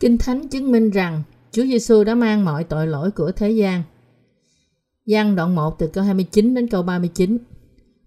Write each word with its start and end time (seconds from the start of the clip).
Kinh 0.00 0.18
Thánh 0.18 0.48
chứng 0.48 0.72
minh 0.72 0.90
rằng 0.90 1.22
Chúa 1.52 1.62
Giêsu 1.62 2.04
đã 2.04 2.14
mang 2.14 2.44
mọi 2.44 2.64
tội 2.64 2.86
lỗi 2.86 3.10
của 3.10 3.32
thế 3.32 3.50
gian. 3.50 3.82
Giăng 5.06 5.36
đoạn 5.36 5.54
1 5.54 5.78
từ 5.78 5.86
câu 5.86 6.04
29 6.04 6.54
đến 6.54 6.68
câu 6.68 6.82
39. 6.82 7.38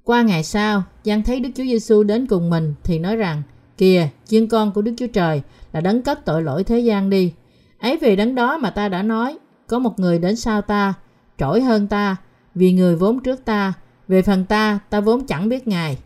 Qua 0.04 0.22
ngày 0.22 0.44
sau, 0.44 0.84
Giăng 1.04 1.24
thấy 1.24 1.40
Đức 1.40 1.50
Chúa 1.56 1.64
Giêsu 1.64 2.04
đến 2.04 2.28
cùng 2.28 2.50
mình 2.50 2.74
thì 2.84 3.00
nói 3.00 3.16
rằng: 3.16 3.42
Kìa, 3.78 4.08
chiên 4.26 4.48
con 4.48 4.72
của 4.72 4.82
Đức 4.82 4.94
Chúa 4.98 5.08
Trời 5.08 5.42
là 5.74 5.82
đấng 5.82 6.02
cất 6.02 6.26
tội 6.26 6.44
lỗi 6.44 6.64
thế 6.64 6.80
gian 6.80 7.10
đi. 7.10 7.34
Ấy 7.80 7.98
vì 7.98 8.16
đấng 8.16 8.36
đó 8.36 8.58
mà 8.58 8.70
ta 8.70 8.90
đã 8.90 9.04
nói, 9.04 9.38
có 9.68 9.80
một 9.80 10.00
người 10.00 10.20
đến 10.20 10.36
sau 10.36 10.62
ta, 10.62 10.94
trỗi 11.38 11.62
hơn 11.62 11.88
ta, 11.88 12.16
vì 12.56 12.74
người 12.74 12.96
vốn 12.96 13.20
trước 13.20 13.46
ta, 13.46 13.74
về 14.08 14.22
phần 14.22 14.46
ta, 14.46 14.80
ta 14.90 15.02
vốn 15.02 15.28
chẳng 15.28 15.50
biết 15.50 15.68
Ngài. 15.68 15.98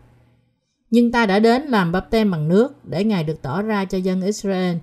Nhưng 0.89 1.11
ta 1.11 1.25
đã 1.25 1.39
đến 1.39 1.61
làm 1.61 1.91
bắp 1.91 2.11
tem 2.11 2.31
bằng 2.31 2.47
nước 2.47 2.85
để 2.85 3.03
Ngài 3.03 3.23
được 3.23 3.41
tỏ 3.41 3.61
ra 3.61 3.85
cho 3.85 3.97
dân 3.97 4.21
Israel. 4.21 4.75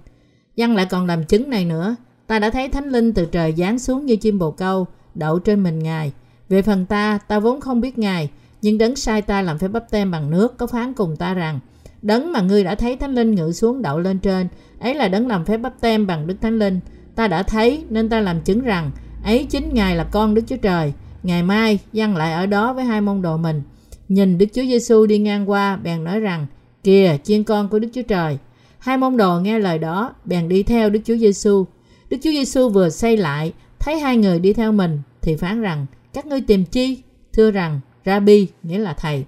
Dân 0.56 0.77
lại 0.77 0.87
còn 0.87 1.06
làm 1.06 1.24
chứng 1.24 1.51
này 1.51 1.65
nữa. 1.65 1.97
Ta 2.27 2.38
đã 2.38 2.51
thấy 2.51 2.69
Thánh 2.69 2.88
Linh 2.88 3.12
từ 3.12 3.27
trời 3.27 3.55
giáng 3.59 3.79
xuống 3.79 4.06
như 4.06 4.16
chim 4.16 4.38
bồ 4.38 4.51
câu, 4.51 4.87
đậu 5.15 5.38
trên 5.38 5.62
mình 5.62 5.79
Ngài. 5.79 6.12
Về 6.48 6.62
phần 6.62 6.87
ta, 6.87 7.19
ta 7.29 7.38
vốn 7.38 7.60
không 7.60 7.80
biết 7.80 7.98
Ngài, 7.98 8.30
nhưng 8.62 8.79
đấng 8.79 8.96
sai 8.96 9.23
ta 9.23 9.43
làm 9.43 9.59
phép 9.59 9.69
bắp 9.69 9.91
tem 9.91 10.10
bằng 10.10 10.30
nước 10.30 10.59
có 10.59 10.66
phán 10.66 10.93
cùng 10.93 11.16
ta 11.16 11.34
rằng, 11.34 11.60
đấng 12.02 12.33
mà 12.33 12.41
ngươi 12.41 12.65
đã 12.65 12.74
thấy 12.74 12.96
Thánh 12.96 13.15
Linh 13.15 13.34
ngự 13.34 13.52
xuống 13.52 13.83
đậu 13.83 13.98
lên 13.98 14.19
trên, 14.19 14.48
ấy 14.79 14.95
là 14.95 15.09
đấng 15.09 15.27
làm 15.27 15.45
phép 15.45 15.57
bắp 15.57 15.80
tem 15.80 16.07
bằng 16.07 16.27
Đức 16.27 16.34
Thánh 16.41 16.59
Linh. 16.59 16.80
Ta 17.15 17.29
đã 17.29 17.43
thấy 17.43 17.84
nên 17.88 18.09
ta 18.09 18.21
làm 18.21 18.41
chứng 18.41 18.60
rằng, 18.60 18.91
ấy 19.24 19.46
chính 19.51 19.74
Ngài 19.74 19.96
là 19.96 20.04
con 20.04 20.35
Đức 20.35 20.43
Chúa 20.46 20.57
Trời. 20.57 20.93
Ngày 21.23 21.43
mai, 21.43 21.79
dân 21.93 22.16
lại 22.16 22.32
ở 22.32 22.46
đó 22.46 22.73
với 22.73 22.85
hai 22.85 23.01
môn 23.01 23.23
đồ 23.23 23.37
mình. 23.37 23.63
Nhìn 24.09 24.38
Đức 24.38 24.46
Chúa 24.54 24.63
Giêsu 24.63 25.07
đi 25.07 25.19
ngang 25.19 25.51
qua, 25.51 25.76
bèn 25.76 26.04
nói 26.04 26.21
rằng, 26.21 26.46
Kìa, 26.85 27.16
chiên 27.23 27.45
con 27.45 27.69
của 27.69 27.79
Đức 27.79 27.88
Chúa 27.95 28.02
Trời. 28.02 28.38
Hai 28.83 28.97
môn 28.97 29.16
đồ 29.16 29.41
nghe 29.41 29.59
lời 29.59 29.79
đó, 29.79 30.15
bèn 30.25 30.49
đi 30.49 30.63
theo 30.63 30.91
Đức 30.91 31.01
Chúa 31.05 31.16
Giêsu. 31.16 31.66
Đức 32.11 32.16
Chúa 32.23 32.30
Giêsu 32.30 32.69
vừa 32.69 32.91
xây 32.91 33.16
lại, 33.16 33.52
thấy 33.79 33.99
hai 34.01 34.16
người 34.16 34.38
đi 34.38 34.52
theo 34.52 34.73
mình, 34.73 35.01
thì 35.21 35.37
phán 35.37 35.61
rằng, 35.61 35.87
các 36.13 36.27
ngươi 36.27 36.41
tìm 36.41 36.65
chi? 36.65 37.03
Thưa 37.33 37.51
rằng, 37.51 37.80
Rabbi, 38.07 38.49
nghĩa 38.63 38.79
là 38.79 38.93
thầy. 38.93 39.25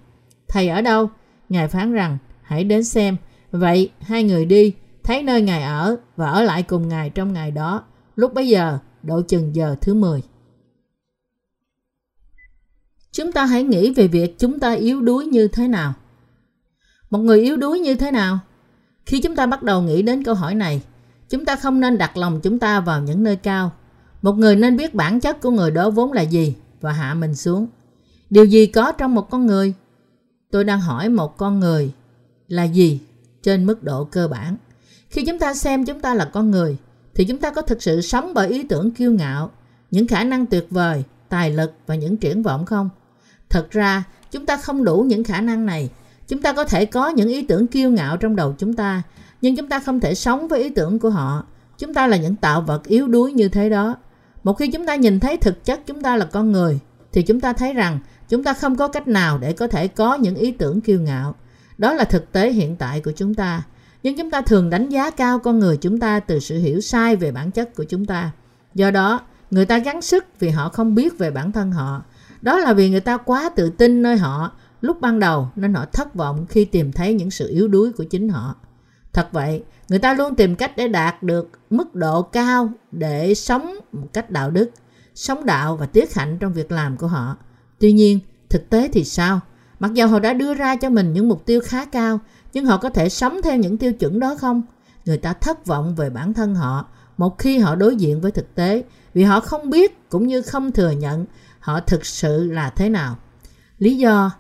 Thầy 0.49 0.69
ở 0.69 0.81
đâu? 0.81 1.11
Ngài 1.49 1.69
phán 1.69 1.93
rằng, 1.93 2.19
hãy 2.43 2.65
đến 2.65 2.85
xem. 2.85 3.17
Vậy, 3.51 3.91
hai 4.01 4.23
người 4.25 4.45
đi, 4.45 4.73
thấy 5.03 5.23
nơi 5.23 5.43
Ngài 5.43 5.63
ở 5.63 5.97
và 6.17 6.31
ở 6.31 6.43
lại 6.43 6.63
cùng 6.63 6.89
Ngài 6.89 7.11
trong 7.11 7.33
ngày 7.33 7.51
đó. 7.51 7.85
Lúc 8.17 8.35
bấy 8.35 8.49
giờ, 8.49 8.79
độ 9.03 9.23
chừng 9.23 9.55
giờ 9.55 9.77
thứ 9.81 9.95
10. 9.95 10.23
Chúng 13.13 13.33
ta 13.33 13.45
hãy 13.45 13.63
nghĩ 13.63 13.95
về 13.95 14.09
việc 14.09 14.39
chúng 14.39 14.61
ta 14.61 14.73
yếu 14.73 15.01
đuối 15.01 15.27
như 15.27 15.49
thế 15.49 15.69
nào. 15.69 15.95
Một 17.11 17.19
người 17.19 17.43
yếu 17.43 17.57
đuối 17.57 17.81
như 17.81 17.95
thế 17.95 18.11
nào? 18.11 18.39
Khi 19.07 19.21
chúng 19.21 19.37
ta 19.37 19.47
bắt 19.47 19.63
đầu 19.63 19.83
nghĩ 19.83 20.03
đến 20.03 20.25
câu 20.25 20.35
hỏi 20.35 20.55
này, 20.55 20.83
chúng 21.29 21.45
ta 21.45 21.57
không 21.57 21.81
nên 21.81 21.99
đặt 21.99 22.17
lòng 22.17 22.41
chúng 22.43 22.59
ta 22.59 22.81
vào 22.81 23.03
những 23.03 23.23
nơi 23.23 23.37
cao. 23.37 23.73
Một 24.23 24.33
người 24.33 24.57
nên 24.57 24.77
biết 24.77 24.95
bản 24.95 25.21
chất 25.21 25.41
của 25.41 25.51
người 25.51 25.71
đó 25.71 25.91
vốn 25.91 26.13
là 26.13 26.23
gì 26.23 26.55
và 26.81 26.93
hạ 26.93 27.15
mình 27.15 27.35
xuống. 27.35 27.67
Điều 28.31 28.45
gì 28.45 28.67
có 28.67 28.93
trong 28.93 29.15
một 29.15 29.31
con 29.31 29.47
người? 29.47 29.75
Tôi 30.51 30.65
đang 30.65 30.81
hỏi 30.81 31.09
một 31.09 31.37
con 31.37 31.61
người 31.61 31.93
là 32.49 32.65
gì 32.65 33.01
trên 33.43 33.67
mức 33.67 33.83
độ 33.83 34.05
cơ 34.05 34.29
bản. 34.29 34.57
Khi 35.11 35.25
chúng 35.25 35.39
ta 35.39 35.55
xem 35.55 35.85
chúng 35.85 36.01
ta 36.01 36.15
là 36.15 36.31
con 36.33 36.51
người, 36.51 36.77
thì 37.15 37.25
chúng 37.25 37.39
ta 37.39 37.51
có 37.51 37.63
thực 37.63 37.83
sự 37.83 38.01
sống 38.01 38.35
bởi 38.35 38.49
ý 38.49 38.63
tưởng 38.63 38.91
kiêu 38.91 39.13
ngạo, 39.13 39.51
những 39.91 40.07
khả 40.07 40.25
năng 40.25 40.47
tuyệt 40.47 40.67
vời, 40.71 41.05
tài 41.29 41.51
lực 41.51 41.73
và 41.87 41.95
những 41.95 42.17
triển 42.17 42.43
vọng 42.43 42.67
không? 42.67 42.91
Thật 43.49 43.71
ra, 43.71 44.05
chúng 44.31 44.47
ta 44.47 44.57
không 44.57 44.85
đủ 44.85 45.05
những 45.09 45.25
khả 45.25 45.41
năng 45.41 45.67
này. 45.67 45.91
Chúng 46.29 46.43
ta 46.43 46.53
có 46.53 46.65
thể 46.65 46.87
có 46.87 47.09
những 47.09 47.29
ý 47.29 47.43
tưởng 47.43 47.67
kiêu 47.67 47.91
ngạo 47.91 48.17
trong 48.17 48.37
đầu 48.37 48.55
chúng 48.59 48.75
ta, 48.75 49.03
nhưng 49.41 49.57
chúng 49.57 49.69
ta 49.69 49.81
không 49.81 50.01
thể 50.01 50.15
sống 50.15 50.49
với 50.49 50.63
ý 50.63 50.69
tưởng 50.69 50.99
của 50.99 51.11
họ. 51.11 51.45
Chúng 51.79 51.95
ta 51.95 52.07
là 52.07 52.17
những 52.17 52.37
tạo 52.37 52.61
vật 52.61 52.85
yếu 52.85 53.09
đuối 53.09 53.33
như 53.33 53.49
thế 53.49 53.71
đó. 53.71 53.97
Một 54.45 54.53
khi 54.53 54.69
chúng 54.69 54.87
ta 54.87 54.95
nhìn 54.95 55.21
thấy 55.21 55.37
thực 55.37 55.65
chất 55.65 55.81
chúng 55.87 56.03
ta 56.03 56.17
là 56.17 56.25
con 56.25 56.53
người, 56.53 56.79
thì 57.13 57.23
chúng 57.23 57.41
ta 57.41 57.53
thấy 57.53 57.73
rằng 57.73 57.99
chúng 58.29 58.45
ta 58.45 58.53
không 58.53 58.77
có 58.77 58.89
cách 58.89 59.09
nào 59.09 59.39
để 59.39 59.53
có 59.53 59.67
thể 59.67 59.89
có 59.89 60.15
những 60.15 60.35
ý 60.35 60.51
tưởng 60.51 60.81
kiêu 60.81 61.01
ngạo. 61.01 61.35
Đó 61.79 61.93
là 61.93 62.05
thực 62.05 62.33
tế 62.33 62.53
hiện 62.53 62.77
tại 62.77 63.01
của 63.01 63.13
chúng 63.17 63.35
ta. 63.35 63.63
Nhưng 64.03 64.17
chúng 64.17 64.31
ta 64.31 64.41
thường 64.41 64.71
đánh 64.71 64.89
giá 64.89 65.11
cao 65.11 65.39
con 65.39 65.59
người 65.59 65.77
chúng 65.77 66.01
ta 66.01 66.21
từ 66.21 66.39
sự 66.39 66.59
hiểu 66.59 66.81
sai 66.81 67.17
về 67.17 67.33
bản 67.33 67.51
chất 67.51 67.75
của 67.75 67.85
chúng 67.85 68.05
ta. 68.05 68.31
Do 68.75 68.91
đó, 68.91 69.21
người 69.51 69.67
ta 69.67 69.79
gắng 69.79 70.03
sức 70.03 70.25
vì 70.39 70.49
họ 70.49 70.69
không 70.69 70.95
biết 70.95 71.19
về 71.19 71.31
bản 71.31 71.53
thân 71.53 71.73
họ 71.73 72.03
đó 72.45 72.59
là 72.59 72.73
vì 72.73 72.91
người 72.91 73.01
ta 73.01 73.17
quá 73.17 73.51
tự 73.57 73.71
tin 73.71 74.03
nơi 74.03 74.17
họ 74.17 74.53
lúc 74.85 75.01
ban 75.01 75.19
đầu 75.19 75.49
nên 75.57 75.75
họ 75.75 75.85
thất 75.93 76.15
vọng 76.15 76.47
khi 76.49 76.65
tìm 76.65 76.93
thấy 76.93 77.15
những 77.15 77.31
sự 77.31 77.49
yếu 77.49 77.69
đuối 77.69 77.93
của 77.93 78.05
chính 78.05 78.29
họ. 78.29 78.55
Thật 79.13 79.29
vậy, 79.33 79.63
người 79.89 79.99
ta 79.99 80.15
luôn 80.15 80.35
tìm 80.35 80.57
cách 80.57 80.77
để 80.77 80.89
đạt 80.89 81.23
được 81.23 81.51
mức 81.71 81.95
độ 81.95 82.23
cao 82.23 82.71
để 82.93 83.35
sống 83.35 83.75
một 83.93 84.09
cách 84.13 84.31
đạo 84.31 84.51
đức, 84.51 84.71
sống 85.15 85.47
đạo 85.47 85.77
và 85.77 85.87
tiết 85.87 86.15
hạnh 86.15 86.37
trong 86.41 86.53
việc 86.53 86.73
làm 86.73 86.97
của 86.97 87.07
họ. 87.07 87.37
Tuy 87.79 87.93
nhiên, 87.93 88.21
thực 88.51 88.71
tế 88.71 88.89
thì 88.93 89.05
sao? 89.05 89.41
Mặc 89.81 89.95
dù 89.95 90.07
họ 90.07 90.19
đã 90.19 90.33
đưa 90.33 90.55
ra 90.55 90.77
cho 90.77 90.91
mình 90.91 91.13
những 91.13 91.29
mục 91.29 91.47
tiêu 91.47 91.61
khá 91.65 91.85
cao, 91.85 92.21
nhưng 92.53 92.67
họ 92.67 92.77
có 92.77 92.91
thể 92.91 93.09
sống 93.09 93.41
theo 93.45 93.57
những 93.57 93.79
tiêu 93.79 93.93
chuẩn 93.93 94.21
đó 94.21 94.37
không? 94.41 94.63
Người 95.05 95.19
ta 95.19 95.33
thất 95.33 95.67
vọng 95.67 95.95
về 95.95 96.11
bản 96.11 96.35
thân 96.35 96.55
họ 96.55 96.89
một 97.17 97.39
khi 97.39 97.59
họ 97.59 97.75
đối 97.75 97.97
diện 97.97 98.21
với 98.21 98.31
thực 98.31 98.55
tế 98.55 98.83
vì 99.15 99.23
họ 99.23 99.41
không 99.41 99.71
biết 99.71 100.11
cũng 100.11 100.27
như 100.27 100.43
không 100.43 100.73
thừa 100.73 100.91
nhận 100.91 101.27
họ 101.61 101.81
thực 101.81 102.07
sự 102.07 102.51
là 102.51 102.71
thế 102.71 102.89
nào. 102.89 103.17
Lý 103.79 103.97
do 103.97 104.31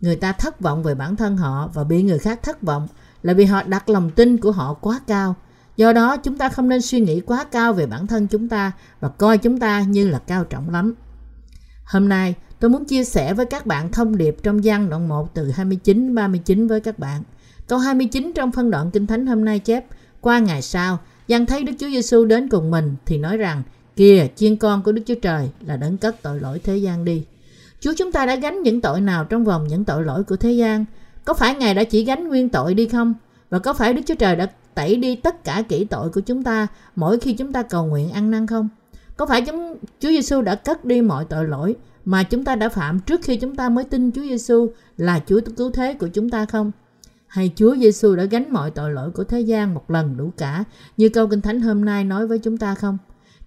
người 0.00 0.16
ta 0.16 0.32
thất 0.32 0.60
vọng 0.60 0.82
về 0.82 0.94
bản 0.94 1.16
thân 1.16 1.36
họ 1.36 1.70
và 1.74 1.84
bị 1.84 2.02
người 2.02 2.18
khác 2.18 2.42
thất 2.42 2.62
vọng 2.62 2.88
là 3.22 3.32
vì 3.32 3.44
họ 3.44 3.62
đặt 3.62 3.88
lòng 3.88 4.10
tin 4.10 4.36
của 4.36 4.52
họ 4.52 4.74
quá 4.74 5.00
cao. 5.06 5.34
Do 5.76 5.92
đó 5.92 6.16
chúng 6.16 6.38
ta 6.38 6.48
không 6.48 6.68
nên 6.68 6.82
suy 6.82 7.00
nghĩ 7.00 7.20
quá 7.20 7.44
cao 7.44 7.72
về 7.72 7.86
bản 7.86 8.06
thân 8.06 8.26
chúng 8.26 8.48
ta 8.48 8.72
và 9.00 9.08
coi 9.08 9.38
chúng 9.38 9.58
ta 9.58 9.80
như 9.80 10.08
là 10.08 10.18
cao 10.18 10.44
trọng 10.44 10.70
lắm. 10.70 10.94
Hôm 11.84 12.08
nay 12.08 12.34
tôi 12.60 12.70
muốn 12.70 12.84
chia 12.84 13.04
sẻ 13.04 13.34
với 13.34 13.46
các 13.46 13.66
bạn 13.66 13.92
thông 13.92 14.16
điệp 14.16 14.36
trong 14.42 14.64
gian 14.64 14.90
đoạn 14.90 15.08
1 15.08 15.34
từ 15.34 15.50
29 15.50 16.14
39 16.14 16.66
với 16.66 16.80
các 16.80 16.98
bạn. 16.98 17.22
Câu 17.66 17.78
29 17.78 18.32
trong 18.34 18.52
phân 18.52 18.70
đoạn 18.70 18.90
Kinh 18.90 19.06
Thánh 19.06 19.26
hôm 19.26 19.44
nay 19.44 19.58
chép 19.58 19.86
qua 20.20 20.38
ngày 20.38 20.62
sau, 20.62 20.98
Giăng 21.28 21.46
thấy 21.46 21.62
Đức 21.62 21.72
Chúa 21.78 21.88
Giêsu 21.88 22.24
đến 22.24 22.48
cùng 22.48 22.70
mình 22.70 22.96
thì 23.06 23.18
nói 23.18 23.36
rằng 23.36 23.62
Kìa, 23.96 24.26
chiên 24.36 24.56
con 24.56 24.82
của 24.82 24.92
Đức 24.92 25.02
Chúa 25.06 25.14
Trời 25.14 25.50
là 25.66 25.76
đấng 25.76 25.96
cất 25.96 26.22
tội 26.22 26.40
lỗi 26.40 26.60
thế 26.64 26.76
gian 26.76 27.04
đi. 27.04 27.24
Chúa 27.80 27.92
chúng 27.96 28.12
ta 28.12 28.26
đã 28.26 28.36
gánh 28.36 28.62
những 28.62 28.80
tội 28.80 29.00
nào 29.00 29.24
trong 29.24 29.44
vòng 29.44 29.68
những 29.68 29.84
tội 29.84 30.04
lỗi 30.04 30.24
của 30.24 30.36
thế 30.36 30.52
gian? 30.52 30.84
Có 31.24 31.34
phải 31.34 31.54
Ngài 31.54 31.74
đã 31.74 31.84
chỉ 31.84 32.04
gánh 32.04 32.28
nguyên 32.28 32.48
tội 32.48 32.74
đi 32.74 32.88
không? 32.88 33.14
Và 33.50 33.58
có 33.58 33.72
phải 33.72 33.94
Đức 33.94 34.02
Chúa 34.06 34.14
Trời 34.14 34.36
đã 34.36 34.46
tẩy 34.74 34.96
đi 34.96 35.16
tất 35.16 35.44
cả 35.44 35.62
kỹ 35.68 35.84
tội 35.84 36.10
của 36.10 36.20
chúng 36.20 36.42
ta 36.42 36.66
mỗi 36.96 37.18
khi 37.18 37.32
chúng 37.32 37.52
ta 37.52 37.62
cầu 37.62 37.86
nguyện 37.86 38.10
ăn 38.10 38.30
năn 38.30 38.46
không? 38.46 38.68
Có 39.16 39.26
phải 39.26 39.42
chúng, 39.42 39.76
Chúa 40.00 40.08
Giêsu 40.08 40.42
đã 40.42 40.54
cất 40.54 40.84
đi 40.84 41.02
mọi 41.02 41.24
tội 41.24 41.44
lỗi 41.44 41.76
mà 42.04 42.22
chúng 42.22 42.44
ta 42.44 42.56
đã 42.56 42.68
phạm 42.68 43.00
trước 43.00 43.20
khi 43.22 43.36
chúng 43.36 43.56
ta 43.56 43.68
mới 43.68 43.84
tin 43.84 44.10
Chúa 44.12 44.22
Giêsu 44.22 44.70
là 44.96 45.20
Chúa 45.26 45.40
cứu 45.56 45.70
thế 45.70 45.94
của 45.94 46.08
chúng 46.08 46.30
ta 46.30 46.46
không? 46.46 46.72
Hay 47.26 47.52
Chúa 47.56 47.76
Giêsu 47.76 48.16
đã 48.16 48.24
gánh 48.24 48.52
mọi 48.52 48.70
tội 48.70 48.92
lỗi 48.92 49.10
của 49.10 49.24
thế 49.24 49.40
gian 49.40 49.74
một 49.74 49.90
lần 49.90 50.16
đủ 50.16 50.32
cả, 50.36 50.64
như 50.96 51.08
câu 51.08 51.26
Kinh 51.26 51.40
Thánh 51.40 51.60
hôm 51.60 51.84
nay 51.84 52.04
nói 52.04 52.26
với 52.26 52.38
chúng 52.38 52.56
ta 52.56 52.74
không? 52.74 52.98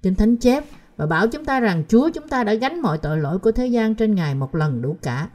Kinh 0.01 0.15
Thánh 0.15 0.37
chép 0.37 0.65
và 1.03 1.07
bảo 1.07 1.27
chúng 1.27 1.45
ta 1.45 1.59
rằng 1.59 1.83
Chúa 1.89 2.09
chúng 2.09 2.27
ta 2.27 2.43
đã 2.43 2.53
gánh 2.53 2.81
mọi 2.81 2.97
tội 2.97 3.19
lỗi 3.19 3.39
của 3.39 3.51
thế 3.51 3.67
gian 3.67 3.95
trên 3.95 4.15
Ngài 4.15 4.35
một 4.35 4.55
lần 4.55 4.81
đủ 4.81 4.97
cả. 5.01 5.29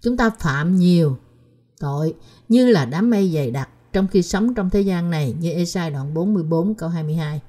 Chúng 0.00 0.16
ta 0.16 0.30
phạm 0.30 0.76
nhiều 0.76 1.16
tội 1.78 2.14
như 2.48 2.70
là 2.70 2.84
đám 2.84 3.10
mây 3.10 3.32
dày 3.34 3.50
đặc 3.50 3.68
trong 3.92 4.06
khi 4.08 4.22
sống 4.22 4.54
trong 4.54 4.70
thế 4.70 4.80
gian 4.80 5.10
này 5.10 5.34
như 5.40 5.50
Esai 5.50 5.90
đoạn 5.90 6.14
44 6.14 6.74
câu 6.74 6.88
22. 6.88 7.40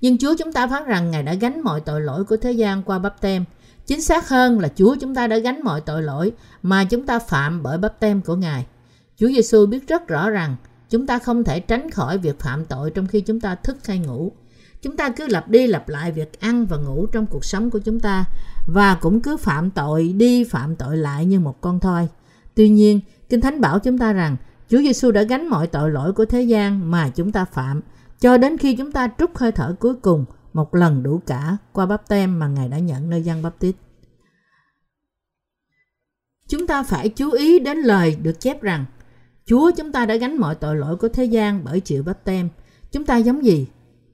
Nhưng 0.00 0.18
Chúa 0.18 0.34
chúng 0.38 0.52
ta 0.52 0.66
phán 0.66 0.84
rằng 0.84 1.10
Ngài 1.10 1.22
đã 1.22 1.34
gánh 1.34 1.60
mọi 1.60 1.80
tội 1.80 2.00
lỗi 2.00 2.24
của 2.24 2.36
thế 2.36 2.52
gian 2.52 2.82
qua 2.82 2.98
bắp 2.98 3.20
tem. 3.20 3.44
Chính 3.86 4.02
xác 4.02 4.28
hơn 4.28 4.60
là 4.60 4.68
Chúa 4.76 4.96
chúng 5.00 5.14
ta 5.14 5.26
đã 5.26 5.38
gánh 5.38 5.62
mọi 5.62 5.80
tội 5.80 6.02
lỗi 6.02 6.32
mà 6.62 6.84
chúng 6.84 7.06
ta 7.06 7.18
phạm 7.18 7.62
bởi 7.62 7.78
bắp 7.78 8.00
tem 8.00 8.20
của 8.20 8.36
Ngài. 8.36 8.66
Chúa 9.16 9.28
Giêsu 9.28 9.66
biết 9.66 9.88
rất 9.88 10.08
rõ 10.08 10.30
rằng 10.30 10.56
chúng 10.90 11.06
ta 11.06 11.18
không 11.18 11.44
thể 11.44 11.60
tránh 11.60 11.90
khỏi 11.90 12.18
việc 12.18 12.40
phạm 12.40 12.64
tội 12.64 12.90
trong 12.90 13.06
khi 13.06 13.20
chúng 13.20 13.40
ta 13.40 13.54
thức 13.54 13.86
hay 13.86 13.98
ngủ. 13.98 14.32
Chúng 14.84 14.96
ta 14.96 15.10
cứ 15.10 15.26
lặp 15.26 15.48
đi 15.48 15.66
lặp 15.66 15.88
lại 15.88 16.12
việc 16.12 16.40
ăn 16.40 16.66
và 16.66 16.76
ngủ 16.76 17.06
trong 17.06 17.26
cuộc 17.26 17.44
sống 17.44 17.70
của 17.70 17.78
chúng 17.78 18.00
ta 18.00 18.24
và 18.66 18.94
cũng 18.94 19.20
cứ 19.20 19.36
phạm 19.36 19.70
tội 19.70 20.08
đi 20.08 20.44
phạm 20.44 20.76
tội 20.76 20.96
lại 20.96 21.26
như 21.26 21.40
một 21.40 21.60
con 21.60 21.80
thoi. 21.80 22.08
Tuy 22.54 22.68
nhiên, 22.68 23.00
Kinh 23.28 23.40
Thánh 23.40 23.60
bảo 23.60 23.78
chúng 23.78 23.98
ta 23.98 24.12
rằng 24.12 24.36
Chúa 24.68 24.78
Giêsu 24.78 25.10
đã 25.10 25.22
gánh 25.22 25.48
mọi 25.48 25.66
tội 25.66 25.90
lỗi 25.90 26.12
của 26.12 26.24
thế 26.24 26.42
gian 26.42 26.90
mà 26.90 27.10
chúng 27.14 27.32
ta 27.32 27.44
phạm 27.44 27.80
cho 28.20 28.36
đến 28.36 28.58
khi 28.58 28.76
chúng 28.76 28.92
ta 28.92 29.08
trút 29.18 29.30
hơi 29.34 29.52
thở 29.52 29.76
cuối 29.80 29.94
cùng 29.94 30.24
một 30.52 30.74
lần 30.74 31.02
đủ 31.02 31.20
cả 31.26 31.56
qua 31.72 31.86
bắp 31.86 32.08
tem 32.08 32.38
mà 32.38 32.48
Ngài 32.48 32.68
đã 32.68 32.78
nhận 32.78 33.10
nơi 33.10 33.22
dân 33.22 33.42
bắp 33.42 33.58
tít. 33.58 33.76
Chúng 36.48 36.66
ta 36.66 36.82
phải 36.82 37.08
chú 37.08 37.30
ý 37.30 37.58
đến 37.58 37.78
lời 37.78 38.16
được 38.22 38.40
chép 38.40 38.62
rằng 38.62 38.84
Chúa 39.46 39.70
chúng 39.76 39.92
ta 39.92 40.06
đã 40.06 40.16
gánh 40.16 40.36
mọi 40.36 40.54
tội 40.54 40.76
lỗi 40.76 40.96
của 40.96 41.08
thế 41.08 41.24
gian 41.24 41.64
bởi 41.64 41.80
chịu 41.80 42.02
bắp 42.02 42.24
tem. 42.24 42.48
Chúng 42.92 43.04
ta 43.04 43.16
giống 43.16 43.44
gì? 43.44 43.66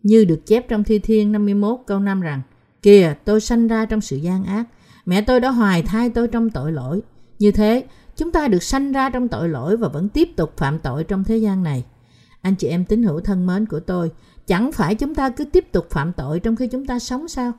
Như 0.02 0.24
được 0.24 0.46
chép 0.46 0.68
trong 0.68 0.84
Thi 0.84 0.98
Thiên 0.98 1.32
51 1.32 1.78
câu 1.86 2.00
5 2.00 2.20
rằng 2.20 2.42
Kìa 2.82 3.14
tôi 3.24 3.40
sanh 3.40 3.68
ra 3.68 3.84
trong 3.84 4.00
sự 4.00 4.16
gian 4.16 4.44
ác 4.44 4.64
Mẹ 5.06 5.22
tôi 5.22 5.40
đã 5.40 5.50
hoài 5.50 5.82
thai 5.82 6.10
tôi 6.10 6.28
trong 6.28 6.50
tội 6.50 6.72
lỗi 6.72 7.02
Như 7.38 7.52
thế 7.52 7.84
chúng 8.16 8.32
ta 8.32 8.48
được 8.48 8.62
sanh 8.62 8.92
ra 8.92 9.10
trong 9.10 9.28
tội 9.28 9.48
lỗi 9.48 9.76
Và 9.76 9.88
vẫn 9.88 10.08
tiếp 10.08 10.28
tục 10.36 10.52
phạm 10.56 10.78
tội 10.78 11.04
trong 11.04 11.24
thế 11.24 11.36
gian 11.36 11.62
này 11.62 11.84
Anh 12.42 12.54
chị 12.54 12.68
em 12.68 12.84
tín 12.84 13.02
hữu 13.02 13.20
thân 13.20 13.46
mến 13.46 13.66
của 13.66 13.80
tôi, 13.80 14.10
chẳng 14.46 14.72
phải 14.72 14.94
chúng 14.94 15.14
ta 15.14 15.30
cứ 15.30 15.44
tiếp 15.44 15.72
tục 15.72 15.86
phạm 15.90 16.12
tội 16.12 16.40
trong 16.40 16.56
khi 16.56 16.66
chúng 16.66 16.86
ta 16.86 16.98
sống 16.98 17.28
sao? 17.28 17.52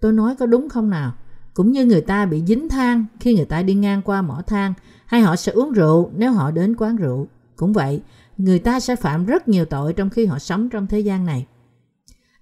Tôi 0.00 0.12
nói 0.12 0.36
có 0.36 0.46
đúng 0.46 0.68
không 0.68 0.90
nào? 0.90 1.12
Cũng 1.54 1.72
như 1.72 1.84
người 1.84 2.00
ta 2.00 2.26
bị 2.26 2.42
dính 2.46 2.68
than 2.68 3.06
khi 3.20 3.36
người 3.36 3.44
ta 3.44 3.62
đi 3.62 3.74
ngang 3.74 4.02
qua 4.02 4.22
mỏ 4.22 4.42
than, 4.46 4.74
hay 5.06 5.20
họ 5.20 5.36
sẽ 5.36 5.52
uống 5.52 5.72
rượu 5.72 6.10
nếu 6.16 6.32
họ 6.32 6.50
đến 6.50 6.76
quán 6.76 6.96
rượu. 6.96 7.26
Cũng 7.56 7.72
vậy, 7.72 8.02
người 8.38 8.58
ta 8.58 8.80
sẽ 8.80 8.96
phạm 8.96 9.26
rất 9.26 9.48
nhiều 9.48 9.64
tội 9.64 9.92
trong 9.92 10.10
khi 10.10 10.26
họ 10.26 10.38
sống 10.38 10.68
trong 10.68 10.86
thế 10.86 11.00
gian 11.00 11.24
này. 11.26 11.46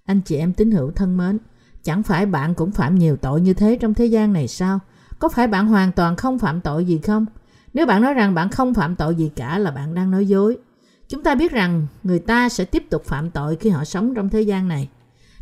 Anh 0.05 0.21
chị 0.21 0.37
em 0.37 0.53
tín 0.53 0.71
hữu 0.71 0.91
thân 0.91 1.17
mến, 1.17 1.37
chẳng 1.83 2.03
phải 2.03 2.25
bạn 2.25 2.53
cũng 2.55 2.71
phạm 2.71 2.95
nhiều 2.95 3.17
tội 3.17 3.41
như 3.41 3.53
thế 3.53 3.77
trong 3.81 3.93
thế 3.93 4.05
gian 4.05 4.33
này 4.33 4.47
sao? 4.47 4.79
Có 5.19 5.29
phải 5.29 5.47
bạn 5.47 5.67
hoàn 5.67 5.91
toàn 5.91 6.15
không 6.15 6.39
phạm 6.39 6.61
tội 6.61 6.85
gì 6.85 6.99
không? 6.99 7.25
Nếu 7.73 7.85
bạn 7.85 8.01
nói 8.01 8.13
rằng 8.13 8.33
bạn 8.33 8.49
không 8.49 8.73
phạm 8.73 8.95
tội 8.95 9.15
gì 9.15 9.31
cả 9.35 9.57
là 9.57 9.71
bạn 9.71 9.93
đang 9.93 10.11
nói 10.11 10.27
dối. 10.27 10.57
Chúng 11.07 11.23
ta 11.23 11.35
biết 11.35 11.51
rằng 11.51 11.87
người 12.03 12.19
ta 12.19 12.49
sẽ 12.49 12.65
tiếp 12.65 12.83
tục 12.89 13.03
phạm 13.05 13.31
tội 13.31 13.55
khi 13.55 13.69
họ 13.69 13.83
sống 13.83 14.13
trong 14.15 14.29
thế 14.29 14.41
gian 14.41 14.67
này. 14.67 14.89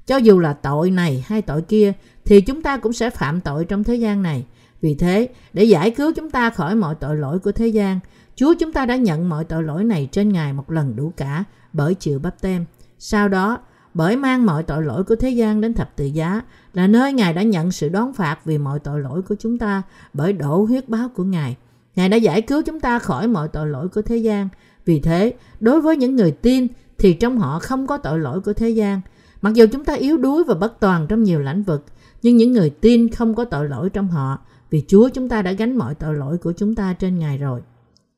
Cho 0.05 0.17
dù 0.17 0.39
là 0.39 0.53
tội 0.53 0.91
này 0.91 1.25
hay 1.27 1.41
tội 1.41 1.61
kia 1.61 1.93
thì 2.25 2.41
chúng 2.41 2.61
ta 2.61 2.77
cũng 2.77 2.93
sẽ 2.93 3.09
phạm 3.09 3.41
tội 3.41 3.65
trong 3.65 3.83
thế 3.83 3.95
gian 3.95 4.23
này. 4.23 4.45
Vì 4.81 4.95
thế, 4.95 5.29
để 5.53 5.63
giải 5.63 5.91
cứu 5.91 6.11
chúng 6.15 6.29
ta 6.29 6.49
khỏi 6.49 6.75
mọi 6.75 6.95
tội 6.95 7.17
lỗi 7.17 7.39
của 7.39 7.51
thế 7.51 7.67
gian, 7.67 7.99
Chúa 8.35 8.53
chúng 8.59 8.73
ta 8.73 8.85
đã 8.85 8.95
nhận 8.95 9.29
mọi 9.29 9.45
tội 9.45 9.63
lỗi 9.63 9.83
này 9.83 10.09
trên 10.11 10.29
Ngài 10.29 10.53
một 10.53 10.71
lần 10.71 10.95
đủ 10.95 11.13
cả 11.17 11.43
bởi 11.73 11.95
chịu 11.95 12.19
bắp 12.19 12.41
tem. 12.41 12.65
Sau 12.99 13.29
đó, 13.29 13.59
bởi 13.93 14.15
mang 14.15 14.45
mọi 14.45 14.63
tội 14.63 14.83
lỗi 14.83 15.03
của 15.03 15.15
thế 15.15 15.29
gian 15.29 15.61
đến 15.61 15.73
thập 15.73 15.95
tự 15.95 16.05
giá 16.05 16.41
là 16.73 16.87
nơi 16.87 17.13
Ngài 17.13 17.33
đã 17.33 17.41
nhận 17.41 17.71
sự 17.71 17.89
đón 17.89 18.13
phạt 18.13 18.45
vì 18.45 18.57
mọi 18.57 18.79
tội 18.79 18.99
lỗi 18.99 19.21
của 19.21 19.35
chúng 19.39 19.57
ta 19.57 19.81
bởi 20.13 20.33
đổ 20.33 20.63
huyết 20.63 20.89
báo 20.89 21.09
của 21.09 21.23
Ngài. 21.23 21.57
Ngài 21.95 22.09
đã 22.09 22.17
giải 22.17 22.41
cứu 22.41 22.61
chúng 22.61 22.79
ta 22.79 22.99
khỏi 22.99 23.27
mọi 23.27 23.47
tội 23.47 23.67
lỗi 23.67 23.87
của 23.87 24.01
thế 24.01 24.17
gian. 24.17 24.49
Vì 24.85 24.99
thế, 24.99 25.33
đối 25.59 25.81
với 25.81 25.97
những 25.97 26.15
người 26.15 26.31
tin 26.31 26.67
thì 26.97 27.13
trong 27.13 27.37
họ 27.37 27.59
không 27.59 27.87
có 27.87 27.97
tội 27.97 28.19
lỗi 28.19 28.41
của 28.41 28.53
thế 28.53 28.69
gian. 28.69 29.01
Mặc 29.41 29.53
dù 29.53 29.65
chúng 29.71 29.85
ta 29.85 29.93
yếu 29.93 30.17
đuối 30.17 30.43
và 30.43 30.53
bất 30.55 30.79
toàn 30.79 31.07
trong 31.07 31.23
nhiều 31.23 31.39
lĩnh 31.39 31.63
vực, 31.63 31.85
nhưng 32.21 32.37
những 32.37 32.51
người 32.53 32.69
tin 32.69 33.09
không 33.09 33.35
có 33.35 33.45
tội 33.45 33.69
lỗi 33.69 33.89
trong 33.89 34.07
họ 34.07 34.39
vì 34.69 34.83
Chúa 34.87 35.09
chúng 35.09 35.29
ta 35.29 35.41
đã 35.41 35.51
gánh 35.51 35.77
mọi 35.77 35.95
tội 35.95 36.15
lỗi 36.15 36.37
của 36.37 36.53
chúng 36.57 36.75
ta 36.75 36.93
trên 36.93 37.19
Ngài 37.19 37.37
rồi. 37.37 37.61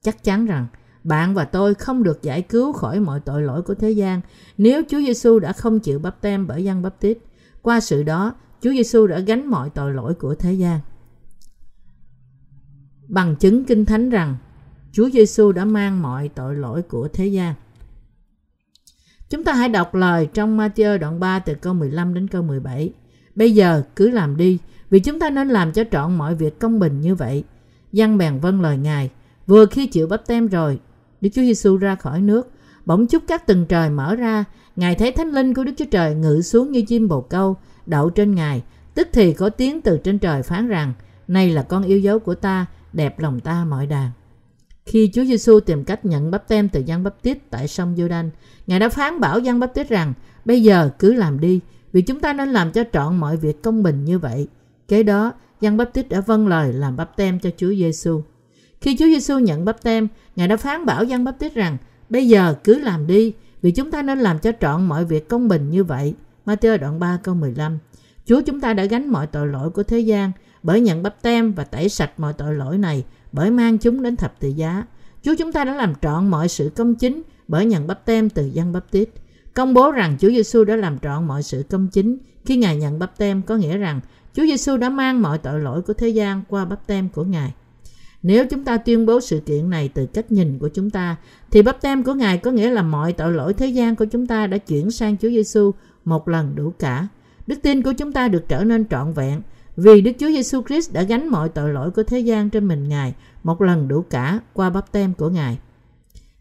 Chắc 0.01 0.23
chắn 0.23 0.45
rằng 0.45 0.67
bạn 1.03 1.33
và 1.33 1.45
tôi 1.45 1.73
không 1.73 2.03
được 2.03 2.21
giải 2.21 2.41
cứu 2.41 2.73
khỏi 2.73 2.99
mọi 2.99 3.19
tội 3.19 3.41
lỗi 3.41 3.61
của 3.61 3.75
thế 3.75 3.91
gian 3.91 4.21
nếu 4.57 4.83
Chúa 4.89 4.99
Giêsu 4.99 5.39
đã 5.39 5.53
không 5.53 5.79
chịu 5.79 5.99
bắp 5.99 6.21
tem 6.21 6.47
bởi 6.47 6.63
dân 6.63 6.81
bắp 6.81 6.99
tít. 6.99 7.17
Qua 7.61 7.79
sự 7.79 8.03
đó, 8.03 8.35
Chúa 8.61 8.71
Giêsu 8.71 9.07
đã 9.07 9.19
gánh 9.19 9.47
mọi 9.47 9.69
tội 9.69 9.93
lỗi 9.93 10.13
của 10.13 10.35
thế 10.35 10.53
gian. 10.53 10.79
Bằng 13.07 13.35
chứng 13.35 13.65
kinh 13.65 13.85
thánh 13.85 14.09
rằng 14.09 14.35
Chúa 14.91 15.09
Giêsu 15.09 15.51
đã 15.51 15.65
mang 15.65 16.01
mọi 16.01 16.29
tội 16.29 16.55
lỗi 16.55 16.81
của 16.81 17.07
thế 17.07 17.27
gian. 17.27 17.53
Chúng 19.29 19.43
ta 19.43 19.53
hãy 19.53 19.69
đọc 19.69 19.95
lời 19.95 20.27
trong 20.33 20.57
Matthew 20.57 20.97
đoạn 20.97 21.19
3 21.19 21.39
từ 21.39 21.55
câu 21.55 21.73
15 21.73 22.13
đến 22.13 22.27
câu 22.27 22.41
17. 22.41 22.93
Bây 23.35 23.51
giờ 23.51 23.83
cứ 23.95 24.09
làm 24.09 24.37
đi, 24.37 24.59
vì 24.89 24.99
chúng 24.99 25.19
ta 25.19 25.29
nên 25.29 25.49
làm 25.49 25.71
cho 25.71 25.83
trọn 25.91 26.15
mọi 26.15 26.35
việc 26.35 26.59
công 26.59 26.79
bình 26.79 27.01
như 27.01 27.15
vậy. 27.15 27.43
Dân 27.91 28.17
bèn 28.17 28.39
vâng 28.39 28.61
lời 28.61 28.77
Ngài. 28.77 29.09
Vừa 29.47 29.65
khi 29.65 29.87
chịu 29.87 30.07
bắp 30.07 30.27
tem 30.27 30.47
rồi, 30.47 30.79
Đức 31.23 31.29
Chúa 31.33 31.41
Giêsu 31.41 31.77
ra 31.77 31.95
khỏi 31.95 32.21
nước, 32.21 32.51
bỗng 32.85 33.07
chúc 33.07 33.23
các 33.27 33.47
tầng 33.47 33.65
trời 33.69 33.89
mở 33.89 34.15
ra, 34.15 34.45
Ngài 34.75 34.95
thấy 34.95 35.11
thánh 35.11 35.31
linh 35.31 35.53
của 35.53 35.63
Đức 35.63 35.71
Chúa 35.77 35.85
Trời 35.91 36.15
ngự 36.15 36.41
xuống 36.41 36.71
như 36.71 36.81
chim 36.81 37.07
bồ 37.07 37.21
câu, 37.21 37.57
đậu 37.85 38.09
trên 38.09 38.35
Ngài. 38.35 38.63
Tức 38.93 39.07
thì 39.13 39.33
có 39.33 39.49
tiếng 39.49 39.81
từ 39.81 39.97
trên 39.97 40.19
trời 40.19 40.43
phán 40.43 40.67
rằng, 40.67 40.93
này 41.27 41.49
là 41.49 41.63
con 41.63 41.83
yêu 41.83 41.99
dấu 41.99 42.19
của 42.19 42.35
ta, 42.35 42.65
đẹp 42.93 43.19
lòng 43.19 43.39
ta 43.39 43.65
mọi 43.65 43.87
đàn. 43.87 44.11
Khi 44.85 45.11
Chúa 45.13 45.23
Giêsu 45.23 45.59
tìm 45.59 45.83
cách 45.83 46.05
nhận 46.05 46.31
bắp 46.31 46.47
tem 46.47 46.69
từ 46.69 46.83
Giăng 46.85 47.03
Bắp 47.03 47.21
Tít 47.21 47.37
tại 47.49 47.67
sông 47.67 47.95
Giô-đanh, 47.95 48.29
Ngài 48.67 48.79
đã 48.79 48.89
phán 48.89 49.19
bảo 49.19 49.39
Giăng 49.39 49.59
Bắp 49.59 49.73
Tít 49.73 49.89
rằng, 49.89 50.13
bây 50.45 50.63
giờ 50.63 50.89
cứ 50.99 51.13
làm 51.13 51.39
đi, 51.39 51.59
vì 51.91 52.01
chúng 52.01 52.19
ta 52.19 52.33
nên 52.33 52.49
làm 52.49 52.71
cho 52.71 52.83
trọn 52.93 53.17
mọi 53.17 53.37
việc 53.37 53.63
công 53.63 53.83
bình 53.83 54.05
như 54.05 54.19
vậy. 54.19 54.47
Kế 54.87 55.03
đó, 55.03 55.33
Giăng 55.61 55.77
Bắp 55.77 55.93
Tít 55.93 56.09
đã 56.09 56.21
vâng 56.21 56.47
lời 56.47 56.73
làm 56.73 56.95
bắp 56.95 57.17
tem 57.17 57.39
cho 57.39 57.49
Chúa 57.57 57.69
Giêsu. 57.69 58.21
Khi 58.83 58.95
Chúa 58.97 59.05
Giêsu 59.05 59.39
nhận 59.39 59.65
bắp 59.65 59.83
tem, 59.83 60.07
Ngài 60.35 60.47
đã 60.47 60.57
phán 60.57 60.85
bảo 60.85 61.03
dân 61.03 61.23
Bắp 61.23 61.39
Tít 61.39 61.53
rằng, 61.53 61.77
bây 62.09 62.27
giờ 62.27 62.55
cứ 62.63 62.79
làm 62.79 63.07
đi, 63.07 63.33
vì 63.61 63.71
chúng 63.71 63.91
ta 63.91 64.01
nên 64.01 64.19
làm 64.19 64.39
cho 64.39 64.51
trọn 64.61 64.85
mọi 64.85 65.05
việc 65.05 65.29
công 65.29 65.47
bình 65.47 65.69
như 65.69 65.83
vậy. 65.83 66.13
Matthew 66.45 66.77
đoạn 66.77 66.99
3 66.99 67.19
câu 67.23 67.35
15 67.35 67.79
Chúa 68.25 68.41
chúng 68.41 68.59
ta 68.59 68.73
đã 68.73 68.85
gánh 68.85 69.07
mọi 69.07 69.27
tội 69.27 69.47
lỗi 69.47 69.69
của 69.69 69.83
thế 69.83 69.99
gian 69.99 70.31
bởi 70.63 70.81
nhận 70.81 71.03
bắp 71.03 71.21
tem 71.21 71.53
và 71.53 71.63
tẩy 71.63 71.89
sạch 71.89 72.11
mọi 72.17 72.33
tội 72.33 72.53
lỗi 72.53 72.77
này 72.77 73.03
bởi 73.31 73.51
mang 73.51 73.77
chúng 73.77 74.01
đến 74.01 74.15
thập 74.15 74.39
tự 74.39 74.47
giá. 74.47 74.83
Chúa 75.21 75.35
chúng 75.39 75.51
ta 75.51 75.65
đã 75.65 75.75
làm 75.75 75.93
trọn 76.01 76.27
mọi 76.27 76.49
sự 76.49 76.71
công 76.75 76.95
chính 76.95 77.21
bởi 77.47 77.65
nhận 77.65 77.87
bắp 77.87 78.05
tem 78.05 78.29
từ 78.29 78.45
dân 78.45 78.73
bắp 78.73 78.91
tít. 78.91 79.09
Công 79.53 79.73
bố 79.73 79.91
rằng 79.91 80.17
Chúa 80.19 80.29
Giêsu 80.29 80.63
đã 80.63 80.75
làm 80.75 80.99
trọn 80.99 81.27
mọi 81.27 81.43
sự 81.43 81.63
công 81.69 81.87
chính 81.87 82.17
khi 82.45 82.57
Ngài 82.57 82.77
nhận 82.77 82.99
bắp 82.99 83.17
tem 83.17 83.41
có 83.41 83.55
nghĩa 83.55 83.77
rằng 83.77 83.99
Chúa 84.33 84.43
Giêsu 84.43 84.77
đã 84.77 84.89
mang 84.89 85.21
mọi 85.21 85.37
tội 85.37 85.59
lỗi 85.59 85.81
của 85.81 85.93
thế 85.93 86.09
gian 86.09 86.41
qua 86.49 86.65
bắp 86.65 86.87
tem 86.87 87.09
của 87.09 87.23
Ngài. 87.23 87.53
Nếu 88.23 88.45
chúng 88.45 88.63
ta 88.63 88.77
tuyên 88.77 89.05
bố 89.05 89.21
sự 89.21 89.39
kiện 89.39 89.69
này 89.69 89.89
từ 89.93 90.05
cách 90.05 90.31
nhìn 90.31 90.59
của 90.59 90.69
chúng 90.69 90.89
ta, 90.89 91.15
thì 91.51 91.61
bắp 91.61 91.81
tem 91.81 92.03
của 92.03 92.13
Ngài 92.13 92.37
có 92.37 92.51
nghĩa 92.51 92.69
là 92.69 92.81
mọi 92.81 93.13
tội 93.13 93.31
lỗi 93.31 93.53
thế 93.53 93.67
gian 93.67 93.95
của 93.95 94.05
chúng 94.05 94.27
ta 94.27 94.47
đã 94.47 94.57
chuyển 94.57 94.91
sang 94.91 95.17
Chúa 95.17 95.29
Giêsu 95.29 95.71
một 96.05 96.27
lần 96.27 96.55
đủ 96.55 96.73
cả. 96.79 97.07
Đức 97.47 97.55
tin 97.61 97.81
của 97.81 97.93
chúng 97.93 98.11
ta 98.11 98.27
được 98.27 98.47
trở 98.47 98.63
nên 98.63 98.87
trọn 98.87 99.13
vẹn 99.13 99.41
vì 99.77 100.01
Đức 100.01 100.11
Chúa 100.19 100.27
Giêsu 100.27 100.61
Christ 100.63 100.93
đã 100.93 101.03
gánh 101.03 101.27
mọi 101.27 101.49
tội 101.49 101.73
lỗi 101.73 101.91
của 101.91 102.03
thế 102.03 102.19
gian 102.19 102.49
trên 102.49 102.67
mình 102.67 102.89
Ngài 102.89 103.13
một 103.43 103.61
lần 103.61 103.87
đủ 103.87 104.01
cả 104.01 104.39
qua 104.53 104.69
bắp 104.69 104.91
tem 104.91 105.13
của 105.13 105.29
Ngài. 105.29 105.59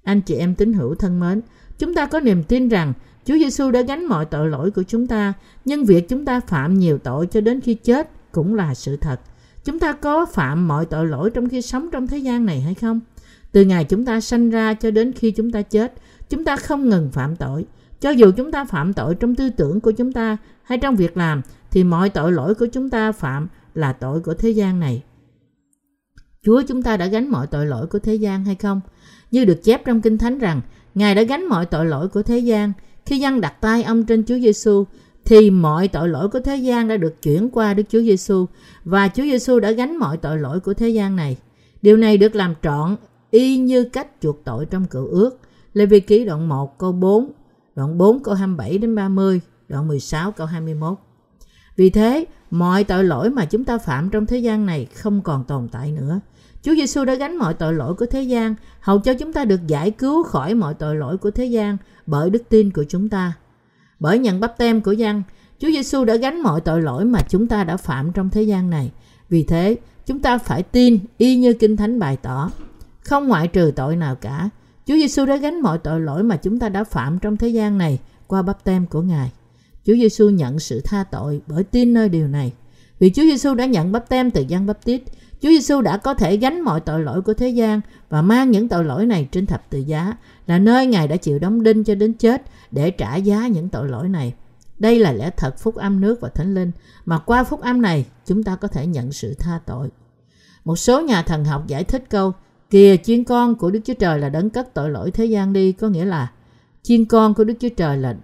Anh 0.02 0.20
chị 0.20 0.34
em 0.34 0.54
tín 0.54 0.72
hữu 0.72 0.94
thân 0.94 1.20
mến, 1.20 1.40
chúng 1.78 1.94
ta 1.94 2.06
có 2.06 2.20
niềm 2.20 2.42
tin 2.44 2.68
rằng 2.68 2.92
Chúa 3.24 3.34
Giêsu 3.34 3.70
đã 3.70 3.80
gánh 3.80 4.06
mọi 4.06 4.24
tội 4.24 4.48
lỗi 4.48 4.70
của 4.70 4.82
chúng 4.82 5.06
ta, 5.06 5.32
nhưng 5.64 5.84
việc 5.84 6.08
chúng 6.08 6.24
ta 6.24 6.40
phạm 6.40 6.78
nhiều 6.78 6.98
tội 6.98 7.26
cho 7.26 7.40
đến 7.40 7.60
khi 7.60 7.74
chết 7.74 8.10
cũng 8.32 8.54
là 8.54 8.74
sự 8.74 8.96
thật. 8.96 9.20
Chúng 9.64 9.78
ta 9.78 9.92
có 9.92 10.26
phạm 10.26 10.68
mọi 10.68 10.86
tội 10.86 11.06
lỗi 11.06 11.30
trong 11.30 11.48
khi 11.48 11.62
sống 11.62 11.88
trong 11.92 12.06
thế 12.06 12.18
gian 12.18 12.46
này 12.46 12.60
hay 12.60 12.74
không? 12.74 13.00
Từ 13.52 13.64
ngày 13.64 13.84
chúng 13.84 14.04
ta 14.04 14.20
sanh 14.20 14.50
ra 14.50 14.74
cho 14.74 14.90
đến 14.90 15.12
khi 15.12 15.30
chúng 15.30 15.50
ta 15.50 15.62
chết, 15.62 15.94
chúng 16.30 16.44
ta 16.44 16.56
không 16.56 16.88
ngừng 16.88 17.10
phạm 17.12 17.36
tội. 17.36 17.66
Cho 18.00 18.10
dù 18.10 18.32
chúng 18.36 18.52
ta 18.52 18.64
phạm 18.64 18.92
tội 18.92 19.14
trong 19.14 19.34
tư 19.34 19.50
tưởng 19.50 19.80
của 19.80 19.90
chúng 19.90 20.12
ta 20.12 20.36
hay 20.62 20.78
trong 20.78 20.96
việc 20.96 21.16
làm, 21.16 21.42
thì 21.70 21.84
mọi 21.84 22.10
tội 22.10 22.32
lỗi 22.32 22.54
của 22.54 22.66
chúng 22.66 22.90
ta 22.90 23.12
phạm 23.12 23.48
là 23.74 23.92
tội 23.92 24.20
của 24.20 24.34
thế 24.34 24.50
gian 24.50 24.80
này. 24.80 25.02
Chúa 26.42 26.62
chúng 26.68 26.82
ta 26.82 26.96
đã 26.96 27.06
gánh 27.06 27.28
mọi 27.28 27.46
tội 27.46 27.66
lỗi 27.66 27.86
của 27.86 27.98
thế 27.98 28.14
gian 28.14 28.44
hay 28.44 28.54
không? 28.54 28.80
Như 29.30 29.44
được 29.44 29.60
chép 29.62 29.84
trong 29.84 30.00
Kinh 30.00 30.18
Thánh 30.18 30.38
rằng, 30.38 30.60
Ngài 30.94 31.14
đã 31.14 31.22
gánh 31.22 31.46
mọi 31.46 31.66
tội 31.66 31.86
lỗi 31.86 32.08
của 32.08 32.22
thế 32.22 32.38
gian. 32.38 32.72
Khi 33.06 33.18
dân 33.18 33.40
đặt 33.40 33.60
tay 33.60 33.82
ông 33.82 34.04
trên 34.04 34.24
Chúa 34.24 34.38
Giêsu, 34.38 34.84
thì 35.32 35.50
mọi 35.50 35.88
tội 35.88 36.08
lỗi 36.08 36.28
của 36.28 36.40
thế 36.40 36.56
gian 36.56 36.88
đã 36.88 36.96
được 36.96 37.22
chuyển 37.22 37.50
qua 37.50 37.74
Đức 37.74 37.82
Chúa 37.88 38.00
Giêsu 38.00 38.46
và 38.84 39.08
Chúa 39.08 39.22
Giêsu 39.22 39.60
đã 39.60 39.70
gánh 39.70 39.96
mọi 39.96 40.16
tội 40.16 40.38
lỗi 40.38 40.60
của 40.60 40.74
thế 40.74 40.88
gian 40.88 41.16
này. 41.16 41.36
Điều 41.82 41.96
này 41.96 42.18
được 42.18 42.34
làm 42.34 42.54
trọn 42.62 42.96
y 43.30 43.56
như 43.56 43.84
cách 43.84 44.08
chuộc 44.20 44.44
tội 44.44 44.66
trong 44.66 44.84
cựu 44.84 45.06
ước. 45.06 45.38
Lê 45.74 45.86
Vi 45.86 46.00
ký 46.00 46.24
đoạn 46.24 46.48
1 46.48 46.78
câu 46.78 46.92
4, 46.92 47.32
đoạn 47.74 47.98
4 47.98 48.22
câu 48.22 48.34
27 48.34 48.78
đến 48.78 48.94
30, 48.94 49.40
đoạn 49.68 49.88
16 49.88 50.32
câu 50.32 50.46
21. 50.46 50.98
Vì 51.76 51.90
thế, 51.90 52.24
mọi 52.50 52.84
tội 52.84 53.04
lỗi 53.04 53.30
mà 53.30 53.44
chúng 53.44 53.64
ta 53.64 53.78
phạm 53.78 54.10
trong 54.10 54.26
thế 54.26 54.38
gian 54.38 54.66
này 54.66 54.86
không 54.94 55.22
còn 55.22 55.44
tồn 55.44 55.68
tại 55.68 55.92
nữa. 55.92 56.20
Chúa 56.62 56.74
Giêsu 56.74 57.04
đã 57.04 57.14
gánh 57.14 57.36
mọi 57.36 57.54
tội 57.54 57.74
lỗi 57.74 57.94
của 57.94 58.06
thế 58.06 58.22
gian, 58.22 58.54
hầu 58.80 58.98
cho 58.98 59.14
chúng 59.14 59.32
ta 59.32 59.44
được 59.44 59.66
giải 59.66 59.90
cứu 59.90 60.22
khỏi 60.22 60.54
mọi 60.54 60.74
tội 60.74 60.96
lỗi 60.96 61.16
của 61.16 61.30
thế 61.30 61.44
gian 61.44 61.76
bởi 62.06 62.30
đức 62.30 62.42
tin 62.48 62.70
của 62.70 62.84
chúng 62.88 63.08
ta. 63.08 63.32
Bởi 64.02 64.18
nhận 64.18 64.40
bắp 64.40 64.58
tem 64.58 64.80
của 64.80 64.92
dân, 64.92 65.22
Chúa 65.58 65.68
Giêsu 65.68 66.04
đã 66.04 66.16
gánh 66.16 66.40
mọi 66.40 66.60
tội 66.60 66.82
lỗi 66.82 67.04
mà 67.04 67.20
chúng 67.28 67.48
ta 67.48 67.64
đã 67.64 67.76
phạm 67.76 68.12
trong 68.12 68.30
thế 68.30 68.42
gian 68.42 68.70
này. 68.70 68.90
Vì 69.28 69.42
thế, 69.42 69.76
chúng 70.06 70.18
ta 70.18 70.38
phải 70.38 70.62
tin 70.62 70.98
y 71.18 71.36
như 71.36 71.52
Kinh 71.52 71.76
Thánh 71.76 71.98
bày 71.98 72.16
tỏ. 72.16 72.50
Không 73.04 73.28
ngoại 73.28 73.48
trừ 73.48 73.72
tội 73.76 73.96
nào 73.96 74.14
cả. 74.14 74.48
Chúa 74.86 74.94
Giêsu 74.94 75.26
đã 75.26 75.36
gánh 75.36 75.60
mọi 75.60 75.78
tội 75.78 76.00
lỗi 76.00 76.22
mà 76.22 76.36
chúng 76.36 76.58
ta 76.58 76.68
đã 76.68 76.84
phạm 76.84 77.18
trong 77.18 77.36
thế 77.36 77.48
gian 77.48 77.78
này 77.78 77.98
qua 78.26 78.42
bắp 78.42 78.64
tem 78.64 78.86
của 78.86 79.02
Ngài. 79.02 79.32
Chúa 79.86 79.94
Giêsu 79.94 80.30
nhận 80.30 80.58
sự 80.58 80.80
tha 80.84 81.04
tội 81.04 81.40
bởi 81.46 81.64
tin 81.64 81.94
nơi 81.94 82.08
điều 82.08 82.28
này. 82.28 82.52
Vì 83.02 83.10
Chúa 83.10 83.22
Giêsu 83.22 83.54
đã 83.54 83.66
nhận 83.66 83.92
bắp 83.92 84.08
tem 84.08 84.30
từ 84.30 84.44
Giăng 84.48 84.66
bắp 84.66 84.84
tít, 84.84 85.02
Chúa 85.40 85.48
Giêsu 85.48 85.80
đã 85.80 85.96
có 85.96 86.14
thể 86.14 86.36
gánh 86.36 86.60
mọi 86.60 86.80
tội 86.80 87.02
lỗi 87.02 87.22
của 87.22 87.34
thế 87.34 87.48
gian 87.48 87.80
và 88.08 88.22
mang 88.22 88.50
những 88.50 88.68
tội 88.68 88.84
lỗi 88.84 89.06
này 89.06 89.28
trên 89.32 89.46
thập 89.46 89.70
tự 89.70 89.78
giá, 89.78 90.16
là 90.46 90.58
nơi 90.58 90.86
Ngài 90.86 91.08
đã 91.08 91.16
chịu 91.16 91.38
đóng 91.38 91.62
đinh 91.62 91.84
cho 91.84 91.94
đến 91.94 92.12
chết 92.14 92.42
để 92.70 92.90
trả 92.90 93.16
giá 93.16 93.46
những 93.46 93.68
tội 93.68 93.88
lỗi 93.88 94.08
này. 94.08 94.34
Đây 94.78 94.98
là 94.98 95.12
lẽ 95.12 95.30
thật 95.36 95.58
phúc 95.58 95.74
âm 95.74 96.00
nước 96.00 96.20
và 96.20 96.28
thánh 96.28 96.54
linh, 96.54 96.70
mà 97.04 97.18
qua 97.18 97.44
phúc 97.44 97.60
âm 97.60 97.82
này 97.82 98.06
chúng 98.26 98.42
ta 98.42 98.56
có 98.56 98.68
thể 98.68 98.86
nhận 98.86 99.12
sự 99.12 99.34
tha 99.34 99.60
tội. 99.66 99.88
Một 100.64 100.76
số 100.76 101.00
nhà 101.00 101.22
thần 101.22 101.44
học 101.44 101.66
giải 101.66 101.84
thích 101.84 102.04
câu 102.10 102.32
Kìa 102.70 102.96
chiên 102.96 103.24
con 103.24 103.54
của 103.54 103.70
Đức 103.70 103.80
Chúa 103.84 103.94
Trời 103.94 104.18
là 104.18 104.28
đấng 104.28 104.50
cất 104.50 104.74
tội 104.74 104.90
lỗi 104.90 105.10
thế 105.10 105.24
gian 105.24 105.52
đi, 105.52 105.72
có 105.72 105.88
nghĩa 105.88 106.04
là 106.04 106.32
chiên 106.82 107.04
con 107.04 107.34
của 107.34 107.44
Đức 107.44 107.54
Chúa 107.60 107.68
Trời 107.76 107.96
là 107.96 108.16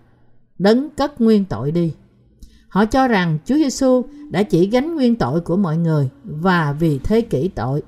đấng 0.59 0.91
cất 0.91 1.21
nguyên 1.21 1.45
tội 1.45 1.73
đi. 1.73 1.93
Họ 2.69 2.85
cho 2.85 3.09
rằng 3.09 3.39
Chúa 3.45 3.55
Giêsu 3.55 4.03
đã 4.31 4.43
chỉ 4.43 4.71
gánh 4.71 4.95
nguyên 4.95 5.17
tội 5.17 5.41
của 5.41 5.57
mọi 5.57 5.77
người 5.77 6.09
và 6.25 6.73
vì 6.73 6.99
thế 6.99 7.21
kỹ 7.21 7.49
tội 7.49 7.83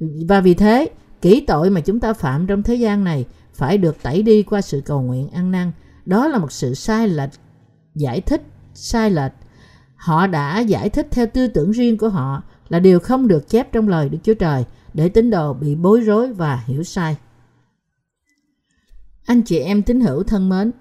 và 0.00 0.40
vì 0.40 0.54
thế 0.54 0.88
kỹ 1.22 1.44
tội 1.46 1.70
mà 1.70 1.80
chúng 1.80 2.00
ta 2.00 2.12
phạm 2.12 2.46
trong 2.46 2.62
thế 2.62 2.74
gian 2.74 3.04
này 3.04 3.24
phải 3.54 3.78
được 3.78 4.02
tẩy 4.02 4.22
đi 4.22 4.42
qua 4.42 4.60
sự 4.60 4.82
cầu 4.84 5.02
nguyện 5.02 5.28
ăn 5.28 5.52
năn. 5.52 5.72
Đó 6.04 6.28
là 6.28 6.38
một 6.38 6.52
sự 6.52 6.74
sai 6.74 7.08
lệch, 7.08 7.30
giải 7.94 8.20
thích 8.20 8.42
sai 8.74 9.10
lệch. 9.10 9.32
Họ 9.96 10.26
đã 10.26 10.58
giải 10.58 10.90
thích 10.90 11.08
theo 11.10 11.26
tư 11.26 11.48
tưởng 11.48 11.70
riêng 11.70 11.98
của 11.98 12.08
họ 12.08 12.42
là 12.68 12.78
điều 12.78 13.00
không 13.00 13.28
được 13.28 13.48
chép 13.48 13.72
trong 13.72 13.88
lời 13.88 14.08
Đức 14.08 14.18
Chúa 14.22 14.34
Trời 14.34 14.64
để 14.94 15.08
tín 15.08 15.30
đồ 15.30 15.52
bị 15.52 15.74
bối 15.74 16.00
rối 16.00 16.32
và 16.32 16.62
hiểu 16.66 16.82
sai. 16.82 17.16
Anh 19.26 19.42
chị 19.42 19.58
em 19.58 19.82
tín 19.82 20.00
hữu 20.00 20.22
thân 20.22 20.48
mến, 20.48 20.72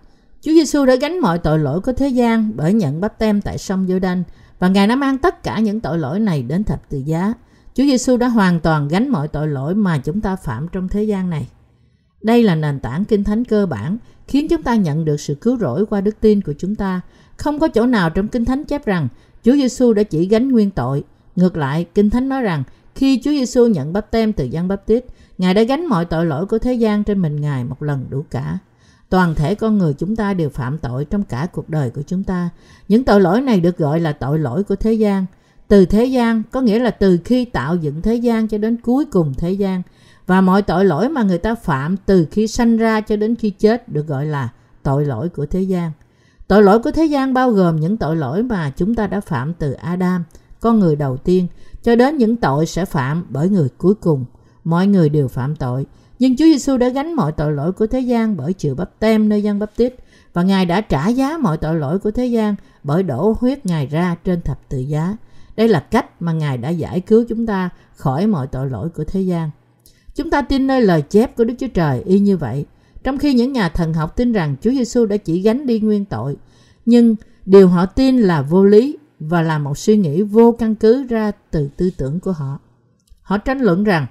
Chúa 0.45 0.51
Giêsu 0.51 0.85
đã 0.85 0.95
gánh 0.95 1.19
mọi 1.19 1.39
tội 1.39 1.59
lỗi 1.59 1.81
của 1.81 1.93
thế 1.93 2.07
gian 2.07 2.51
bởi 2.55 2.73
nhận 2.73 3.01
bắp 3.01 3.19
tem 3.19 3.41
tại 3.41 3.57
sông 3.57 3.87
giô 3.87 3.99
đanh 3.99 4.23
và 4.59 4.67
Ngài 4.67 4.87
đã 4.87 4.95
mang 4.95 5.17
tất 5.17 5.43
cả 5.43 5.59
những 5.59 5.79
tội 5.79 5.97
lỗi 5.97 6.19
này 6.19 6.43
đến 6.43 6.63
thập 6.63 6.89
tự 6.89 6.97
giá. 6.97 7.33
Chúa 7.73 7.83
Giêsu 7.83 8.17
đã 8.17 8.27
hoàn 8.27 8.59
toàn 8.59 8.87
gánh 8.87 9.09
mọi 9.09 9.27
tội 9.27 9.47
lỗi 9.47 9.75
mà 9.75 9.97
chúng 9.97 10.21
ta 10.21 10.35
phạm 10.35 10.67
trong 10.71 10.87
thế 10.87 11.03
gian 11.03 11.29
này. 11.29 11.47
Đây 12.21 12.43
là 12.43 12.55
nền 12.55 12.79
tảng 12.79 13.05
kinh 13.05 13.23
thánh 13.23 13.45
cơ 13.45 13.65
bản 13.65 13.97
khiến 14.27 14.47
chúng 14.47 14.63
ta 14.63 14.75
nhận 14.75 15.05
được 15.05 15.19
sự 15.19 15.35
cứu 15.35 15.57
rỗi 15.57 15.85
qua 15.85 16.01
đức 16.01 16.15
tin 16.19 16.41
của 16.41 16.53
chúng 16.57 16.75
ta. 16.75 17.01
Không 17.37 17.59
có 17.59 17.67
chỗ 17.67 17.85
nào 17.85 18.09
trong 18.09 18.27
kinh 18.27 18.45
thánh 18.45 18.63
chép 18.63 18.85
rằng 18.85 19.07
Chúa 19.43 19.53
Giêsu 19.53 19.93
đã 19.93 20.03
chỉ 20.03 20.27
gánh 20.27 20.51
nguyên 20.51 20.71
tội. 20.71 21.03
Ngược 21.35 21.57
lại, 21.57 21.85
kinh 21.95 22.09
thánh 22.09 22.29
nói 22.29 22.41
rằng 22.41 22.63
khi 22.95 23.21
Chúa 23.23 23.31
Giêsu 23.31 23.67
nhận 23.67 23.93
bắp 23.93 24.11
tem 24.11 24.33
từ 24.33 24.45
Giăng 24.45 24.67
Bắp 24.67 24.85
Tít, 24.85 25.05
Ngài 25.37 25.53
đã 25.53 25.63
gánh 25.63 25.85
mọi 25.85 26.05
tội 26.05 26.25
lỗi 26.25 26.45
của 26.45 26.59
thế 26.59 26.73
gian 26.73 27.03
trên 27.03 27.21
mình 27.21 27.41
Ngài 27.41 27.63
một 27.63 27.83
lần 27.83 28.05
đủ 28.09 28.25
cả. 28.31 28.57
Toàn 29.09 29.35
thể 29.35 29.55
con 29.55 29.77
người 29.77 29.93
chúng 29.93 30.15
ta 30.15 30.33
đều 30.33 30.50
phạm 30.50 30.77
tội 30.77 31.05
trong 31.05 31.24
cả 31.24 31.47
cuộc 31.51 31.69
đời 31.69 31.89
của 31.89 32.01
chúng 32.07 32.24
ta. 32.24 32.50
Những 32.88 33.03
tội 33.03 33.21
lỗi 33.21 33.41
này 33.41 33.59
được 33.59 33.77
gọi 33.77 34.00
là 34.00 34.12
tội 34.12 34.39
lỗi 34.39 34.63
của 34.63 34.75
thế 34.75 34.93
gian. 34.93 35.25
Từ 35.67 35.85
thế 35.85 36.05
gian 36.05 36.43
có 36.51 36.62
nghĩa 36.62 36.79
là 36.79 36.91
từ 36.91 37.19
khi 37.25 37.45
tạo 37.45 37.75
dựng 37.75 38.01
thế 38.01 38.15
gian 38.15 38.47
cho 38.47 38.57
đến 38.57 38.77
cuối 38.77 39.05
cùng 39.05 39.33
thế 39.38 39.51
gian. 39.51 39.81
Và 40.27 40.41
mọi 40.41 40.62
tội 40.62 40.85
lỗi 40.85 41.09
mà 41.09 41.24
người 41.24 41.38
ta 41.38 41.55
phạm 41.55 41.97
từ 41.97 42.27
khi 42.31 42.47
sanh 42.47 42.77
ra 42.77 43.01
cho 43.01 43.15
đến 43.15 43.35
khi 43.35 43.50
chết 43.50 43.89
được 43.89 44.07
gọi 44.07 44.25
là 44.25 44.50
tội 44.83 45.05
lỗi 45.05 45.29
của 45.29 45.45
thế 45.45 45.62
gian. 45.62 45.91
Tội 46.47 46.63
lỗi 46.63 46.79
của 46.79 46.91
thế 46.91 47.05
gian 47.05 47.33
bao 47.33 47.51
gồm 47.51 47.79
những 47.79 47.97
tội 47.97 48.15
lỗi 48.15 48.43
mà 48.43 48.69
chúng 48.69 48.95
ta 48.95 49.07
đã 49.07 49.19
phạm 49.19 49.53
từ 49.53 49.71
Adam, 49.71 50.24
con 50.59 50.79
người 50.79 50.95
đầu 50.95 51.17
tiên, 51.17 51.47
cho 51.83 51.95
đến 51.95 52.17
những 52.17 52.35
tội 52.35 52.65
sẽ 52.65 52.85
phạm 52.85 53.25
bởi 53.29 53.50
người 53.50 53.69
cuối 53.77 53.95
cùng. 53.95 54.25
Mọi 54.63 54.88
người 54.88 55.09
đều 55.09 55.27
phạm 55.27 55.55
tội, 55.55 55.85
nhưng 56.19 56.36
Chúa 56.38 56.45
Giêsu 56.45 56.77
đã 56.77 56.89
gánh 56.89 57.13
mọi 57.13 57.31
tội 57.31 57.51
lỗi 57.51 57.72
của 57.72 57.88
thế 57.88 58.00
gian 58.00 58.38
bởi 58.38 58.53
chịu 58.53 58.75
bắp 58.75 59.00
tem 59.00 59.29
nơi 59.29 59.43
dân 59.43 59.60
bắp 59.60 59.75
tít 59.75 59.95
và 60.34 60.43
Ngài 60.43 60.65
đã 60.65 60.81
trả 60.81 61.07
giá 61.07 61.38
mọi 61.38 61.57
tội 61.57 61.75
lỗi 61.75 62.00
của 62.00 62.12
thế 62.12 62.25
gian 62.25 62.55
bởi 62.84 63.03
đổ 63.03 63.36
huyết 63.39 63.65
Ngài 63.65 63.88
ra 63.88 64.15
trên 64.24 64.41
thập 64.41 64.69
tự 64.69 64.77
giá. 64.77 65.17
Đây 65.55 65.67
là 65.67 65.79
cách 65.79 66.22
mà 66.22 66.31
Ngài 66.31 66.57
đã 66.57 66.69
giải 66.69 67.00
cứu 67.00 67.25
chúng 67.29 67.45
ta 67.45 67.69
khỏi 67.95 68.27
mọi 68.27 68.48
tội 68.48 68.69
lỗi 68.69 68.89
của 68.89 69.03
thế 69.03 69.22
gian. 69.22 69.50
Chúng 70.15 70.29
ta 70.29 70.41
tin 70.41 70.67
nơi 70.67 70.81
lời 70.81 71.01
chép 71.01 71.36
của 71.36 71.43
Đức 71.43 71.53
Chúa 71.60 71.67
Trời 71.67 72.01
y 72.05 72.19
như 72.19 72.38
vậy. 72.38 72.65
Trong 73.03 73.17
khi 73.17 73.34
những 73.34 73.53
nhà 73.53 73.69
thần 73.69 73.93
học 73.93 74.15
tin 74.15 74.31
rằng 74.31 74.55
Chúa 74.62 74.72
Giêsu 74.72 75.05
đã 75.05 75.17
chỉ 75.17 75.41
gánh 75.41 75.65
đi 75.65 75.79
nguyên 75.79 76.05
tội, 76.05 76.38
nhưng 76.86 77.15
điều 77.45 77.67
họ 77.67 77.86
tin 77.86 78.17
là 78.17 78.41
vô 78.41 78.63
lý 78.63 78.98
và 79.19 79.41
là 79.41 79.60
một 79.60 79.77
suy 79.77 79.98
nghĩ 79.98 80.22
vô 80.22 80.55
căn 80.60 80.75
cứ 80.75 81.03
ra 81.03 81.31
từ 81.51 81.69
tư 81.77 81.89
tưởng 81.98 82.19
của 82.19 82.31
họ. 82.31 82.60
Họ 83.22 83.38
tranh 83.38 83.60
luận 83.60 83.84
rằng 83.84 84.05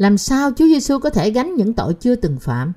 làm 0.00 0.18
sao 0.18 0.50
Chúa 0.56 0.64
Giêsu 0.64 0.98
có 0.98 1.10
thể 1.10 1.30
gánh 1.30 1.54
những 1.54 1.74
tội 1.74 1.94
chưa 1.94 2.14
từng 2.14 2.38
phạm? 2.40 2.72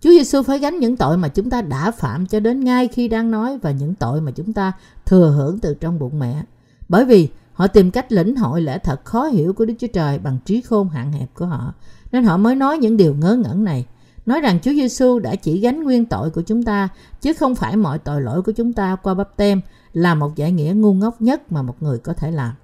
Chúa 0.00 0.10
Giêsu 0.10 0.42
phải 0.42 0.58
gánh 0.58 0.78
những 0.78 0.96
tội 0.96 1.16
mà 1.16 1.28
chúng 1.28 1.50
ta 1.50 1.62
đã 1.62 1.90
phạm 1.90 2.26
cho 2.26 2.40
đến 2.40 2.60
ngay 2.60 2.88
khi 2.88 3.08
đang 3.08 3.30
nói 3.30 3.58
và 3.58 3.70
những 3.70 3.94
tội 3.94 4.20
mà 4.20 4.30
chúng 4.30 4.52
ta 4.52 4.72
thừa 5.06 5.30
hưởng 5.30 5.58
từ 5.58 5.74
trong 5.74 5.98
bụng 5.98 6.18
mẹ. 6.18 6.42
Bởi 6.88 7.04
vì 7.04 7.28
họ 7.52 7.66
tìm 7.66 7.90
cách 7.90 8.12
lĩnh 8.12 8.36
hội 8.36 8.60
lẽ 8.60 8.78
thật 8.78 9.04
khó 9.04 9.24
hiểu 9.24 9.52
của 9.52 9.64
Đức 9.64 9.74
Chúa 9.78 9.86
Trời 9.86 10.18
bằng 10.18 10.38
trí 10.44 10.60
khôn 10.60 10.88
hạn 10.88 11.12
hẹp 11.12 11.34
của 11.34 11.46
họ, 11.46 11.74
nên 12.12 12.24
họ 12.24 12.36
mới 12.36 12.54
nói 12.54 12.78
những 12.78 12.96
điều 12.96 13.14
ngớ 13.14 13.36
ngẩn 13.36 13.64
này. 13.64 13.86
Nói 14.26 14.40
rằng 14.40 14.58
Chúa 14.62 14.72
Giêsu 14.72 15.18
đã 15.18 15.34
chỉ 15.34 15.60
gánh 15.60 15.82
nguyên 15.82 16.06
tội 16.06 16.30
của 16.30 16.42
chúng 16.42 16.62
ta, 16.62 16.88
chứ 17.20 17.32
không 17.32 17.54
phải 17.54 17.76
mọi 17.76 17.98
tội 17.98 18.22
lỗi 18.22 18.42
của 18.42 18.52
chúng 18.52 18.72
ta 18.72 18.96
qua 18.96 19.14
bắp 19.14 19.36
tem 19.36 19.60
là 19.92 20.14
một 20.14 20.36
giải 20.36 20.52
nghĩa 20.52 20.72
ngu 20.76 20.94
ngốc 20.94 21.22
nhất 21.22 21.52
mà 21.52 21.62
một 21.62 21.82
người 21.82 21.98
có 21.98 22.12
thể 22.12 22.30
làm. 22.30 22.54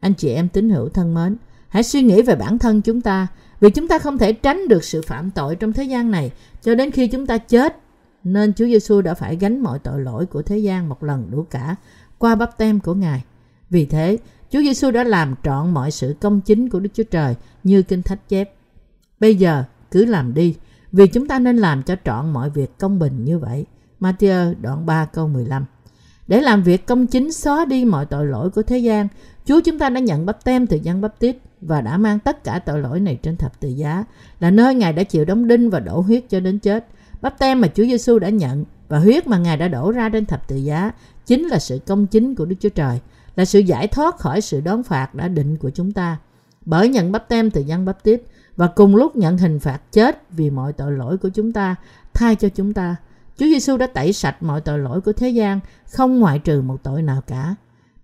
Anh 0.00 0.14
chị 0.14 0.28
em 0.28 0.48
tín 0.48 0.70
hữu 0.70 0.88
thân 0.88 1.14
mến, 1.14 1.36
Hãy 1.72 1.82
suy 1.82 2.02
nghĩ 2.02 2.22
về 2.22 2.36
bản 2.36 2.58
thân 2.58 2.82
chúng 2.82 3.00
ta, 3.00 3.26
vì 3.60 3.70
chúng 3.70 3.88
ta 3.88 3.98
không 3.98 4.18
thể 4.18 4.32
tránh 4.32 4.68
được 4.68 4.84
sự 4.84 5.02
phạm 5.02 5.30
tội 5.30 5.56
trong 5.56 5.72
thế 5.72 5.84
gian 5.84 6.10
này 6.10 6.30
cho 6.62 6.74
đến 6.74 6.90
khi 6.90 7.06
chúng 7.06 7.26
ta 7.26 7.38
chết. 7.38 7.76
Nên 8.24 8.52
Chúa 8.54 8.64
Giêsu 8.64 9.00
đã 9.00 9.14
phải 9.14 9.36
gánh 9.36 9.60
mọi 9.60 9.78
tội 9.78 10.00
lỗi 10.00 10.26
của 10.26 10.42
thế 10.42 10.58
gian 10.58 10.88
một 10.88 11.02
lần 11.02 11.30
đủ 11.30 11.46
cả 11.50 11.76
qua 12.18 12.34
bắp 12.34 12.58
tem 12.58 12.80
của 12.80 12.94
Ngài. 12.94 13.24
Vì 13.70 13.86
thế, 13.86 14.18
Chúa 14.50 14.60
Giêsu 14.60 14.90
đã 14.90 15.04
làm 15.04 15.34
trọn 15.44 15.70
mọi 15.70 15.90
sự 15.90 16.14
công 16.20 16.40
chính 16.40 16.68
của 16.68 16.80
Đức 16.80 16.90
Chúa 16.94 17.02
Trời 17.02 17.34
như 17.64 17.82
Kinh 17.82 18.02
Thánh 18.02 18.18
chép. 18.28 18.54
Bây 19.20 19.34
giờ, 19.34 19.64
cứ 19.90 20.04
làm 20.04 20.34
đi, 20.34 20.56
vì 20.92 21.06
chúng 21.06 21.28
ta 21.28 21.38
nên 21.38 21.56
làm 21.56 21.82
cho 21.82 21.96
trọn 22.04 22.32
mọi 22.32 22.50
việc 22.50 22.78
công 22.78 22.98
bình 22.98 23.24
như 23.24 23.38
vậy. 23.38 23.66
Matthew 24.00 24.54
đoạn 24.60 24.86
3 24.86 25.04
câu 25.04 25.28
15 25.28 25.64
Để 26.28 26.40
làm 26.40 26.62
việc 26.62 26.86
công 26.86 27.06
chính 27.06 27.32
xóa 27.32 27.64
đi 27.64 27.84
mọi 27.84 28.06
tội 28.06 28.26
lỗi 28.26 28.50
của 28.50 28.62
thế 28.62 28.78
gian, 28.78 29.08
Chúa 29.44 29.60
chúng 29.60 29.78
ta 29.78 29.88
đã 29.88 30.00
nhận 30.00 30.26
bắp 30.26 30.44
tem 30.44 30.66
từ 30.66 30.78
dân 30.82 31.00
bắp 31.00 31.18
tít 31.18 31.36
và 31.60 31.80
đã 31.80 31.96
mang 31.96 32.18
tất 32.18 32.44
cả 32.44 32.58
tội 32.58 32.80
lỗi 32.80 33.00
này 33.00 33.18
trên 33.22 33.36
thập 33.36 33.60
tự 33.60 33.68
giá, 33.68 34.04
là 34.40 34.50
nơi 34.50 34.74
Ngài 34.74 34.92
đã 34.92 35.02
chịu 35.02 35.24
đóng 35.24 35.48
đinh 35.48 35.70
và 35.70 35.80
đổ 35.80 36.00
huyết 36.00 36.24
cho 36.28 36.40
đến 36.40 36.58
chết. 36.58 36.86
Bắp 37.20 37.38
tem 37.38 37.60
mà 37.60 37.68
Chúa 37.68 37.84
Giêsu 37.84 38.18
đã 38.18 38.28
nhận 38.28 38.64
và 38.88 38.98
huyết 38.98 39.26
mà 39.26 39.38
Ngài 39.38 39.56
đã 39.56 39.68
đổ 39.68 39.90
ra 39.90 40.08
trên 40.08 40.26
thập 40.26 40.48
tự 40.48 40.56
giá 40.56 40.90
chính 41.26 41.46
là 41.48 41.58
sự 41.58 41.78
công 41.86 42.06
chính 42.06 42.34
của 42.34 42.44
Đức 42.44 42.56
Chúa 42.60 42.68
Trời, 42.68 43.00
là 43.36 43.44
sự 43.44 43.58
giải 43.58 43.88
thoát 43.88 44.18
khỏi 44.18 44.40
sự 44.40 44.60
đón 44.60 44.82
phạt 44.82 45.14
đã 45.14 45.28
định 45.28 45.56
của 45.56 45.70
chúng 45.70 45.92
ta. 45.92 46.18
Bởi 46.64 46.88
nhận 46.88 47.12
bắp 47.12 47.28
tem 47.28 47.50
từ 47.50 47.60
dân 47.60 47.84
bắp 47.84 48.02
tít 48.02 48.22
và 48.56 48.66
cùng 48.66 48.96
lúc 48.96 49.16
nhận 49.16 49.38
hình 49.38 49.58
phạt 49.60 49.92
chết 49.92 50.22
vì 50.30 50.50
mọi 50.50 50.72
tội 50.72 50.92
lỗi 50.92 51.18
của 51.18 51.28
chúng 51.28 51.52
ta, 51.52 51.76
thay 52.14 52.36
cho 52.36 52.48
chúng 52.48 52.72
ta. 52.72 52.96
Chúa 53.38 53.46
Giêsu 53.46 53.76
đã 53.76 53.86
tẩy 53.86 54.12
sạch 54.12 54.42
mọi 54.42 54.60
tội 54.60 54.78
lỗi 54.78 55.00
của 55.00 55.12
thế 55.12 55.28
gian, 55.28 55.60
không 55.90 56.20
ngoại 56.20 56.38
trừ 56.38 56.62
một 56.62 56.82
tội 56.82 57.02
nào 57.02 57.20
cả. 57.26 57.54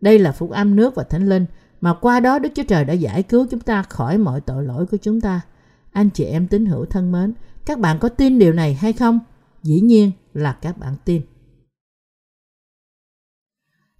Đây 0.01 0.19
là 0.19 0.33
phúc 0.33 0.51
âm 0.51 0.77
nước 0.77 0.95
và 0.95 1.05
thánh 1.05 1.29
linh 1.29 1.47
mà 1.81 1.95
qua 1.95 2.21
đó 2.21 2.39
Đức 2.39 2.49
Chúa 2.55 2.63
Trời 2.63 2.85
đã 2.85 2.95
giải 2.95 3.23
cứu 3.23 3.47
chúng 3.51 3.61
ta 3.61 3.83
khỏi 3.83 4.19
mọi 4.19 4.41
tội 4.41 4.65
lỗi 4.65 4.87
của 4.87 4.97
chúng 4.97 5.21
ta. 5.21 5.41
Anh 5.93 6.11
chị 6.11 6.25
em 6.25 6.49
tín 6.49 6.67
hữu 6.67 6.85
thân 6.85 7.13
mến, 7.13 7.35
các 7.67 7.79
bạn 7.79 7.99
có 7.99 8.09
tin 8.09 8.39
điều 8.39 8.53
này 8.53 8.75
hay 8.75 8.93
không? 8.93 9.19
Dĩ 9.63 9.81
nhiên 9.81 10.13
là 10.35 10.53
các 10.53 10.79
bạn 10.79 10.95
tin. 11.05 11.23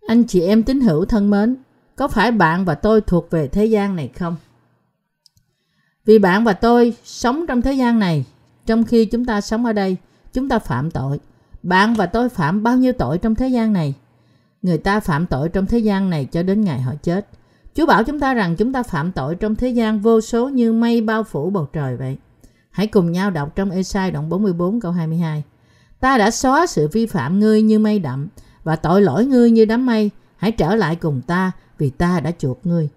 Anh 0.07 0.25
chị 0.25 0.41
em 0.41 0.63
tín 0.63 0.81
hữu 0.81 1.05
thân 1.05 1.31
mến, 1.31 1.57
có 1.97 2.09
phải 2.09 2.33
bạn 2.33 2.65
và 2.65 2.75
tôi 2.75 3.01
thuộc 3.01 3.31
về 3.31 3.49
thế 3.49 3.65
gian 3.65 3.97
này 3.97 4.09
không? 4.09 4.37
Vì 6.05 6.19
bạn 6.19 6.45
và 6.45 6.53
tôi 6.53 6.97
sống 7.05 7.45
trong 7.49 7.63
thế 7.63 7.73
gian 7.73 7.99
này, 7.99 8.25
trong 8.67 8.85
khi 8.85 9.05
chúng 9.07 9.25
ta 9.25 9.41
sống 9.41 9.65
ở 9.65 9.73
đây, 9.73 9.97
chúng 10.33 10.49
ta 10.49 10.59
phạm 10.59 10.91
tội. 10.91 11.21
Bạn 11.63 11.95
và 11.95 12.07
tôi 12.07 12.29
phạm 12.29 12.63
bao 12.63 12.77
nhiêu 12.77 12.93
tội 12.93 13.19
trong 13.19 13.35
thế 13.35 13.49
gian 13.49 13.73
này? 13.73 13.95
Người 14.63 14.79
ta 14.79 15.01
phạm 15.01 15.27
tội 15.27 15.49
trong 15.49 15.67
thế 15.67 15.79
gian 15.79 16.11
này 16.11 16.25
cho 16.25 16.43
đến 16.43 16.61
ngày 16.61 16.81
họ 16.81 16.93
chết. 17.03 17.29
Chúa 17.75 17.87
bảo 17.87 18.05
chúng 18.05 18.21
ta 18.21 18.35
rằng 18.35 18.57
chúng 18.57 18.73
ta 18.73 18.83
phạm 18.83 19.13
tội 19.13 19.35
trong 19.35 19.55
thế 19.55 19.69
gian 19.69 20.01
vô 20.01 20.21
số 20.21 20.49
như 20.49 20.73
mây 20.73 21.01
bao 21.01 21.25
phủ 21.25 21.51
bầu 21.51 21.69
trời 21.73 21.97
vậy. 21.97 22.17
Hãy 22.71 22.87
cùng 22.87 23.13
nhau 23.13 23.31
đọc 23.31 23.57
trong 23.57 23.71
Esai 23.71 24.11
đoạn 24.11 24.29
44 24.29 24.81
câu 24.81 24.93
22. 24.93 25.45
Ta 26.01 26.19
đã 26.19 26.31
xóa 26.31 26.67
sự 26.67 26.89
vi 26.93 27.07
phạm 27.07 27.39
ngươi 27.41 27.63
như 27.63 27.79
mây 27.79 27.99
đậm 27.99 28.29
và 28.65 28.77
tội 28.77 29.03
lỗi 29.03 29.25
ngươi 29.25 29.51
như 29.51 29.65
đám 29.65 29.87
mây. 29.87 30.11
Hãy 30.37 30.53
trở 30.53 30.75
lại 30.75 30.97
cùng 30.97 31.21
ta 31.27 31.53
vì 31.79 31.91
ta 31.91 32.21
đã 32.21 32.33
chuộc 32.39 32.67
ngươi. 32.67 32.89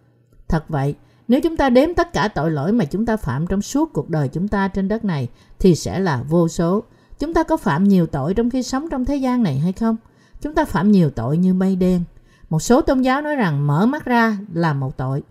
Thật 0.48 0.70
vậy, 0.70 0.96
nếu 1.28 1.42
chúng 1.42 1.58
ta 1.58 1.70
đếm 1.70 1.94
tất 1.94 2.14
cả 2.14 2.28
tội 2.28 2.52
lỗi 2.52 2.72
mà 2.72 2.86
chúng 2.86 3.06
ta 3.06 3.18
phạm 3.18 3.48
trong 3.48 3.62
suốt 3.62 3.94
cuộc 3.94 4.10
đời 4.10 4.28
chúng 4.28 4.48
ta 4.48 4.68
trên 4.68 4.88
đất 4.88 5.06
này 5.06 5.30
thì 5.60 5.76
sẽ 5.76 6.00
là 6.00 6.24
vô 6.30 6.48
số. 6.48 6.84
Chúng 7.20 7.34
ta 7.34 7.44
có 7.44 7.58
phạm 7.58 7.84
nhiều 7.84 8.08
tội 8.08 8.34
trong 8.34 8.50
khi 8.50 8.64
sống 8.64 8.90
trong 8.90 9.06
thế 9.06 9.16
gian 9.16 9.44
này 9.44 9.60
hay 9.60 9.72
không? 9.72 9.98
Chúng 10.42 10.56
ta 10.56 10.66
phạm 10.66 10.92
nhiều 10.92 11.10
tội 11.10 11.38
như 11.38 11.54
mây 11.54 11.76
đen, 11.76 12.04
một 12.50 12.60
số 12.62 12.82
tôn 12.82 13.02
giáo 13.02 13.22
nói 13.22 13.36
rằng 13.36 13.68
mở 13.68 13.86
mắt 13.86 14.06
ra 14.06 14.38
là 14.54 14.74
một 14.74 14.98
tội. 14.98 15.24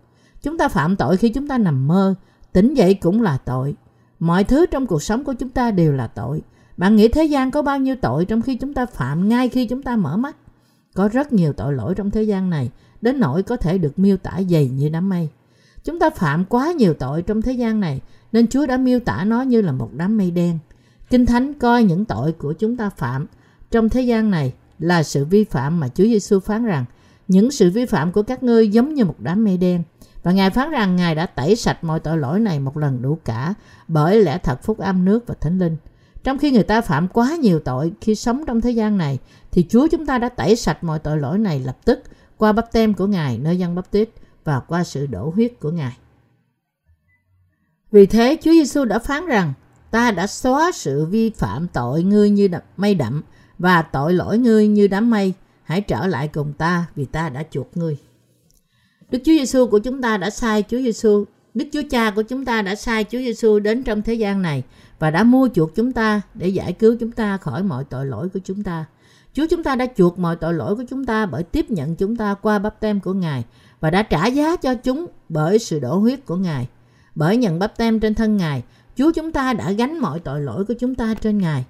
Chúng 0.43 0.59
ta 0.59 0.69
phạm 0.69 0.97
tội 0.97 1.17
khi 1.17 1.29
chúng 1.29 1.49
ta 1.49 1.59
nằm 1.59 1.89
mơ, 1.89 2.15
tỉnh 2.53 2.75
dậy 2.75 2.95
cũng 2.95 3.23
là 3.23 3.39
tội. 3.45 3.75
Mọi 4.19 4.45
thứ 4.45 4.67
trong 4.67 4.87
cuộc 4.87 5.03
sống 5.03 5.25
của 5.25 5.33
chúng 5.33 5.49
ta 5.49 5.71
đều 5.71 5.93
là 5.93 6.07
tội. 6.07 6.43
Bạn 6.77 6.97
nghĩ 6.97 7.09
thế 7.09 7.25
gian 7.25 7.51
có 7.51 7.63
bao 7.63 7.79
nhiêu 7.79 7.97
tội 8.03 8.25
trong 8.25 8.43
khi 8.43 8.55
chúng 8.55 8.75
ta 8.75 8.87
phạm 8.87 9.29
ngay 9.29 9.49
khi 9.49 9.67
chúng 9.67 9.83
ta 9.83 9.97
mở 9.97 10.17
mắt? 10.17 10.37
Có 10.95 11.09
rất 11.09 11.33
nhiều 11.33 11.53
tội 11.53 11.75
lỗi 11.75 11.95
trong 11.95 12.11
thế 12.11 12.23
gian 12.23 12.51
này, 12.51 12.71
đến 13.01 13.21
nỗi 13.21 13.43
có 13.43 13.57
thể 13.57 13.79
được 13.79 13.99
miêu 13.99 14.17
tả 14.17 14.41
dày 14.51 14.69
như 14.69 14.89
đám 14.89 15.09
mây. 15.09 15.29
Chúng 15.85 15.99
ta 15.99 16.11
phạm 16.11 16.45
quá 16.45 16.73
nhiều 16.73 16.95
tội 16.95 17.23
trong 17.23 17.43
thế 17.43 17.53
gian 17.53 17.81
này, 17.81 18.01
nên 18.33 18.47
Chúa 18.47 18.67
đã 18.67 18.77
miêu 18.77 19.01
tả 19.01 19.25
nó 19.25 19.43
như 19.43 19.61
là 19.61 19.73
một 19.73 19.91
đám 19.93 20.17
mây 20.17 20.31
đen. 20.31 20.59
Kinh 21.11 21.27
Thánh 21.27 21.55
coi 21.55 21.85
những 21.85 22.05
tội 22.05 22.33
của 22.33 22.53
chúng 22.53 22.77
ta 22.77 22.91
phạm 22.91 23.27
trong 23.71 23.89
thế 23.89 24.03
gian 24.03 24.31
này 24.31 24.53
là 24.81 25.03
sự 25.03 25.25
vi 25.25 25.45
phạm 25.45 25.81
mà 25.81 25.89
Chúa 25.89 26.05
Giêsu 26.05 26.41
phán 26.41 26.65
rằng 26.65 26.85
những 27.29 27.51
sự 27.51 27.71
vi 27.71 27.87
phạm 27.87 28.13
của 28.13 28.23
các 28.23 28.43
ngươi 28.43 28.69
giống 28.69 28.95
như 28.95 29.05
một 29.05 29.15
đám 29.19 29.45
mây 29.45 29.57
đen. 29.57 29.83
Và 30.23 30.33
Ngài 30.33 30.51
phán 30.51 30.71
rằng 30.71 30.97
Ngài 30.97 31.15
đã 31.15 31.27
tẩy 31.27 31.57
sạch 31.57 31.85
mọi 31.85 32.01
tội 32.01 32.19
lỗi 32.19 32.41
này 32.41 32.61
một 32.61 32.77
lần 32.77 33.03
đủ 33.03 33.19
cả 33.25 33.55
bởi 33.89 34.23
lẽ 34.23 34.39
thật 34.39 34.63
phúc 34.63 34.79
âm 34.79 35.05
nước 35.05 35.27
và 35.27 35.35
thánh 35.41 35.59
linh. 35.59 35.77
Trong 36.25 36.39
khi 36.39 36.51
người 36.51 36.63
ta 36.63 36.81
phạm 36.81 37.09
quá 37.09 37.37
nhiều 37.37 37.61
tội 37.61 37.93
khi 38.01 38.15
sống 38.15 38.45
trong 38.47 38.61
thế 38.61 38.71
gian 38.71 38.99
này, 38.99 39.19
thì 39.51 39.67
Chúa 39.69 39.89
chúng 39.89 40.07
ta 40.07 40.19
đã 40.19 40.29
tẩy 40.29 40.57
sạch 40.57 40.85
mọi 40.85 40.99
tội 40.99 41.19
lỗi 41.19 41.39
này 41.39 41.61
lập 41.61 41.77
tức 41.85 42.03
qua 42.37 42.53
bắp 42.53 42.73
tem 42.73 42.95
của 42.95 43.07
Ngài 43.07 43.39
nơi 43.39 43.59
dân 43.59 43.75
bắp 43.75 43.91
tít 43.91 44.11
và 44.45 44.61
qua 44.61 44.85
sự 44.85 45.07
đổ 45.07 45.33
huyết 45.35 45.61
của 45.61 45.71
Ngài. 45.71 45.97
Vì 47.93 48.07
thế 48.07 48.37
Chúa 48.43 48.51
Giêsu 48.51 48.85
đã 48.85 48.99
phán 48.99 49.27
rằng 49.27 49.53
ta 49.91 50.11
đã 50.11 50.27
xóa 50.27 50.71
sự 50.75 51.07
vi 51.07 51.31
phạm 51.31 51.69
tội 51.69 52.03
ngươi 52.03 52.31
như 52.31 52.49
mây 52.77 52.95
đậm 52.95 53.23
và 53.61 53.83
tội 53.83 54.15
lỗi 54.15 54.39
ngươi 54.39 54.69
như 54.69 54.87
đám 54.87 55.11
mây. 55.11 55.33
Hãy 55.63 55.81
trở 55.81 56.07
lại 56.07 56.29
cùng 56.29 56.53
ta 56.53 56.87
vì 56.97 57.05
ta 57.05 57.29
đã 57.29 57.45
chuộc 57.51 57.77
ngươi. 57.77 57.97
Đức 59.11 59.19
Chúa 59.19 59.33
Giêsu 59.33 59.67
của 59.67 59.79
chúng 59.79 60.03
ta 60.03 60.17
đã 60.17 60.31
sai 60.31 60.65
Chúa 60.69 60.79
Giêsu, 60.79 61.25
Đức 61.55 61.65
Chúa 61.73 61.83
Cha 61.91 62.11
của 62.11 62.23
chúng 62.23 62.45
ta 62.45 62.63
đã 62.63 62.75
sai 62.75 63.05
Chúa 63.05 63.19
Giêsu 63.19 63.59
đến 63.59 63.83
trong 63.83 64.03
thế 64.03 64.15
gian 64.15 64.43
này 64.43 64.63
và 64.99 65.11
đã 65.11 65.23
mua 65.23 65.49
chuộc 65.55 65.75
chúng 65.75 65.93
ta 65.93 66.21
để 66.35 66.49
giải 66.49 66.73
cứu 66.73 66.97
chúng 67.01 67.13
ta 67.13 67.37
khỏi 67.37 67.63
mọi 67.63 67.85
tội 67.85 68.07
lỗi 68.07 68.29
của 68.29 68.41
chúng 68.45 68.63
ta. 68.63 68.85
Chúa 69.33 69.47
chúng 69.51 69.63
ta 69.63 69.77
đã 69.77 69.87
chuộc 69.97 70.19
mọi 70.19 70.37
tội 70.37 70.55
lỗi 70.55 70.77
của 70.77 70.85
chúng 70.91 71.07
ta 71.07 71.27
bởi 71.27 71.43
tiếp 71.43 71.71
nhận 71.71 71.97
chúng 71.97 72.17
ta 72.17 72.35
qua 72.35 72.59
bắp 72.59 72.81
tem 72.81 73.01
của 73.01 73.13
Ngài 73.13 73.45
và 73.81 73.91
đã 73.91 74.03
trả 74.03 74.27
giá 74.27 74.57
cho 74.57 74.75
chúng 74.75 75.07
bởi 75.29 75.59
sự 75.59 75.81
đổ 75.81 75.97
huyết 75.97 76.27
của 76.27 76.37
Ngài. 76.37 76.69
Bởi 77.15 77.37
nhận 77.37 77.59
bắp 77.59 77.77
tem 77.77 78.01
trên 78.01 78.15
thân 78.15 78.37
Ngài, 78.37 78.63
Chúa 78.97 79.13
chúng 79.13 79.33
ta 79.33 79.53
đã 79.53 79.73
gánh 79.73 79.99
mọi 79.99 80.21
tội 80.21 80.41
lỗi 80.41 80.65
của 80.65 80.75
chúng 80.75 80.95
ta 80.95 81.15
trên 81.15 81.39
Ngài. 81.39 81.65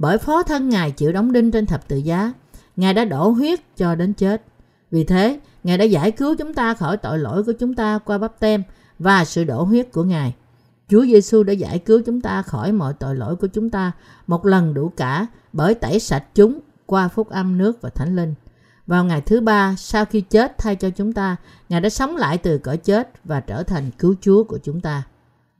Bởi 0.00 0.18
phó 0.18 0.42
thân 0.42 0.68
Ngài 0.68 0.90
chịu 0.90 1.12
đóng 1.12 1.32
đinh 1.32 1.50
trên 1.50 1.66
thập 1.66 1.88
tự 1.88 1.96
giá, 1.96 2.32
Ngài 2.76 2.94
đã 2.94 3.04
đổ 3.04 3.28
huyết 3.28 3.76
cho 3.76 3.94
đến 3.94 4.12
chết. 4.12 4.42
Vì 4.90 5.04
thế, 5.04 5.40
Ngài 5.64 5.78
đã 5.78 5.84
giải 5.84 6.10
cứu 6.10 6.34
chúng 6.38 6.54
ta 6.54 6.74
khỏi 6.74 6.96
tội 6.96 7.18
lỗi 7.18 7.42
của 7.44 7.52
chúng 7.52 7.74
ta 7.74 7.98
qua 7.98 8.18
bắp 8.18 8.40
tem 8.40 8.62
và 8.98 9.24
sự 9.24 9.44
đổ 9.44 9.62
huyết 9.62 9.92
của 9.92 10.04
Ngài. 10.04 10.34
Chúa 10.88 11.04
Giêsu 11.04 11.42
đã 11.42 11.52
giải 11.52 11.78
cứu 11.78 12.02
chúng 12.06 12.20
ta 12.20 12.42
khỏi 12.42 12.72
mọi 12.72 12.94
tội 12.94 13.16
lỗi 13.16 13.36
của 13.36 13.46
chúng 13.46 13.70
ta 13.70 13.92
một 14.26 14.46
lần 14.46 14.74
đủ 14.74 14.92
cả 14.96 15.26
bởi 15.52 15.74
tẩy 15.74 16.00
sạch 16.00 16.24
chúng 16.34 16.60
qua 16.86 17.08
phúc 17.08 17.28
âm 17.28 17.58
nước 17.58 17.82
và 17.82 17.90
thánh 17.90 18.16
linh. 18.16 18.34
Vào 18.86 19.04
ngày 19.04 19.20
thứ 19.20 19.40
ba, 19.40 19.74
sau 19.78 20.04
khi 20.04 20.20
chết 20.20 20.58
thay 20.58 20.76
cho 20.76 20.90
chúng 20.90 21.12
ta, 21.12 21.36
Ngài 21.68 21.80
đã 21.80 21.88
sống 21.88 22.16
lại 22.16 22.38
từ 22.38 22.58
cõi 22.58 22.76
chết 22.76 23.10
và 23.24 23.40
trở 23.40 23.62
thành 23.62 23.90
cứu 23.98 24.14
Chúa 24.20 24.44
của 24.44 24.58
chúng 24.58 24.80
ta. 24.80 25.02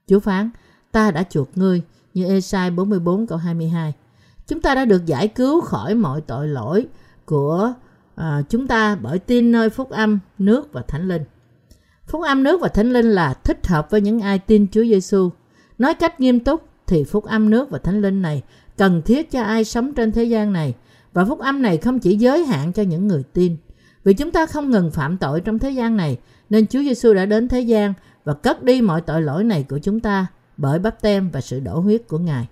Chúa 0.06 0.20
phán, 0.20 0.50
ta 0.92 1.10
đã 1.10 1.22
chuộc 1.22 1.56
ngươi, 1.56 1.82
như 2.14 2.24
Esai 2.24 2.70
44 2.70 3.26
câu 3.26 3.38
22. 3.38 3.94
Chúng 4.50 4.60
ta 4.60 4.74
đã 4.74 4.84
được 4.84 5.06
giải 5.06 5.28
cứu 5.28 5.60
khỏi 5.60 5.94
mọi 5.94 6.20
tội 6.20 6.48
lỗi 6.48 6.86
của 7.24 7.72
à, 8.16 8.42
chúng 8.48 8.66
ta 8.66 8.96
bởi 8.96 9.18
tin 9.18 9.52
nơi 9.52 9.70
phúc 9.70 9.90
âm, 9.90 10.18
nước 10.38 10.72
và 10.72 10.82
thánh 10.88 11.08
linh. 11.08 11.22
Phúc 12.06 12.22
âm 12.22 12.42
nước 12.42 12.60
và 12.60 12.68
thánh 12.68 12.92
linh 12.92 13.10
là 13.10 13.34
thích 13.34 13.66
hợp 13.66 13.90
với 13.90 14.00
những 14.00 14.20
ai 14.20 14.38
tin 14.38 14.66
Chúa 14.72 14.82
Giêsu. 14.82 15.30
Nói 15.78 15.94
cách 15.94 16.20
nghiêm 16.20 16.40
túc 16.40 16.64
thì 16.86 17.04
phúc 17.04 17.24
âm 17.24 17.50
nước 17.50 17.70
và 17.70 17.78
thánh 17.78 18.00
linh 18.00 18.22
này 18.22 18.42
cần 18.76 19.02
thiết 19.02 19.30
cho 19.30 19.42
ai 19.42 19.64
sống 19.64 19.94
trên 19.94 20.12
thế 20.12 20.24
gian 20.24 20.52
này– 20.52 20.74
và 21.12 21.24
phúc 21.24 21.38
âm 21.38 21.62
này 21.62 21.76
không 21.76 21.98
chỉ 21.98 22.16
giới 22.16 22.44
hạn 22.44 22.72
cho 22.72 22.82
những 22.82 23.08
người 23.08 23.22
tin. 23.32 23.56
Vì 24.04 24.14
chúng 24.14 24.30
ta 24.30 24.46
không 24.46 24.70
ngừng 24.70 24.90
phạm 24.90 25.18
tội 25.18 25.40
trong 25.40 25.58
thế 25.58 25.70
gian 25.70 25.96
này, 25.96 26.18
nên 26.50 26.66
Chúa 26.66 26.82
Giêsu 26.82 27.14
đã 27.14 27.26
đến 27.26 27.48
thế 27.48 27.60
gian 27.60 27.94
và 28.24 28.34
cất 28.34 28.62
đi 28.62 28.82
mọi 28.82 29.00
tội 29.00 29.22
lỗi 29.22 29.44
này 29.44 29.66
của 29.68 29.78
chúng 29.78 30.00
ta 30.00 30.26
bởi 30.56 30.78
bắp 30.78 31.00
tem 31.00 31.30
và 31.30 31.40
sự 31.40 31.60
đổ 31.60 31.80
huyết 31.80 32.08
của 32.08 32.18
Ngài. 32.18 32.48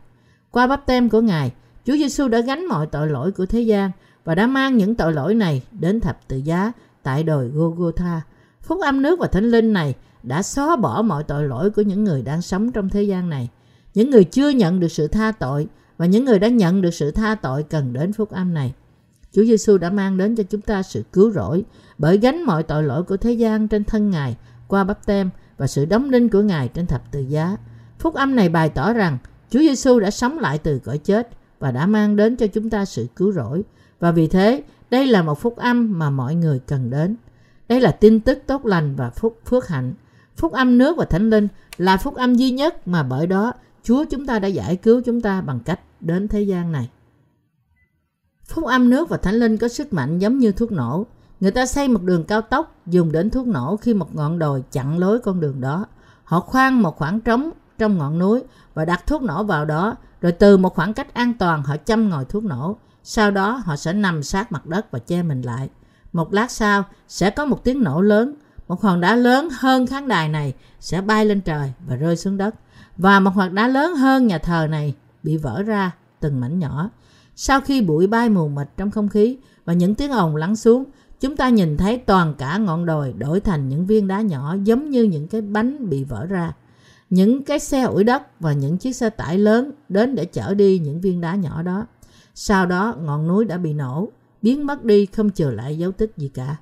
Qua 0.50 0.67
bắp 0.67 0.87
tem 0.87 1.09
của 1.09 1.21
Ngài, 1.21 1.52
Chúa 1.88 1.97
Giêsu 1.97 2.28
đã 2.28 2.40
gánh 2.40 2.66
mọi 2.66 2.87
tội 2.87 3.09
lỗi 3.09 3.33
của 3.33 3.47
thế 3.47 3.61
gian 3.61 3.90
và 4.25 4.35
đã 4.35 4.47
mang 4.47 4.76
những 4.76 4.95
tội 4.95 5.12
lỗi 5.12 5.35
này 5.35 5.62
đến 5.73 6.00
thập 6.00 6.28
tự 6.28 6.37
giá 6.37 6.73
tại 7.02 7.23
đồi 7.23 7.49
Golgotha. 7.49 8.21
Phúc 8.62 8.80
âm 8.80 9.02
nước 9.02 9.18
và 9.18 9.26
thánh 9.26 9.50
linh 9.50 9.73
này 9.73 9.95
đã 10.23 10.42
xóa 10.42 10.76
bỏ 10.76 11.02
mọi 11.02 11.25
tội 11.25 11.45
lỗi 11.45 11.71
của 11.71 11.83
những 11.83 12.04
người 12.04 12.23
đang 12.23 12.42
sống 12.42 12.73
trong 12.73 12.88
thế 12.88 13.02
gian 13.02 13.28
này. 13.28 13.49
Những 13.95 14.11
người 14.11 14.25
chưa 14.25 14.49
nhận 14.49 14.80
được 14.80 14.88
sự 14.88 15.09
tha 15.09 15.33
tội 15.33 15.66
và 15.99 16.07
những 16.07 16.25
người 16.25 16.38
đã 16.38 16.49
nhận 16.49 16.83
được 16.83 16.95
sự 16.95 17.11
tha 17.11 17.35
tội 17.35 17.62
cần 17.62 17.92
đến 17.92 18.12
phúc 18.12 18.30
âm 18.30 18.54
này. 18.54 18.75
Chúa 19.33 19.45
Giêsu 19.45 19.78
đã 19.78 19.90
mang 19.90 20.16
đến 20.16 20.37
cho 20.37 20.42
chúng 20.42 20.61
ta 20.61 20.83
sự 20.83 21.04
cứu 21.12 21.30
rỗi 21.30 21.64
bởi 21.98 22.18
gánh 22.18 22.42
mọi 22.42 22.62
tội 22.62 22.83
lỗi 22.83 23.03
của 23.03 23.16
thế 23.16 23.33
gian 23.33 23.68
trên 23.68 23.85
thân 23.85 24.11
Ngài, 24.11 24.37
qua 24.68 24.85
bắp 24.85 25.07
tem 25.07 25.31
và 25.57 25.66
sự 25.66 25.85
đóng 25.85 26.11
đinh 26.11 26.29
của 26.29 26.40
Ngài 26.40 26.68
trên 26.68 26.87
thập 26.87 27.12
tự 27.12 27.20
giá. 27.20 27.57
Phúc 27.98 28.14
âm 28.14 28.37
này 28.37 28.48
bày 28.48 28.68
tỏ 28.68 28.92
rằng 28.92 29.18
Chúa 29.51 29.61
Giêsu 29.61 30.01
đã 30.01 30.11
sống 30.11 30.38
lại 30.38 30.59
từ 30.59 30.79
cõi 30.79 30.98
chết 30.98 31.38
và 31.59 31.71
đã 31.71 31.87
mang 31.87 32.16
đến 32.16 32.37
cho 32.37 32.47
chúng 32.47 32.71
ta 32.71 32.85
sự 32.85 33.07
cứu 33.16 33.33
rỗi. 33.33 33.62
Và 34.01 34.12
vì 34.12 34.27
thế, 34.27 34.62
đây 34.90 35.07
là 35.07 35.23
một 35.23 35.40
phúc 35.40 35.57
âm 35.57 35.99
mà 35.99 36.11
mọi 36.11 36.35
người 36.35 36.61
cần 36.66 36.90
đến. 36.90 37.16
Đây 37.68 37.81
là 37.81 37.90
tin 37.90 38.21
tức 38.21 38.38
tốt 38.47 38.66
lành 38.66 38.97
và 38.97 39.11
phúc 39.11 39.40
phước 39.47 39.68
hạnh. 39.68 39.94
Phúc 40.37 40.53
âm 40.53 40.79
nước 40.79 40.97
và 40.97 41.05
thánh 41.05 41.31
linh 41.31 41.49
là 41.77 41.97
phúc 41.97 42.14
âm 42.14 42.35
duy 42.35 42.51
nhất 42.51 42.88
mà 42.88 43.03
bởi 43.03 43.27
đó 43.27 43.53
Chúa 43.83 44.05
chúng 44.05 44.27
ta 44.27 44.38
đã 44.38 44.49
giải 44.49 44.77
cứu 44.77 45.01
chúng 45.05 45.21
ta 45.21 45.40
bằng 45.40 45.61
cách 45.61 45.81
đến 46.01 46.29
thế 46.29 46.42
gian 46.42 46.73
này. 46.73 46.90
Phúc 48.44 48.64
âm 48.64 48.90
nước 48.90 49.09
và 49.09 49.16
thánh 49.16 49.35
linh 49.35 49.57
có 49.57 49.68
sức 49.68 49.92
mạnh 49.92 50.18
giống 50.18 50.38
như 50.38 50.53
thuốc 50.53 50.73
nổ. 50.73 51.07
Người 51.40 51.51
ta 51.51 51.66
xây 51.66 51.88
một 51.88 52.03
đường 52.03 52.25
cao 52.25 52.40
tốc 52.40 52.77
dùng 52.87 53.12
đến 53.12 53.31
thuốc 53.31 53.47
nổ 53.47 53.77
khi 53.77 53.94
một 53.94 54.14
ngọn 54.14 54.38
đồi 54.38 54.64
chặn 54.73 54.99
lối 54.99 55.18
con 55.18 55.40
đường 55.40 55.61
đó. 55.61 55.87
Họ 56.25 56.40
khoan 56.40 56.83
một 56.83 56.97
khoảng 56.97 57.21
trống 57.21 57.51
trong 57.79 57.99
ngọn 57.99 58.19
núi 58.19 58.43
và 58.75 58.85
đặt 58.85 59.07
thuốc 59.07 59.23
nổ 59.23 59.45
vào 59.45 59.64
đó, 59.64 59.97
rồi 60.21 60.33
từ 60.33 60.57
một 60.57 60.75
khoảng 60.75 60.95
cách 60.95 61.14
an 61.14 61.33
toàn 61.38 61.62
họ 61.62 61.77
châm 61.85 62.09
ngòi 62.09 62.25
thuốc 62.25 62.45
nổ. 62.45 62.77
Sau 63.03 63.31
đó 63.31 63.62
họ 63.64 63.77
sẽ 63.77 63.93
nằm 63.93 64.23
sát 64.23 64.53
mặt 64.53 64.67
đất 64.67 64.91
và 64.91 64.99
che 64.99 65.23
mình 65.23 65.43
lại. 65.43 65.69
Một 66.12 66.33
lát 66.33 66.51
sau 66.51 66.85
sẽ 67.09 67.31
có 67.31 67.45
một 67.45 67.64
tiếng 67.64 67.83
nổ 67.83 68.01
lớn, 68.01 68.35
một 68.69 68.83
hòn 68.83 69.01
đá 69.01 69.17
lớn 69.17 69.49
hơn 69.53 69.87
khán 69.87 70.09
đài 70.09 70.29
này 70.29 70.55
sẽ 70.81 71.01
bay 71.01 71.25
lên 71.25 71.41
trời 71.41 71.73
và 71.87 71.97
rơi 71.97 72.17
xuống 72.17 72.37
đất. 72.37 72.55
Và 72.97 73.21
một 73.21 73.31
hòn 73.35 73.55
đá 73.55 73.69
lớn 73.69 73.95
hơn 73.95 74.27
nhà 74.27 74.38
thờ 74.38 74.67
này 74.71 74.95
bị 75.23 75.37
vỡ 75.37 75.62
ra 75.62 75.91
từng 76.21 76.41
mảnh 76.41 76.59
nhỏ. 76.59 76.91
Sau 77.37 77.61
khi 77.61 77.83
bụi 77.83 78.07
bay 78.07 78.29
mù 78.29 78.49
mịt 78.49 78.69
trong 78.77 78.91
không 78.91 79.09
khí 79.09 79.38
và 79.64 79.73
những 79.73 79.95
tiếng 79.95 80.11
ồn 80.11 80.37
lắng 80.37 80.57
xuống, 80.57 80.85
chúng 81.21 81.37
ta 81.37 81.49
nhìn 81.49 81.77
thấy 81.77 81.99
toàn 81.99 82.35
cả 82.35 82.59
ngọn 82.59 82.87
đồi 82.87 83.12
đổi 83.19 83.41
thành 83.41 83.69
những 83.69 83.87
viên 83.87 84.09
đá 84.09 84.21
nhỏ 84.21 84.57
giống 84.64 84.91
như 84.91 85.03
những 85.03 85.29
cái 85.29 85.41
bánh 85.41 85.91
bị 85.91 86.05
vỡ 86.05 86.27
ra. 86.27 86.53
Những 87.11 87.44
cái 87.44 87.59
xe 87.59 87.83
ủi 87.83 88.05
đất 88.05 88.40
và 88.40 88.53
những 88.53 88.79
chiếc 88.79 88.92
xe 88.92 89.11
tải 89.11 89.38
lớn 89.38 89.73
đến 89.88 90.14
để 90.14 90.25
chở 90.25 90.55
đi 90.55 90.79
những 90.79 91.01
viên 91.01 91.21
đá 91.21 91.35
nhỏ 91.35 91.62
đó. 91.62 91.87
Sau 92.35 92.66
đó 92.66 92.97
ngọn 93.01 93.29
núi 93.29 93.44
đã 93.44 93.59
bị 93.59 93.73
nổ, 93.73 94.09
biến 94.42 94.66
mất 94.66 94.85
đi 94.85 95.07
không 95.07 95.31
trừ 95.31 95.51
lại 95.51 95.79
dấu 95.79 95.92
tích 95.92 96.12
gì 96.16 96.29
cả. 96.29 96.57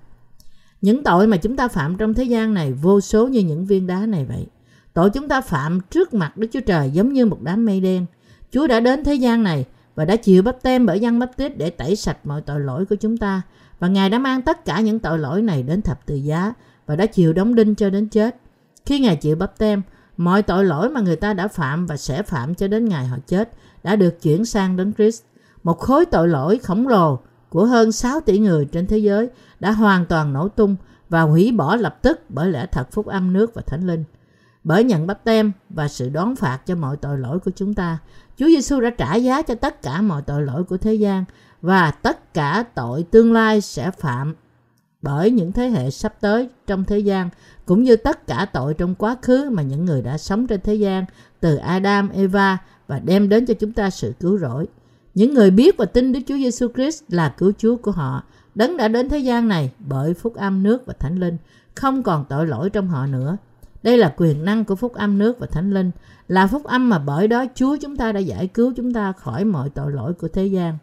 Những 0.81 1.05
tội 1.05 1.27
mà 1.27 1.37
chúng 1.37 1.57
ta 1.57 1.69
phạm 1.69 1.97
trong 1.97 2.15
thế 2.15 2.25
gian 2.25 2.55
này 2.55 2.73
vô 2.73 3.01
số 3.01 3.29
như 3.29 3.41
những 3.41 3.67
viên 3.67 3.87
đá 3.87 4.07
này 4.07 4.25
vậy. 4.25 4.47
Tội 4.95 5.11
chúng 5.11 5.29
ta 5.29 5.41
phạm 5.41 5.81
trước 5.91 6.15
mặt 6.15 6.37
Đức 6.37 6.47
Chúa 6.53 6.61
Trời 6.61 6.91
giống 6.91 7.13
như 7.13 7.27
một 7.27 7.43
đám 7.43 7.65
mây 7.65 7.81
đen. 7.81 8.07
Chúa 8.51 8.67
đã 8.67 8.81
đến 8.81 9.05
thế 9.05 9.15
gian 9.15 9.43
này 9.43 9.65
và 9.95 10.05
đã 10.05 10.17
chịu 10.17 10.43
bắp 10.43 10.63
tem 10.63 10.87
bởi 10.87 11.01
dân 11.01 11.19
bắp 11.19 11.37
tít 11.37 11.59
để 11.59 11.71
tẩy 11.71 11.97
sạch 11.97 12.19
mọi 12.25 12.41
tội 12.41 12.61
lỗi 12.61 12.85
của 12.87 12.97
chúng 12.97 13.17
ta. 13.17 13.43
Và 13.79 13.89
Ngài 13.89 14.11
đã 14.11 14.19
mang 14.19 14.43
tất 14.43 14.65
cả 14.65 14.81
những 14.81 14.99
tội 14.99 15.19
lỗi 15.19 15.43
này 15.43 15.63
đến 15.63 15.83
thập 15.83 16.07
tự 16.07 16.15
giá 16.15 16.53
và 16.87 16.97
đã 16.97 17.07
chịu 17.07 17.33
đóng 17.33 17.55
đinh 17.55 17.75
cho 17.75 17.91
đến 17.91 18.09
chết. 18.09 18.37
Khi 18.87 19.01
Ngài 19.01 19.17
chịu 19.17 19.37
bắp 19.37 19.59
tem, 19.59 19.83
mọi 20.17 20.43
tội 20.43 20.65
lỗi 20.65 20.91
mà 20.91 21.01
người 21.01 21.17
ta 21.17 21.35
đã 21.35 21.49
phạm 21.49 21.87
và 21.87 21.97
sẽ 21.97 22.23
phạm 22.23 22.55
cho 22.55 22.69
đến 22.69 22.89
ngày 22.89 23.07
họ 23.07 23.17
chết 23.27 23.51
đã 23.83 23.97
được 23.97 24.23
chuyển 24.23 24.45
sang 24.45 24.77
đến 24.77 24.93
Christ. 24.95 25.23
Một 25.63 25.79
khối 25.79 26.07
tội 26.07 26.29
lỗi 26.29 26.59
khổng 26.59 26.89
lồ 26.89 27.19
của 27.49 27.65
hơn 27.65 27.93
6 27.93 28.21
tỷ 28.21 28.39
người 28.39 28.65
trên 28.65 28.87
thế 28.87 28.99
giới 28.99 29.29
đã 29.61 29.73
hoàn 29.73 30.07
toàn 30.07 30.33
nổ 30.33 30.49
tung 30.49 30.77
và 31.09 31.23
hủy 31.23 31.53
bỏ 31.53 31.77
lập 31.77 31.99
tức 32.03 32.21
bởi 32.29 32.51
lẽ 32.51 32.67
thật 32.67 32.93
phúc 32.93 33.07
âm 33.07 33.33
nước 33.33 33.55
và 33.55 33.63
thánh 33.67 33.87
linh. 33.87 34.05
Bởi 34.65 34.85
nhận 34.85 35.07
bắp 35.07 35.25
tem 35.25 35.53
và 35.69 35.89
sự 35.89 36.09
đón 36.09 36.37
phạt 36.37 36.67
cho 36.67 36.75
mọi 36.75 36.97
tội 36.97 37.19
lỗi 37.19 37.39
của 37.39 37.51
chúng 37.57 37.75
ta, 37.75 37.99
Chúa 38.39 38.47
Giêsu 38.47 38.81
đã 38.81 38.91
trả 38.91 39.15
giá 39.15 39.43
cho 39.43 39.55
tất 39.55 39.83
cả 39.83 40.01
mọi 40.01 40.23
tội 40.23 40.43
lỗi 40.43 40.65
của 40.65 40.77
thế 40.77 40.95
gian 40.95 41.25
và 41.63 41.91
tất 41.91 42.35
cả 42.35 42.65
tội 42.75 43.03
tương 43.11 43.33
lai 43.33 43.61
sẽ 43.61 43.91
phạm 43.91 44.35
bởi 45.07 45.31
những 45.31 45.53
thế 45.53 45.69
hệ 45.69 45.91
sắp 45.91 46.15
tới 46.21 46.49
trong 46.67 46.85
thế 46.85 46.99
gian 46.99 47.29
cũng 47.67 47.83
như 47.83 47.97
tất 47.97 48.27
cả 48.27 48.47
tội 48.53 48.75
trong 48.75 48.95
quá 48.95 49.17
khứ 49.23 49.51
mà 49.51 49.63
những 49.63 49.85
người 49.85 50.03
đã 50.03 50.19
sống 50.19 50.47
trên 50.47 50.61
thế 50.61 50.75
gian 50.75 51.05
từ 51.41 51.57
Adam, 51.57 52.09
Eva 52.09 52.59
và 52.87 52.99
đem 52.99 53.29
đến 53.29 53.47
cho 53.47 53.55
chúng 53.55 53.73
ta 53.73 53.91
sự 53.91 54.13
cứu 54.21 54.39
rỗi. 54.39 54.67
Những 55.15 55.35
người 55.35 55.51
biết 55.51 55.77
và 55.77 55.85
tin 55.85 56.13
Đức 56.13 56.21
Chúa 56.27 56.35
Giêsu 56.35 56.69
Christ 56.75 57.03
là 57.09 57.35
cứu 57.39 57.53
Chúa 57.59 57.77
của 57.77 57.91
họ, 57.91 58.23
đấng 58.55 58.77
đã 58.77 58.89
đến 58.89 59.09
thế 59.09 59.19
gian 59.19 59.49
này 59.49 59.71
bởi 59.79 60.15
phúc 60.15 60.35
âm 60.35 60.63
nước 60.63 60.87
và 60.87 60.95
thánh 60.99 61.21
linh, 61.21 61.37
không 61.75 62.03
còn 62.03 62.25
tội 62.29 62.47
lỗi 62.47 62.71
trong 62.71 62.89
họ 62.89 63.07
nữa. 63.07 63.37
Đây 63.83 63.99
là 63.99 64.15
quyền 64.17 64.45
năng 64.45 64.65
của 64.65 64.77
phúc 64.77 64.95
âm 64.95 65.19
nước 65.19 65.39
và 65.39 65.47
thánh 65.47 65.71
linh, 65.71 65.91
là 66.29 66.47
phúc 66.47 66.65
âm 66.65 66.89
mà 66.89 66.99
bởi 66.99 67.29
đó 67.29 67.45
Chúa 67.55 67.77
chúng 67.77 67.97
ta 67.97 68.13
đã 68.13 68.21
giải 68.21 68.47
cứu 68.47 68.73
chúng 68.77 68.93
ta 68.93 69.13
khỏi 69.13 69.45
mọi 69.45 69.71
tội 69.71 69.93
lỗi 69.93 70.15
của 70.15 70.29
thế 70.29 70.47
gian. 70.47 70.79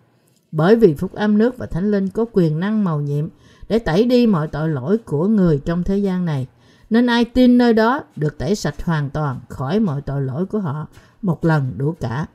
Bởi 0.52 0.76
vì 0.76 0.94
phúc 0.94 1.14
âm 1.14 1.38
nước 1.38 1.58
và 1.58 1.66
thánh 1.66 1.92
linh 1.92 2.10
có 2.10 2.26
quyền 2.32 2.60
năng 2.60 2.84
màu 2.84 3.02
nhiệm 3.02 3.28
để 3.70 3.80
tẩy 3.80 4.06
đi 4.06 4.28
mọi 4.28 4.48
tội 4.48 4.70
lỗi 4.70 4.98
của 4.98 5.28
người 5.28 5.62
trong 5.66 5.84
thế 5.84 5.98
gian 5.98 6.26
này. 6.26 6.48
Nên 6.90 7.08
ai 7.08 7.26
tin 7.26 7.58
nơi 7.58 7.74
đó 7.74 8.02
được 8.16 8.38
tẩy 8.38 8.56
sạch 8.56 8.86
hoàn 8.86 9.10
toàn 9.10 9.40
khỏi 9.50 9.80
mọi 9.80 10.02
tội 10.02 10.22
lỗi 10.22 10.46
của 10.46 10.60
họ 10.60 10.88
một 11.22 11.46
lần 11.46 11.74
đủ 11.78 11.96
cả. 12.00 12.26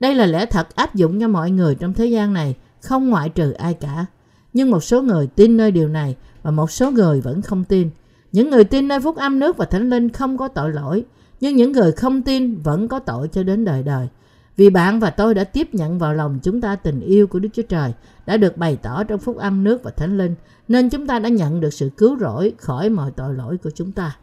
Đây 0.00 0.14
là 0.14 0.26
lẽ 0.26 0.46
thật 0.46 0.74
áp 0.74 0.94
dụng 0.94 1.20
cho 1.20 1.28
mọi 1.28 1.50
người 1.50 1.74
trong 1.74 1.94
thế 1.94 2.06
gian 2.06 2.32
này, 2.32 2.56
không 2.80 3.10
ngoại 3.10 3.28
trừ 3.28 3.52
ai 3.52 3.74
cả. 3.74 4.06
Nhưng 4.52 4.70
một 4.70 4.84
số 4.84 5.02
người 5.02 5.26
tin 5.26 5.56
nơi 5.56 5.70
điều 5.70 5.88
này 5.88 6.16
và 6.42 6.50
một 6.50 6.70
số 6.70 6.90
người 6.90 7.20
vẫn 7.20 7.42
không 7.42 7.64
tin. 7.64 7.90
Những 8.32 8.50
người 8.50 8.64
tin 8.64 8.88
nơi 8.88 9.00
phúc 9.00 9.16
âm 9.16 9.38
nước 9.38 9.56
và 9.56 9.64
thánh 9.64 9.90
linh 9.90 10.08
không 10.08 10.38
có 10.38 10.48
tội 10.48 10.72
lỗi, 10.72 11.04
nhưng 11.40 11.56
những 11.56 11.72
người 11.72 11.92
không 11.92 12.22
tin 12.22 12.56
vẫn 12.56 12.88
có 12.88 12.98
tội 12.98 13.28
cho 13.28 13.42
đến 13.42 13.64
đời 13.64 13.82
đời. 13.82 14.08
Vì 14.56 14.70
bạn 14.70 15.00
và 15.00 15.10
tôi 15.10 15.34
đã 15.34 15.44
tiếp 15.44 15.74
nhận 15.74 15.98
vào 15.98 16.14
lòng 16.14 16.38
chúng 16.42 16.60
ta 16.60 16.76
tình 16.76 17.00
yêu 17.00 17.26
của 17.26 17.38
Đức 17.38 17.48
Chúa 17.52 17.62
Trời 17.62 17.92
đã 18.26 18.36
được 18.36 18.56
bày 18.56 18.76
tỏ 18.82 19.04
trong 19.04 19.20
phúc 19.20 19.36
âm 19.36 19.64
nước 19.64 19.82
và 19.82 19.90
thánh 19.90 20.18
linh, 20.18 20.34
nên 20.68 20.90
chúng 20.90 21.06
ta 21.06 21.18
đã 21.18 21.28
nhận 21.28 21.60
được 21.60 21.74
sự 21.74 21.90
cứu 21.96 22.18
rỗi 22.18 22.52
khỏi 22.58 22.90
mọi 22.90 23.10
tội 23.10 23.34
lỗi 23.34 23.58
của 23.58 23.70
chúng 23.70 23.92
ta. 23.92 24.16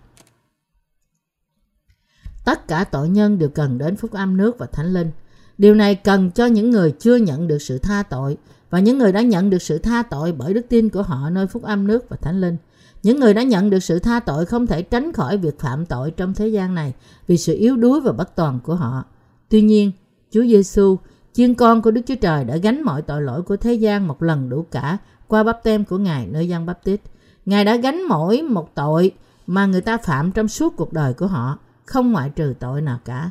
Tất 2.46 2.68
cả 2.68 2.84
tội 2.84 3.10
nhân 3.10 3.40
đều 3.40 3.50
cần 3.50 3.78
đến 3.78 3.96
phúc 3.96 4.12
âm 4.12 4.38
nước 4.38 4.58
và 4.58 4.66
thánh 4.66 4.94
linh. 4.94 5.12
Điều 5.58 5.76
này 5.76 5.96
cần 5.96 6.32
cho 6.32 6.46
những 6.46 6.70
người 6.70 6.94
chưa 7.00 7.16
nhận 7.16 7.48
được 7.48 7.62
sự 7.62 7.78
tha 7.78 8.04
tội 8.04 8.38
và 8.70 8.80
những 8.80 8.98
người 8.98 9.12
đã 9.12 9.22
nhận 9.22 9.50
được 9.50 9.62
sự 9.62 9.78
tha 9.78 10.04
tội 10.04 10.32
bởi 10.32 10.54
đức 10.54 10.66
tin 10.70 10.90
của 10.90 11.02
họ 11.02 11.30
nơi 11.30 11.48
phúc 11.48 11.64
âm 11.64 11.88
nước 11.88 12.10
và 12.10 12.18
thánh 12.18 12.42
linh. 12.42 12.58
Những 13.04 13.20
người 13.20 13.34
đã 13.34 13.44
nhận 13.44 13.70
được 13.70 13.80
sự 13.80 14.00
tha 14.00 14.20
tội 14.20 14.46
không 14.46 14.68
thể 14.68 14.82
tránh 14.82 15.14
khỏi 15.14 15.38
việc 15.38 15.60
phạm 15.60 15.86
tội 15.86 16.12
trong 16.12 16.34
thế 16.34 16.48
gian 16.48 16.76
này 16.76 16.94
vì 17.28 17.38
sự 17.38 17.56
yếu 17.56 17.78
đuối 17.78 18.02
và 18.02 18.12
bất 18.12 18.36
toàn 18.36 18.60
của 18.64 18.76
họ. 18.76 19.04
Tuy 19.50 19.62
nhiên, 19.62 19.92
Chúa 20.32 20.44
Giêsu, 20.44 20.98
chiên 21.34 21.54
con 21.54 21.82
của 21.82 21.92
Đức 21.92 22.02
Chúa 22.08 22.16
Trời 22.16 22.44
đã 22.44 22.58
gánh 22.58 22.82
mọi 22.82 23.02
tội 23.02 23.22
lỗi 23.22 23.42
của 23.42 23.58
thế 23.58 23.74
gian 23.74 24.08
một 24.08 24.24
lần 24.24 24.50
đủ 24.50 24.66
cả 24.72 24.98
qua 25.28 25.44
bắp 25.44 25.64
tem 25.64 25.86
của 25.86 25.98
Ngài 25.98 26.28
nơi 26.28 26.48
dân 26.48 26.66
bắp 26.66 26.84
tít. 26.84 27.02
Ngài 27.46 27.66
đã 27.66 27.76
gánh 27.76 28.04
mỗi 28.04 28.42
một 28.42 28.76
tội 28.76 29.12
mà 29.48 29.66
người 29.66 29.82
ta 29.82 29.98
phạm 29.98 30.32
trong 30.32 30.48
suốt 30.48 30.74
cuộc 30.78 30.94
đời 30.94 31.14
của 31.14 31.28
họ, 31.28 31.58
không 31.86 32.12
ngoại 32.12 32.30
trừ 32.30 32.54
tội 32.60 32.82
nào 32.82 33.00
cả. 33.06 33.30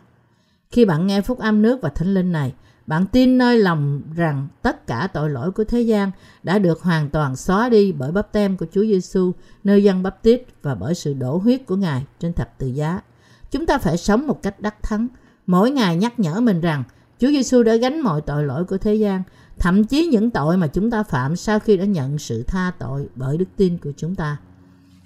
Khi 0.70 0.84
bạn 0.84 1.06
nghe 1.06 1.20
phúc 1.20 1.38
âm 1.38 1.62
nước 1.62 1.78
và 1.82 1.88
thánh 1.88 2.14
linh 2.14 2.32
này, 2.32 2.54
bạn 2.86 3.06
tin 3.06 3.38
nơi 3.38 3.58
lòng 3.58 4.02
rằng 4.14 4.48
tất 4.62 4.86
cả 4.86 5.08
tội 5.12 5.30
lỗi 5.30 5.50
của 5.50 5.64
thế 5.64 5.80
gian 5.80 6.10
đã 6.42 6.58
được 6.58 6.82
hoàn 6.82 7.10
toàn 7.10 7.36
xóa 7.36 7.68
đi 7.68 7.92
bởi 7.92 8.12
bắp 8.12 8.32
tem 8.32 8.56
của 8.56 8.66
Chúa 8.72 8.82
Giêsu 8.82 9.32
nơi 9.64 9.84
dân 9.84 10.02
bắp 10.02 10.22
tít 10.22 10.42
và 10.62 10.74
bởi 10.74 10.94
sự 10.94 11.14
đổ 11.14 11.36
huyết 11.36 11.66
của 11.66 11.76
Ngài 11.76 12.04
trên 12.20 12.32
thập 12.32 12.58
tự 12.58 12.66
giá. 12.66 13.00
Chúng 13.50 13.66
ta 13.66 13.78
phải 13.78 13.96
sống 13.96 14.26
một 14.26 14.42
cách 14.42 14.60
đắc 14.60 14.82
thắng, 14.82 15.08
mỗi 15.48 15.70
ngày 15.70 15.96
nhắc 15.96 16.20
nhở 16.20 16.40
mình 16.40 16.60
rằng 16.60 16.84
Chúa 17.20 17.28
Giêsu 17.28 17.62
đã 17.62 17.76
gánh 17.76 18.00
mọi 18.00 18.20
tội 18.20 18.44
lỗi 18.44 18.64
của 18.64 18.78
thế 18.78 18.94
gian, 18.94 19.22
thậm 19.58 19.84
chí 19.84 20.06
những 20.06 20.30
tội 20.30 20.56
mà 20.56 20.66
chúng 20.66 20.90
ta 20.90 21.02
phạm 21.02 21.36
sau 21.36 21.58
khi 21.58 21.76
đã 21.76 21.84
nhận 21.84 22.18
sự 22.18 22.42
tha 22.42 22.72
tội 22.78 23.08
bởi 23.14 23.38
đức 23.38 23.44
tin 23.56 23.78
của 23.78 23.92
chúng 23.96 24.14
ta. 24.14 24.36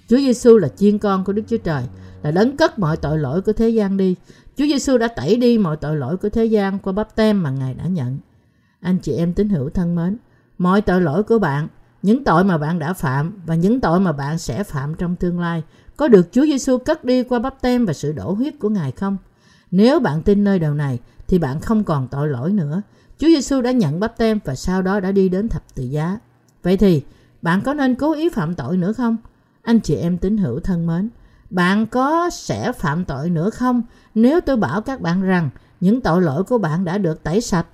Chúa 0.07 0.17
Giêsu 0.17 0.57
là 0.57 0.67
chiên 0.67 0.97
con 0.97 1.23
của 1.23 1.33
Đức 1.33 1.43
Chúa 1.47 1.57
Trời, 1.57 1.83
là 2.23 2.31
đấng 2.31 2.57
cất 2.57 2.79
mọi 2.79 2.97
tội 2.97 3.17
lỗi 3.17 3.41
của 3.41 3.53
thế 3.53 3.69
gian 3.69 3.97
đi. 3.97 4.15
Chúa 4.57 4.65
Giêsu 4.65 4.97
đã 4.97 5.07
tẩy 5.07 5.35
đi 5.35 5.57
mọi 5.57 5.77
tội 5.77 5.97
lỗi 5.97 6.17
của 6.17 6.29
thế 6.29 6.45
gian 6.45 6.79
qua 6.79 6.93
bắp 6.93 7.15
tem 7.15 7.43
mà 7.43 7.49
Ngài 7.49 7.73
đã 7.73 7.87
nhận. 7.87 8.17
Anh 8.81 8.97
chị 8.97 9.13
em 9.13 9.33
tín 9.33 9.49
hữu 9.49 9.69
thân 9.69 9.95
mến, 9.95 10.17
mọi 10.57 10.81
tội 10.81 11.01
lỗi 11.01 11.23
của 11.23 11.39
bạn, 11.39 11.67
những 12.01 12.23
tội 12.23 12.43
mà 12.43 12.57
bạn 12.57 12.79
đã 12.79 12.93
phạm 12.93 13.41
và 13.45 13.55
những 13.55 13.79
tội 13.79 13.99
mà 13.99 14.11
bạn 14.11 14.37
sẽ 14.37 14.63
phạm 14.63 14.95
trong 14.95 15.15
tương 15.15 15.39
lai 15.39 15.63
có 15.97 16.07
được 16.07 16.31
Chúa 16.31 16.45
Giêsu 16.45 16.77
cất 16.77 17.05
đi 17.05 17.23
qua 17.23 17.39
bắp 17.39 17.61
tem 17.61 17.85
và 17.85 17.93
sự 17.93 18.11
đổ 18.11 18.31
huyết 18.31 18.59
của 18.59 18.69
Ngài 18.69 18.91
không? 18.91 19.17
Nếu 19.75 19.99
bạn 19.99 20.21
tin 20.21 20.43
nơi 20.43 20.59
điều 20.59 20.73
này 20.73 20.99
thì 21.27 21.39
bạn 21.39 21.59
không 21.59 21.83
còn 21.83 22.07
tội 22.07 22.27
lỗi 22.27 22.51
nữa. 22.51 22.81
Chúa 23.17 23.27
Giêsu 23.27 23.61
đã 23.61 23.71
nhận 23.71 23.99
bắp 23.99 24.17
tem 24.17 24.39
và 24.45 24.55
sau 24.55 24.81
đó 24.81 24.99
đã 24.99 25.11
đi 25.11 25.29
đến 25.29 25.49
thập 25.49 25.63
tự 25.75 25.83
giá. 25.83 26.19
Vậy 26.63 26.77
thì 26.77 27.03
bạn 27.41 27.61
có 27.61 27.73
nên 27.73 27.95
cố 27.95 28.13
ý 28.13 28.29
phạm 28.29 28.55
tội 28.55 28.77
nữa 28.77 28.93
không? 28.93 29.17
Anh 29.61 29.79
chị 29.79 29.95
em 29.95 30.17
tín 30.17 30.37
hữu 30.37 30.59
thân 30.59 30.87
mến, 30.87 31.09
bạn 31.49 31.85
có 31.85 32.29
sẽ 32.29 32.71
phạm 32.71 33.05
tội 33.05 33.29
nữa 33.29 33.49
không 33.49 33.81
nếu 34.15 34.41
tôi 34.41 34.57
bảo 34.57 34.81
các 34.81 35.01
bạn 35.01 35.21
rằng 35.21 35.49
những 35.79 36.01
tội 36.01 36.21
lỗi 36.21 36.43
của 36.43 36.57
bạn 36.57 36.85
đã 36.85 36.97
được 36.97 37.23
tẩy 37.23 37.41
sạch? 37.41 37.65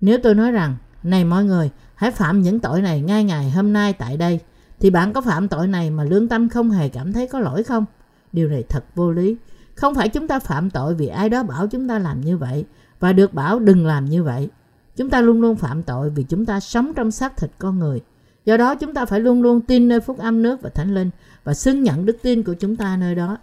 Nếu 0.00 0.18
tôi 0.22 0.34
nói 0.34 0.52
rằng, 0.52 0.76
này 1.02 1.24
mọi 1.24 1.44
người, 1.44 1.70
hãy 1.94 2.10
phạm 2.10 2.42
những 2.42 2.60
tội 2.60 2.82
này 2.82 3.00
ngay 3.00 3.24
ngày 3.24 3.50
hôm 3.50 3.72
nay 3.72 3.92
tại 3.92 4.16
đây, 4.16 4.40
thì 4.80 4.90
bạn 4.90 5.12
có 5.12 5.20
phạm 5.20 5.48
tội 5.48 5.66
này 5.66 5.90
mà 5.90 6.04
lương 6.04 6.28
tâm 6.28 6.48
không 6.48 6.70
hề 6.70 6.88
cảm 6.88 7.12
thấy 7.12 7.26
có 7.26 7.38
lỗi 7.40 7.62
không? 7.62 7.84
Điều 8.32 8.48
này 8.48 8.64
thật 8.68 8.84
vô 8.94 9.10
lý. 9.10 9.36
Không 9.74 9.94
phải 9.94 10.08
chúng 10.08 10.28
ta 10.28 10.38
phạm 10.38 10.70
tội 10.70 10.94
vì 10.94 11.06
ai 11.06 11.28
đó 11.28 11.42
bảo 11.42 11.66
chúng 11.66 11.88
ta 11.88 11.98
làm 11.98 12.20
như 12.20 12.36
vậy 12.36 12.64
và 13.00 13.12
được 13.12 13.34
bảo 13.34 13.58
đừng 13.58 13.86
làm 13.86 14.04
như 14.04 14.22
vậy. 14.22 14.48
Chúng 14.96 15.10
ta 15.10 15.20
luôn 15.20 15.40
luôn 15.40 15.56
phạm 15.56 15.82
tội 15.82 16.10
vì 16.10 16.22
chúng 16.22 16.46
ta 16.46 16.60
sống 16.60 16.92
trong 16.94 17.10
xác 17.10 17.36
thịt 17.36 17.50
con 17.58 17.78
người. 17.78 18.00
Do 18.44 18.56
đó 18.56 18.74
chúng 18.74 18.94
ta 18.94 19.04
phải 19.04 19.20
luôn 19.20 19.42
luôn 19.42 19.60
tin 19.60 19.88
nơi 19.88 20.00
phúc 20.00 20.18
âm 20.18 20.42
nước 20.42 20.62
và 20.62 20.70
thánh 20.70 20.94
linh 20.94 21.10
và 21.44 21.54
xưng 21.54 21.82
nhận 21.82 22.06
đức 22.06 22.16
tin 22.22 22.42
của 22.42 22.54
chúng 22.54 22.76
ta 22.76 22.96
nơi 22.96 23.14
đó. 23.14 23.38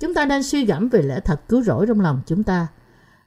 Chúng 0.00 0.14
ta 0.14 0.26
nên 0.26 0.42
suy 0.42 0.64
gẫm 0.64 0.88
về 0.88 1.02
lẽ 1.02 1.20
thật 1.20 1.40
cứu 1.48 1.62
rỗi 1.62 1.86
trong 1.86 2.00
lòng 2.00 2.20
chúng 2.26 2.42
ta. 2.42 2.66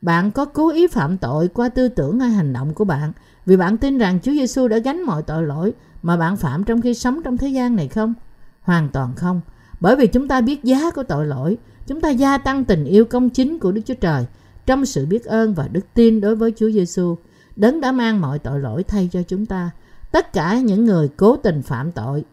Bạn 0.02 0.32
có 0.32 0.46
cố 0.46 0.72
ý 0.72 0.88
phạm 0.88 1.18
tội 1.18 1.48
qua 1.48 1.70
tư 1.70 1.88
tưởng 1.88 2.20
hay 2.20 2.30
hành 2.30 2.54
động 2.54 2.74
của 2.74 2.86
bạn 2.86 3.12
vì 3.46 3.58
bạn 3.58 3.78
tin 3.78 3.98
rằng 3.98 4.20
Chúa 4.24 4.32
Giêsu 4.32 4.68
đã 4.68 4.78
gánh 4.78 5.02
mọi 5.02 5.24
tội 5.24 5.44
lỗi 5.44 5.74
mà 6.04 6.18
bạn 6.18 6.38
phạm 6.38 6.64
trong 6.64 6.82
khi 6.82 6.94
sống 6.94 7.22
trong 7.24 7.38
thế 7.38 7.48
gian 7.48 7.76
này 7.76 7.88
không? 7.88 8.14
Hoàn 8.62 8.90
toàn 8.90 9.16
không. 9.16 9.42
Bởi 9.80 9.96
vì 9.96 10.08
chúng 10.08 10.28
ta 10.28 10.42
biết 10.42 10.64
giá 10.64 10.92
của 10.92 11.04
tội 11.04 11.26
lỗi, 11.26 11.58
chúng 11.88 12.02
ta 12.02 12.10
gia 12.10 12.38
tăng 12.38 12.66
tình 12.66 12.86
yêu 12.86 13.06
công 13.06 13.30
chính 13.30 13.60
của 13.60 13.72
Đức 13.72 13.82
Chúa 13.86 13.94
Trời 13.94 14.26
trong 14.66 14.86
sự 14.86 15.06
biết 15.06 15.26
ơn 15.26 15.54
và 15.54 15.68
đức 15.68 15.86
tin 15.94 16.22
đối 16.22 16.36
với 16.36 16.54
Chúa 16.58 16.72
Giêsu, 16.72 17.18
đấng 17.56 17.82
đã 17.82 17.92
mang 17.92 18.22
mọi 18.22 18.40
tội 18.40 18.60
lỗi 18.60 18.84
thay 18.84 19.10
cho 19.12 19.24
chúng 19.24 19.46
ta. 19.46 19.72
Tất 20.12 20.34
cả 20.34 20.60
những 20.60 20.86
người 20.86 21.10
cố 21.18 21.38
tình 21.38 21.62
phạm 21.62 21.92
tội 21.92 22.24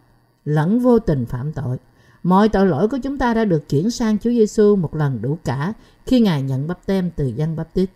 lẫn 0.44 0.80
vô 0.80 0.98
tình 0.98 1.26
phạm 1.26 1.52
tội. 1.52 1.76
Mọi 2.22 2.48
tội 2.48 2.66
lỗi 2.66 2.88
của 2.88 2.98
chúng 3.02 3.18
ta 3.18 3.34
đã 3.34 3.44
được 3.44 3.68
chuyển 3.68 3.90
sang 3.90 4.18
Chúa 4.18 4.30
Giêsu 4.30 4.76
một 4.76 4.94
lần 4.94 5.22
đủ 5.22 5.38
cả 5.44 5.72
khi 6.06 6.20
Ngài 6.20 6.42
nhận 6.42 6.68
bắp 6.68 6.86
tem 6.86 7.10
từ 7.16 7.26
dân 7.26 7.56
bắp 7.56 7.74
tít. 7.74 7.90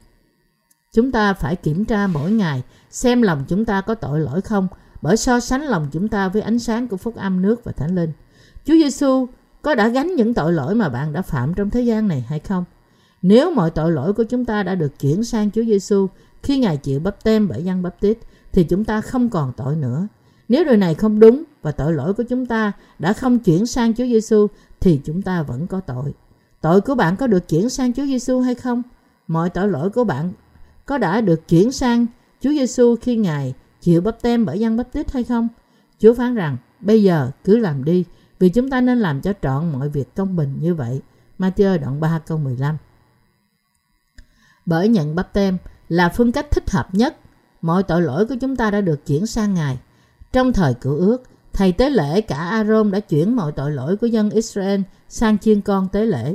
Chúng 0.93 1.13
ta 1.13 1.35
phải 1.35 1.57
kiểm 1.57 1.85
tra 1.85 2.07
mỗi 2.07 2.31
ngày 2.31 2.63
xem 2.91 3.23
lòng 3.23 3.45
chúng 3.49 3.65
ta 3.65 3.81
có 3.81 3.95
tội 3.95 4.21
lỗi 4.21 4.41
không 4.41 4.69
bởi 5.03 5.17
so 5.17 5.41
sánh 5.41 5.63
lòng 5.63 5.89
chúng 5.93 6.09
ta 6.09 6.29
với 6.29 6.43
ánh 6.43 6.59
sáng 6.59 6.89
của 6.89 6.97
phúc 6.97 7.17
âm 7.17 7.43
nước 7.43 7.65
và 7.65 7.73
thánh 7.73 7.95
linh. 7.95 8.13
Chúa 8.65 8.75
Giêsu 8.75 9.27
có 9.69 9.75
đã 9.75 9.89
gánh 9.89 10.15
những 10.17 10.35
tội 10.35 10.53
lỗi 10.53 10.75
mà 10.75 10.89
bạn 10.89 11.13
đã 11.13 11.23
phạm 11.23 11.55
trong 11.55 11.71
thế 11.71 11.81
gian 11.81 12.09
này 12.09 12.25
hay 12.29 12.39
không? 12.39 12.65
Nếu 13.23 13.55
mọi 13.55 13.71
tội 13.71 13.93
lỗi 13.93 14.13
của 14.13 14.25
chúng 14.25 14.45
ta 14.45 14.63
đã 14.63 14.75
được 14.75 14.99
chuyển 14.99 15.25
sang 15.25 15.51
Chúa 15.51 15.65
Giêsu 15.65 16.07
khi 16.43 16.59
Ngài 16.59 16.77
chịu 16.77 17.01
bắp 17.01 17.25
tem 17.25 17.49
bởi 17.49 17.65
dân 17.65 17.83
bắp 17.83 18.01
tít 18.01 18.19
thì 18.53 18.65
chúng 18.65 18.85
ta 18.85 19.01
không 19.01 19.31
còn 19.31 19.53
tội 19.57 19.77
nữa. 19.77 20.09
Nếu 20.49 20.65
điều 20.65 20.77
này 20.77 20.95
không 20.95 21.21
đúng 21.21 21.45
và 21.63 21.73
tội 21.73 21.93
lỗi 21.93 22.15
của 22.15 22.23
chúng 22.23 22.47
ta 22.47 22.73
đã 22.99 23.13
không 23.13 23.39
chuyển 23.39 23.67
sang 23.67 23.95
Chúa 23.95 24.05
Giêsu 24.05 24.47
thì 24.81 25.01
chúng 25.05 25.23
ta 25.23 25.43
vẫn 25.43 25.67
có 25.67 25.81
tội. 25.81 26.15
Tội 26.61 26.81
của 26.81 26.95
bạn 26.95 27.17
có 27.17 27.27
được 27.27 27.49
chuyển 27.49 27.71
sang 27.71 27.93
Chúa 27.93 28.07
Giêsu 28.07 28.41
hay 28.41 28.55
không? 28.55 28.83
Mọi 29.27 29.51
tội 29.51 29.69
lỗi 29.69 29.91
của 29.91 30.05
bạn 30.05 30.33
có 30.87 30.99
đã 30.99 31.21
được 31.21 31.49
chuyển 31.49 31.73
sang 31.73 32.07
Chúa 32.41 32.51
Giêsu 32.51 32.97
khi 33.01 33.17
Ngài 33.17 33.55
chịu 33.81 34.01
bắp 34.01 34.23
tem 34.23 34.45
bởi 34.45 34.61
dân 34.61 34.77
bắp 34.77 34.93
tít 34.93 35.13
hay 35.13 35.25
không? 35.25 35.49
Chúa 35.99 36.15
phán 36.15 36.35
rằng, 36.35 36.57
bây 36.81 37.03
giờ 37.03 37.31
cứ 37.45 37.57
làm 37.57 37.85
đi, 37.85 38.05
vì 38.39 38.49
chúng 38.49 38.71
ta 38.71 38.81
nên 38.81 38.99
làm 38.99 39.21
cho 39.21 39.33
trọn 39.43 39.73
mọi 39.73 39.89
việc 39.89 40.15
công 40.15 40.37
bình 40.37 40.59
như 40.61 40.75
vậy. 40.75 41.01
Matthew 41.39 41.79
đoạn 41.81 42.01
3 42.01 42.19
câu 42.27 42.39
15 42.39 42.77
Bởi 44.67 44.89
nhận 44.89 45.15
bắp 45.15 45.33
tem 45.33 45.59
là 45.89 46.09
phương 46.09 46.33
cách 46.33 46.51
thích 46.51 46.71
hợp 46.71 46.95
nhất, 46.95 47.17
mọi 47.63 47.83
tội 47.83 48.03
lỗi 48.03 48.27
của 48.27 48.35
chúng 48.41 48.57
ta 48.57 48.71
đã 48.71 48.81
được 48.81 49.07
chuyển 49.07 49.27
sang 49.27 49.55
Ngài. 49.55 49.79
Trong 50.33 50.53
thời 50.53 50.75
cựu 50.75 50.97
ước, 50.97 51.23
thầy 51.53 51.73
tế 51.73 51.91
lễ 51.91 52.21
cả 52.21 52.37
Aaron 52.37 52.91
đã 52.91 53.01
chuyển 53.01 53.37
mọi 53.37 53.53
tội 53.53 53.73
lỗi 53.73 53.97
của 53.97 54.07
dân 54.07 54.31
Israel 54.31 54.81
sang 55.09 55.39
chiên 55.39 55.61
con 55.61 55.89
tế 55.89 56.07
lễ. 56.07 56.35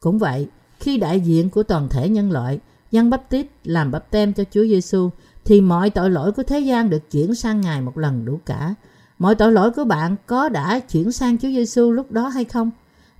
Cũng 0.00 0.18
vậy, 0.18 0.48
khi 0.80 0.98
đại 0.98 1.20
diện 1.20 1.50
của 1.50 1.62
toàn 1.62 1.88
thể 1.88 2.08
nhân 2.08 2.32
loại, 2.32 2.60
dân 2.90 3.10
bắp 3.10 3.30
tít 3.30 3.46
làm 3.64 3.90
bắp 3.90 4.10
tem 4.10 4.32
cho 4.32 4.44
Chúa 4.50 4.62
Giêsu 4.62 5.10
thì 5.44 5.60
mọi 5.60 5.90
tội 5.90 6.10
lỗi 6.10 6.32
của 6.32 6.42
thế 6.42 6.60
gian 6.60 6.90
được 6.90 7.10
chuyển 7.10 7.34
sang 7.34 7.60
Ngài 7.60 7.80
một 7.80 7.98
lần 7.98 8.24
đủ 8.24 8.40
cả. 8.46 8.74
Mọi 9.22 9.34
tội 9.34 9.52
lỗi 9.52 9.70
của 9.70 9.84
bạn 9.84 10.16
có 10.26 10.48
đã 10.48 10.80
chuyển 10.80 11.12
sang 11.12 11.38
Chúa 11.38 11.48
Giêsu 11.48 11.90
lúc 11.90 12.12
đó 12.12 12.28
hay 12.28 12.44
không? 12.44 12.70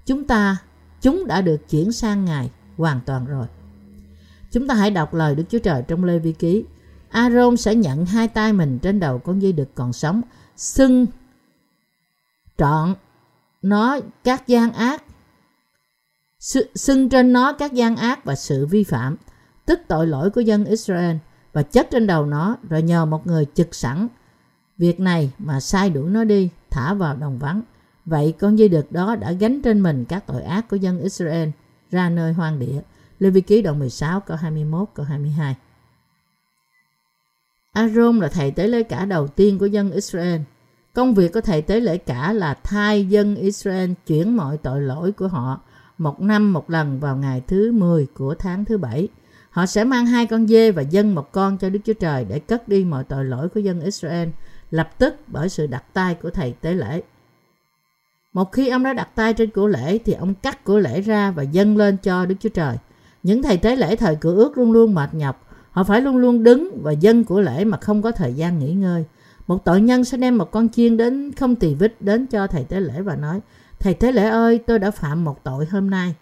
Chúng 0.06 0.24
ta, 0.24 0.56
chúng 1.00 1.26
đã 1.26 1.40
được 1.40 1.68
chuyển 1.68 1.92
sang 1.92 2.24
Ngài 2.24 2.50
hoàn 2.76 3.00
toàn 3.06 3.26
rồi. 3.26 3.46
Chúng 4.50 4.68
ta 4.68 4.74
hãy 4.74 4.90
đọc 4.90 5.14
lời 5.14 5.34
Đức 5.34 5.44
Chúa 5.48 5.58
Trời 5.58 5.82
trong 5.88 6.04
Lê 6.04 6.18
Vi 6.18 6.32
Ký. 6.32 6.64
Aaron 7.08 7.56
sẽ 7.56 7.74
nhận 7.74 8.06
hai 8.06 8.28
tay 8.28 8.52
mình 8.52 8.78
trên 8.78 9.00
đầu 9.00 9.18
con 9.18 9.42
dây 9.42 9.52
đực 9.52 9.74
còn 9.74 9.92
sống, 9.92 10.22
xưng 10.56 11.06
trọn 12.58 12.94
nó 13.62 13.98
các 14.24 14.48
gian 14.48 14.72
ác, 14.72 15.04
xưng 16.74 17.08
trên 17.08 17.32
nó 17.32 17.52
các 17.52 17.72
gian 17.72 17.96
ác 17.96 18.24
và 18.24 18.34
sự 18.34 18.66
vi 18.66 18.84
phạm, 18.84 19.16
tức 19.66 19.80
tội 19.88 20.06
lỗi 20.06 20.30
của 20.30 20.40
dân 20.40 20.64
Israel 20.64 21.16
và 21.52 21.62
chất 21.62 21.88
trên 21.90 22.06
đầu 22.06 22.26
nó 22.26 22.56
rồi 22.68 22.82
nhờ 22.82 23.04
một 23.06 23.26
người 23.26 23.46
trực 23.54 23.74
sẵn 23.74 24.08
việc 24.82 25.00
này 25.00 25.32
mà 25.38 25.60
sai 25.60 25.90
đuổi 25.90 26.10
nó 26.10 26.24
đi, 26.24 26.48
thả 26.70 26.94
vào 26.94 27.16
đồng 27.16 27.38
vắng. 27.38 27.62
Vậy 28.04 28.34
con 28.38 28.58
dây 28.58 28.68
đực 28.68 28.92
đó 28.92 29.16
đã 29.16 29.32
gánh 29.32 29.62
trên 29.62 29.80
mình 29.80 30.04
các 30.04 30.26
tội 30.26 30.42
ác 30.42 30.68
của 30.68 30.76
dân 30.76 31.00
Israel 31.00 31.48
ra 31.90 32.10
nơi 32.10 32.32
hoang 32.32 32.58
địa. 32.58 32.80
Lê 33.18 33.30
Vi 33.30 33.40
Ký 33.40 33.62
đoạn 33.62 33.78
16 33.78 34.20
câu 34.20 34.36
21 34.36 34.88
câu 34.94 35.06
22 35.06 35.56
Aaron 37.72 38.20
là 38.20 38.28
thầy 38.28 38.50
tế 38.50 38.66
lễ 38.66 38.82
cả 38.82 39.04
đầu 39.04 39.28
tiên 39.28 39.58
của 39.58 39.66
dân 39.66 39.92
Israel. 39.92 40.40
Công 40.94 41.14
việc 41.14 41.32
của 41.32 41.40
thầy 41.40 41.62
tế 41.62 41.80
lễ 41.80 41.98
cả 41.98 42.32
là 42.32 42.54
thay 42.54 43.06
dân 43.06 43.36
Israel 43.36 43.92
chuyển 44.06 44.36
mọi 44.36 44.58
tội 44.58 44.80
lỗi 44.80 45.12
của 45.12 45.28
họ 45.28 45.60
một 45.98 46.20
năm 46.20 46.52
một 46.52 46.70
lần 46.70 47.00
vào 47.00 47.16
ngày 47.16 47.42
thứ 47.46 47.72
10 47.72 48.06
của 48.14 48.34
tháng 48.34 48.64
thứ 48.64 48.78
bảy. 48.78 49.08
Họ 49.50 49.66
sẽ 49.66 49.84
mang 49.84 50.06
hai 50.06 50.26
con 50.26 50.46
dê 50.46 50.70
và 50.70 50.82
dân 50.82 51.14
một 51.14 51.32
con 51.32 51.58
cho 51.58 51.70
Đức 51.70 51.80
Chúa 51.84 51.92
Trời 51.92 52.24
để 52.24 52.38
cất 52.38 52.68
đi 52.68 52.84
mọi 52.84 53.04
tội 53.04 53.24
lỗi 53.24 53.48
của 53.48 53.60
dân 53.60 53.80
Israel 53.80 54.28
lập 54.72 54.98
tức 54.98 55.14
bởi 55.26 55.48
sự 55.48 55.66
đặt 55.66 55.84
tay 55.92 56.14
của 56.14 56.30
thầy 56.30 56.54
tế 56.60 56.74
lễ. 56.74 57.02
Một 58.32 58.52
khi 58.52 58.68
ông 58.68 58.82
đã 58.82 58.92
đặt 58.92 59.08
tay 59.14 59.34
trên 59.34 59.50
của 59.50 59.66
lễ 59.66 59.98
thì 59.98 60.12
ông 60.12 60.34
cắt 60.34 60.64
của 60.64 60.78
lễ 60.78 61.00
ra 61.00 61.30
và 61.30 61.42
dâng 61.42 61.76
lên 61.76 61.96
cho 61.96 62.26
Đức 62.26 62.34
Chúa 62.40 62.48
Trời. 62.48 62.76
Những 63.22 63.42
thầy 63.42 63.56
tế 63.56 63.76
lễ 63.76 63.96
thời 63.96 64.16
cửa 64.16 64.34
ước 64.34 64.58
luôn 64.58 64.72
luôn 64.72 64.94
mệt 64.94 65.14
nhọc. 65.14 65.48
Họ 65.70 65.84
phải 65.84 66.00
luôn 66.00 66.16
luôn 66.16 66.42
đứng 66.42 66.82
và 66.82 66.92
dâng 66.92 67.24
của 67.24 67.40
lễ 67.40 67.64
mà 67.64 67.78
không 67.78 68.02
có 68.02 68.10
thời 68.10 68.34
gian 68.34 68.58
nghỉ 68.58 68.72
ngơi. 68.72 69.04
Một 69.46 69.64
tội 69.64 69.80
nhân 69.80 70.04
sẽ 70.04 70.18
đem 70.18 70.38
một 70.38 70.50
con 70.50 70.68
chiên 70.68 70.96
đến 70.96 71.32
không 71.32 71.56
tỳ 71.56 71.74
vít 71.74 71.94
đến 72.00 72.26
cho 72.26 72.46
thầy 72.46 72.64
tế 72.64 72.80
lễ 72.80 73.00
và 73.00 73.16
nói 73.16 73.40
Thầy 73.78 73.94
tế 73.94 74.12
lễ 74.12 74.28
ơi 74.28 74.60
tôi 74.66 74.78
đã 74.78 74.90
phạm 74.90 75.24
một 75.24 75.44
tội 75.44 75.66
hôm 75.66 75.90
nay. 75.90 76.14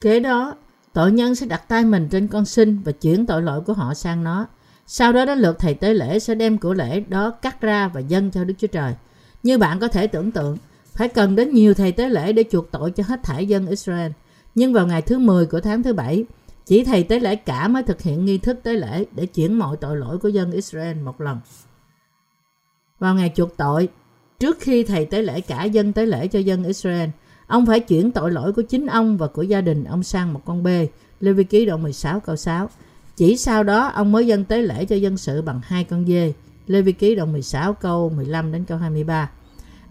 Kế 0.00 0.20
đó, 0.20 0.54
tội 0.92 1.12
nhân 1.12 1.34
sẽ 1.34 1.46
đặt 1.46 1.68
tay 1.68 1.84
mình 1.84 2.08
trên 2.10 2.28
con 2.28 2.44
sinh 2.44 2.82
và 2.84 2.92
chuyển 2.92 3.26
tội 3.26 3.42
lỗi 3.42 3.60
của 3.60 3.72
họ 3.72 3.94
sang 3.94 4.24
nó. 4.24 4.46
Sau 4.86 5.12
đó 5.12 5.24
đến 5.24 5.38
lượt 5.38 5.56
thầy 5.58 5.74
tế 5.74 5.94
lễ 5.94 6.18
sẽ 6.18 6.34
đem 6.34 6.58
của 6.58 6.74
lễ 6.74 7.00
đó 7.00 7.30
cắt 7.30 7.60
ra 7.60 7.88
và 7.88 8.00
dâng 8.00 8.30
cho 8.30 8.44
Đức 8.44 8.54
Chúa 8.58 8.66
Trời. 8.66 8.94
Như 9.42 9.58
bạn 9.58 9.78
có 9.78 9.88
thể 9.88 10.06
tưởng 10.06 10.30
tượng, 10.30 10.56
phải 10.94 11.08
cần 11.08 11.36
đến 11.36 11.54
nhiều 11.54 11.74
thầy 11.74 11.92
tế 11.92 12.08
lễ 12.08 12.32
để 12.32 12.44
chuộc 12.50 12.70
tội 12.70 12.90
cho 12.90 13.04
hết 13.06 13.20
thảy 13.22 13.46
dân 13.46 13.66
Israel. 13.66 14.12
Nhưng 14.54 14.72
vào 14.72 14.86
ngày 14.86 15.02
thứ 15.02 15.18
10 15.18 15.46
của 15.46 15.60
tháng 15.60 15.82
thứ 15.82 15.92
bảy, 15.92 16.24
chỉ 16.66 16.84
thầy 16.84 17.02
tế 17.02 17.20
lễ 17.20 17.36
cả 17.36 17.68
mới 17.68 17.82
thực 17.82 18.02
hiện 18.02 18.24
nghi 18.24 18.38
thức 18.38 18.60
tế 18.62 18.72
lễ 18.72 19.04
để 19.12 19.26
chuyển 19.26 19.58
mọi 19.58 19.76
tội 19.76 19.96
lỗi 19.96 20.18
của 20.18 20.28
dân 20.28 20.50
Israel 20.50 20.96
một 20.96 21.20
lần. 21.20 21.38
Vào 22.98 23.14
ngày 23.14 23.32
chuộc 23.34 23.56
tội, 23.56 23.88
trước 24.38 24.56
khi 24.60 24.84
thầy 24.84 25.04
tế 25.04 25.22
lễ 25.22 25.40
cả 25.40 25.64
dân 25.64 25.92
tế 25.92 26.06
lễ 26.06 26.28
cho 26.28 26.38
dân 26.38 26.64
Israel, 26.64 27.08
ông 27.46 27.66
phải 27.66 27.80
chuyển 27.80 28.10
tội 28.10 28.30
lỗi 28.30 28.52
của 28.52 28.62
chính 28.62 28.86
ông 28.86 29.16
và 29.16 29.26
của 29.26 29.42
gia 29.42 29.60
đình 29.60 29.84
ông 29.84 30.02
sang 30.02 30.32
một 30.32 30.40
con 30.44 30.62
bê. 30.62 30.88
Lê 31.20 31.32
Vi 31.32 31.44
Ký 31.44 31.66
đoạn 31.66 31.82
16 31.82 32.20
câu 32.20 32.36
6. 32.36 32.70
Chỉ 33.16 33.36
sau 33.36 33.64
đó 33.64 33.86
ông 33.86 34.12
mới 34.12 34.26
dân 34.26 34.44
tế 34.44 34.62
lễ 34.62 34.84
cho 34.84 34.96
dân 34.96 35.16
sự 35.16 35.42
bằng 35.42 35.60
hai 35.64 35.84
con 35.84 36.06
dê. 36.06 36.32
Lê 36.66 36.82
Vi 36.82 36.92
Ký 36.92 37.14
đoạn 37.14 37.32
16 37.32 37.74
câu 37.74 38.10
15 38.16 38.52
đến 38.52 38.64
câu 38.64 38.78
23. 38.78 39.30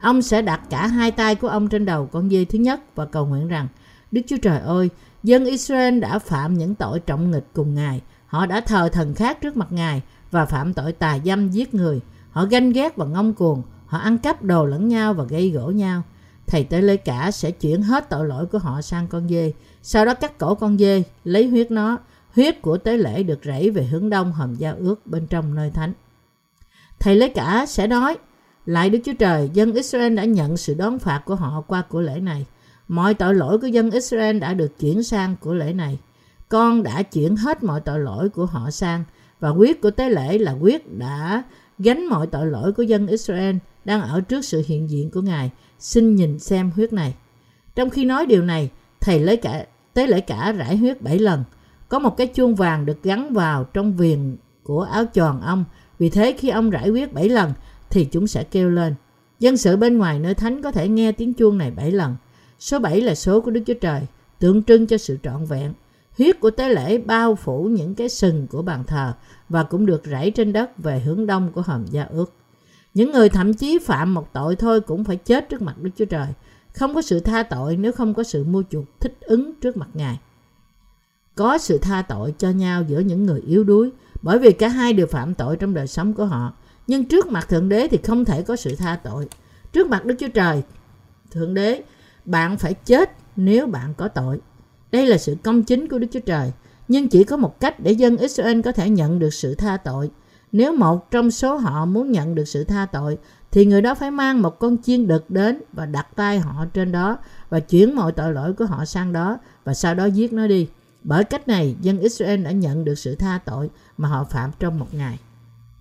Ông 0.02 0.22
sẽ 0.22 0.42
đặt 0.42 0.62
cả 0.70 0.88
hai 0.88 1.12
tay 1.12 1.36
của 1.36 1.48
ông 1.48 1.68
trên 1.68 1.86
đầu 1.86 2.06
con 2.06 2.30
dê 2.30 2.46
thứ 2.46 2.60
nhất 2.60 2.96
và 2.96 3.06
cầu 3.06 3.26
nguyện 3.26 3.48
rằng 3.48 3.68
Đức 4.12 4.22
Chúa 4.28 4.38
Trời 4.38 4.60
ơi, 4.60 4.90
dân 5.24 5.46
Israel 5.46 6.00
đã 6.00 6.20
phạm 6.20 6.54
những 6.54 6.76
tội 6.76 7.00
trọng 7.00 7.32
nghịch 7.32 7.46
cùng 7.54 7.76
Ngài. 7.76 8.02
Họ 8.28 8.46
đã 8.46 8.62
thờ 8.62 8.90
thần 8.90 9.14
khác 9.14 9.42
trước 9.42 9.58
mặt 9.58 9.72
Ngài 9.72 10.02
và 10.32 10.46
phạm 10.46 10.74
tội 10.74 10.92
tà 10.92 11.20
dâm 11.26 11.50
giết 11.50 11.74
người. 11.74 12.00
Họ 12.32 12.46
ganh 12.46 12.72
ghét 12.72 12.96
và 12.96 13.06
ngông 13.06 13.34
cuồng. 13.34 13.62
Họ 13.86 13.98
ăn 13.98 14.18
cắp 14.18 14.44
đồ 14.44 14.66
lẫn 14.66 14.88
nhau 14.88 15.14
và 15.14 15.24
gây 15.24 15.50
gỗ 15.50 15.72
nhau. 15.72 16.02
Thầy 16.48 16.64
tế 16.64 16.82
lễ 16.82 16.98
cả 16.98 17.32
sẽ 17.32 17.52
chuyển 17.52 17.82
hết 17.82 18.10
tội 18.10 18.28
lỗi 18.28 18.46
của 18.46 18.58
họ 18.58 18.82
sang 18.82 19.08
con 19.08 19.30
dê. 19.30 19.54
Sau 19.82 20.06
đó 20.06 20.14
cắt 20.14 20.38
cổ 20.38 20.56
con 20.56 20.78
dê, 20.78 21.04
lấy 21.24 21.48
huyết 21.48 21.72
nó. 21.72 21.98
Huyết 22.36 22.62
của 22.62 22.78
tế 22.78 22.98
lễ 22.98 23.24
được 23.24 23.40
rảy 23.44 23.70
về 23.70 23.84
hướng 23.84 24.10
đông 24.10 24.32
hầm 24.32 24.56
giao 24.56 24.76
ước 24.80 25.08
bên 25.08 25.28
trong 25.28 25.56
nơi 25.56 25.70
thánh. 25.70 25.94
Thầy 27.00 27.16
lễ 27.16 27.30
cả 27.30 27.66
sẽ 27.68 27.88
nói, 27.88 28.18
lại 28.66 28.90
Đức 28.90 29.00
Chúa 29.06 29.14
Trời, 29.14 29.50
dân 29.54 29.74
Israel 29.74 30.16
đã 30.16 30.24
nhận 30.24 30.58
sự 30.58 30.74
đón 30.74 31.00
phạt 31.00 31.22
của 31.26 31.36
họ 31.36 31.62
qua 31.68 31.82
của 31.82 32.02
lễ 32.02 32.20
này. 32.20 32.46
Mọi 32.88 33.14
tội 33.14 33.36
lỗi 33.36 33.58
của 33.58 33.68
dân 33.68 33.92
Israel 33.92 34.40
đã 34.40 34.54
được 34.54 34.80
chuyển 34.80 35.04
sang 35.04 35.36
của 35.42 35.54
lễ 35.54 35.74
này. 35.74 36.00
Con 36.50 36.84
đã 36.84 37.04
chuyển 37.04 37.36
hết 37.36 37.64
mọi 37.64 37.82
tội 37.82 38.00
lỗi 38.00 38.30
của 38.30 38.46
họ 38.46 38.72
sang 38.72 39.04
và 39.40 39.50
quyết 39.50 39.82
của 39.82 39.92
tế 39.92 40.10
lễ 40.10 40.38
là 40.38 40.52
quyết 40.52 40.98
đã 40.98 41.44
gánh 41.80 42.06
mọi 42.06 42.28
tội 42.28 42.48
lỗi 42.48 42.72
của 42.72 42.84
dân 42.84 43.08
Israel 43.08 43.56
đang 43.86 44.02
ở 44.02 44.22
trước 44.22 44.46
sự 44.46 44.64
hiện 44.68 44.90
diện 44.90 45.12
của 45.12 45.22
Ngài. 45.22 45.52
Xin 45.80 46.16
nhìn 46.16 46.40
xem 46.40 46.72
huyết 46.76 46.94
này. 46.94 47.16
Trong 47.76 47.90
khi 47.90 48.06
nói 48.06 48.26
điều 48.26 48.42
này, 48.42 48.70
thầy 49.00 49.20
lấy 49.20 49.38
cả 49.38 49.66
tế 49.94 50.08
lễ 50.08 50.22
cả 50.22 50.52
rải 50.52 50.78
huyết 50.78 51.02
bảy 51.02 51.20
lần. 51.20 51.44
Có 51.90 52.00
một 52.00 52.18
cái 52.18 52.28
chuông 52.28 52.56
vàng 52.56 52.86
được 52.86 53.04
gắn 53.04 53.34
vào 53.34 53.64
trong 53.64 53.98
viền 53.98 54.36
của 54.64 54.82
áo 54.82 55.06
tròn 55.06 55.42
ông. 55.42 55.66
Vì 56.00 56.10
thế 56.10 56.36
khi 56.38 56.50
ông 56.50 56.70
rải 56.70 56.90
huyết 56.90 57.14
bảy 57.14 57.30
lần 57.30 57.54
thì 57.90 58.06
chúng 58.06 58.28
sẽ 58.28 58.44
kêu 58.44 58.70
lên. 58.70 58.96
Dân 59.40 59.58
sự 59.58 59.78
bên 59.78 59.98
ngoài 59.98 60.20
nơi 60.20 60.34
thánh 60.34 60.62
có 60.62 60.72
thể 60.72 60.88
nghe 60.88 61.12
tiếng 61.12 61.34
chuông 61.34 61.58
này 61.58 61.72
bảy 61.72 61.92
lần. 61.92 62.16
Số 62.60 62.80
7 62.80 63.02
là 63.02 63.16
số 63.16 63.42
của 63.42 63.52
Đức 63.52 63.62
Chúa 63.66 63.74
Trời, 63.82 64.02
tượng 64.40 64.64
trưng 64.64 64.88
cho 64.88 64.98
sự 64.98 65.18
trọn 65.24 65.46
vẹn. 65.46 65.74
Huyết 66.18 66.40
của 66.40 66.52
tế 66.52 66.70
lễ 66.70 66.98
bao 66.98 67.36
phủ 67.36 67.64
những 67.64 67.96
cái 67.96 68.10
sừng 68.10 68.48
của 68.48 68.62
bàn 68.62 68.84
thờ 68.84 69.14
và 69.50 69.64
cũng 69.64 69.86
được 69.86 70.04
rải 70.04 70.32
trên 70.32 70.54
đất 70.54 70.78
về 70.78 71.00
hướng 71.00 71.26
đông 71.26 71.52
của 71.52 71.62
hòm 71.62 71.86
gia 71.86 72.04
ước. 72.04 72.34
Những 72.94 73.12
người 73.12 73.30
thậm 73.30 73.54
chí 73.54 73.80
phạm 73.80 74.14
một 74.14 74.34
tội 74.34 74.56
thôi 74.56 74.82
cũng 74.82 75.04
phải 75.04 75.16
chết 75.16 75.50
trước 75.50 75.62
mặt 75.62 75.76
Đức 75.82 75.90
Chúa 75.96 76.06
Trời. 76.06 76.28
Không 76.74 76.96
có 76.96 77.02
sự 77.02 77.20
tha 77.20 77.44
tội 77.44 77.78
nếu 77.78 77.92
không 77.92 78.14
có 78.14 78.24
sự 78.24 78.44
mua 78.44 78.64
chuộc 78.70 78.86
thích 79.00 79.18
ứng 79.22 79.54
trước 79.62 79.78
mặt 79.78 79.90
Ngài. 79.94 80.20
Có 81.36 81.58
sự 81.58 81.78
tha 81.78 82.02
tội 82.02 82.34
cho 82.38 82.50
nhau 82.50 82.84
giữa 82.88 83.00
những 83.00 83.26
người 83.26 83.42
yếu 83.42 83.64
đuối 83.64 83.92
bởi 84.22 84.40
vì 84.40 84.52
cả 84.52 84.68
hai 84.68 84.94
đều 84.94 85.08
phạm 85.08 85.34
tội 85.34 85.58
trong 85.58 85.74
đời 85.74 85.88
sống 85.88 86.14
của 86.14 86.26
họ. 86.26 86.54
Nhưng 86.88 87.06
trước 87.06 87.28
mặt 87.28 87.50
Thượng 87.50 87.70
Đế 87.70 87.88
thì 87.88 87.98
không 87.98 88.26
thể 88.26 88.42
có 88.42 88.56
sự 88.56 88.76
tha 88.76 89.00
tội. 89.04 89.28
Trước 89.74 89.88
mặt 89.88 90.06
Đức 90.06 90.16
Chúa 90.20 90.28
Trời, 90.28 90.64
Thượng 91.32 91.54
Đế 91.54 91.84
bạn 92.26 92.58
phải 92.58 92.74
chết 92.74 93.12
nếu 93.36 93.68
bạn 93.68 93.94
có 93.98 94.08
tội. 94.08 94.40
Đây 94.92 95.06
là 95.06 95.18
sự 95.18 95.36
công 95.44 95.64
chính 95.64 95.88
của 95.88 96.00
Đức 96.00 96.08
Chúa 96.12 96.20
Trời. 96.20 96.52
Nhưng 96.88 97.08
chỉ 97.08 97.24
có 97.24 97.38
một 97.38 97.60
cách 97.60 97.80
để 97.80 97.92
dân 97.92 98.18
Israel 98.18 98.62
có 98.62 98.72
thể 98.72 98.90
nhận 98.90 99.20
được 99.20 99.34
sự 99.34 99.56
tha 99.56 99.78
tội. 99.78 100.12
Nếu 100.52 100.76
một 100.76 101.12
trong 101.12 101.32
số 101.32 101.56
họ 101.56 101.86
muốn 101.86 102.12
nhận 102.12 102.36
được 102.36 102.46
sự 102.46 102.64
tha 102.64 102.86
tội, 102.86 103.18
thì 103.52 103.66
người 103.66 103.82
đó 103.82 103.96
phải 103.96 104.12
mang 104.12 104.42
một 104.42 104.60
con 104.60 104.78
chiên 104.84 105.08
đực 105.08 105.30
đến 105.30 105.62
và 105.74 105.86
đặt 105.86 106.08
tay 106.16 106.40
họ 106.40 106.66
trên 106.74 106.92
đó 106.92 107.18
và 107.50 107.60
chuyển 107.60 107.96
mọi 107.96 108.12
tội 108.12 108.34
lỗi 108.34 108.54
của 108.54 108.66
họ 108.66 108.86
sang 108.86 109.14
đó 109.14 109.38
và 109.64 109.74
sau 109.74 109.96
đó 109.96 110.06
giết 110.06 110.34
nó 110.34 110.48
đi. 110.48 110.68
Bởi 111.08 111.24
cách 111.24 111.48
này, 111.48 111.76
dân 111.82 112.00
Israel 112.00 112.44
đã 112.44 112.52
nhận 112.52 112.86
được 112.86 112.96
sự 112.96 113.16
tha 113.16 113.40
tội 113.46 113.70
mà 113.98 114.10
họ 114.10 114.24
phạm 114.24 114.52
trong 114.60 114.80
một 114.80 114.94
ngày. 114.94 115.20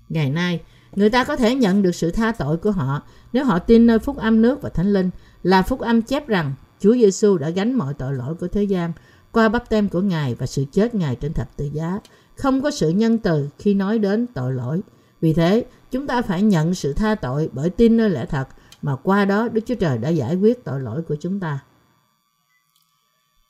Ngày 0.08 0.30
nay, 0.30 0.60
người 0.96 1.10
ta 1.10 1.24
có 1.24 1.36
thể 1.36 1.54
nhận 1.54 1.82
được 1.82 1.94
sự 1.94 2.10
tha 2.10 2.32
tội 2.32 2.56
của 2.56 2.70
họ 2.70 3.02
nếu 3.32 3.44
họ 3.44 3.58
tin 3.58 3.86
nơi 3.86 3.98
phúc 3.98 4.16
âm 4.16 4.42
nước 4.42 4.62
và 4.62 4.68
thánh 4.68 4.92
linh 4.92 5.10
là 5.42 5.62
phúc 5.62 5.80
âm 5.80 6.02
chép 6.02 6.28
rằng 6.28 6.52
Chúa 6.80 6.94
Giêsu 6.94 7.38
đã 7.38 7.50
gánh 7.50 7.72
mọi 7.72 7.94
tội 7.94 8.14
lỗi 8.14 8.34
của 8.34 8.48
thế 8.48 8.64
gian 8.64 8.92
qua 9.32 9.48
bắp 9.48 9.68
tem 9.68 9.88
của 9.88 10.00
Ngài 10.00 10.34
và 10.34 10.46
sự 10.46 10.64
chết 10.72 10.94
Ngài 10.94 11.16
trên 11.16 11.32
thập 11.32 11.56
tự 11.56 11.70
giá. 11.72 12.00
Không 12.36 12.62
có 12.62 12.70
sự 12.70 12.88
nhân 12.88 13.18
từ 13.18 13.48
khi 13.58 13.74
nói 13.74 13.98
đến 13.98 14.26
tội 14.26 14.52
lỗi. 14.52 14.80
Vì 15.20 15.32
thế, 15.32 15.64
chúng 15.90 16.06
ta 16.06 16.22
phải 16.22 16.42
nhận 16.42 16.74
sự 16.74 16.92
tha 16.92 17.14
tội 17.14 17.50
bởi 17.52 17.70
tin 17.70 17.96
nơi 17.96 18.10
lẽ 18.10 18.26
thật 18.26 18.48
mà 18.82 18.96
qua 18.96 19.24
đó 19.24 19.48
Đức 19.48 19.60
Chúa 19.66 19.74
Trời 19.74 19.98
đã 19.98 20.08
giải 20.08 20.36
quyết 20.36 20.64
tội 20.64 20.80
lỗi 20.80 21.02
của 21.02 21.16
chúng 21.20 21.40
ta. 21.40 21.60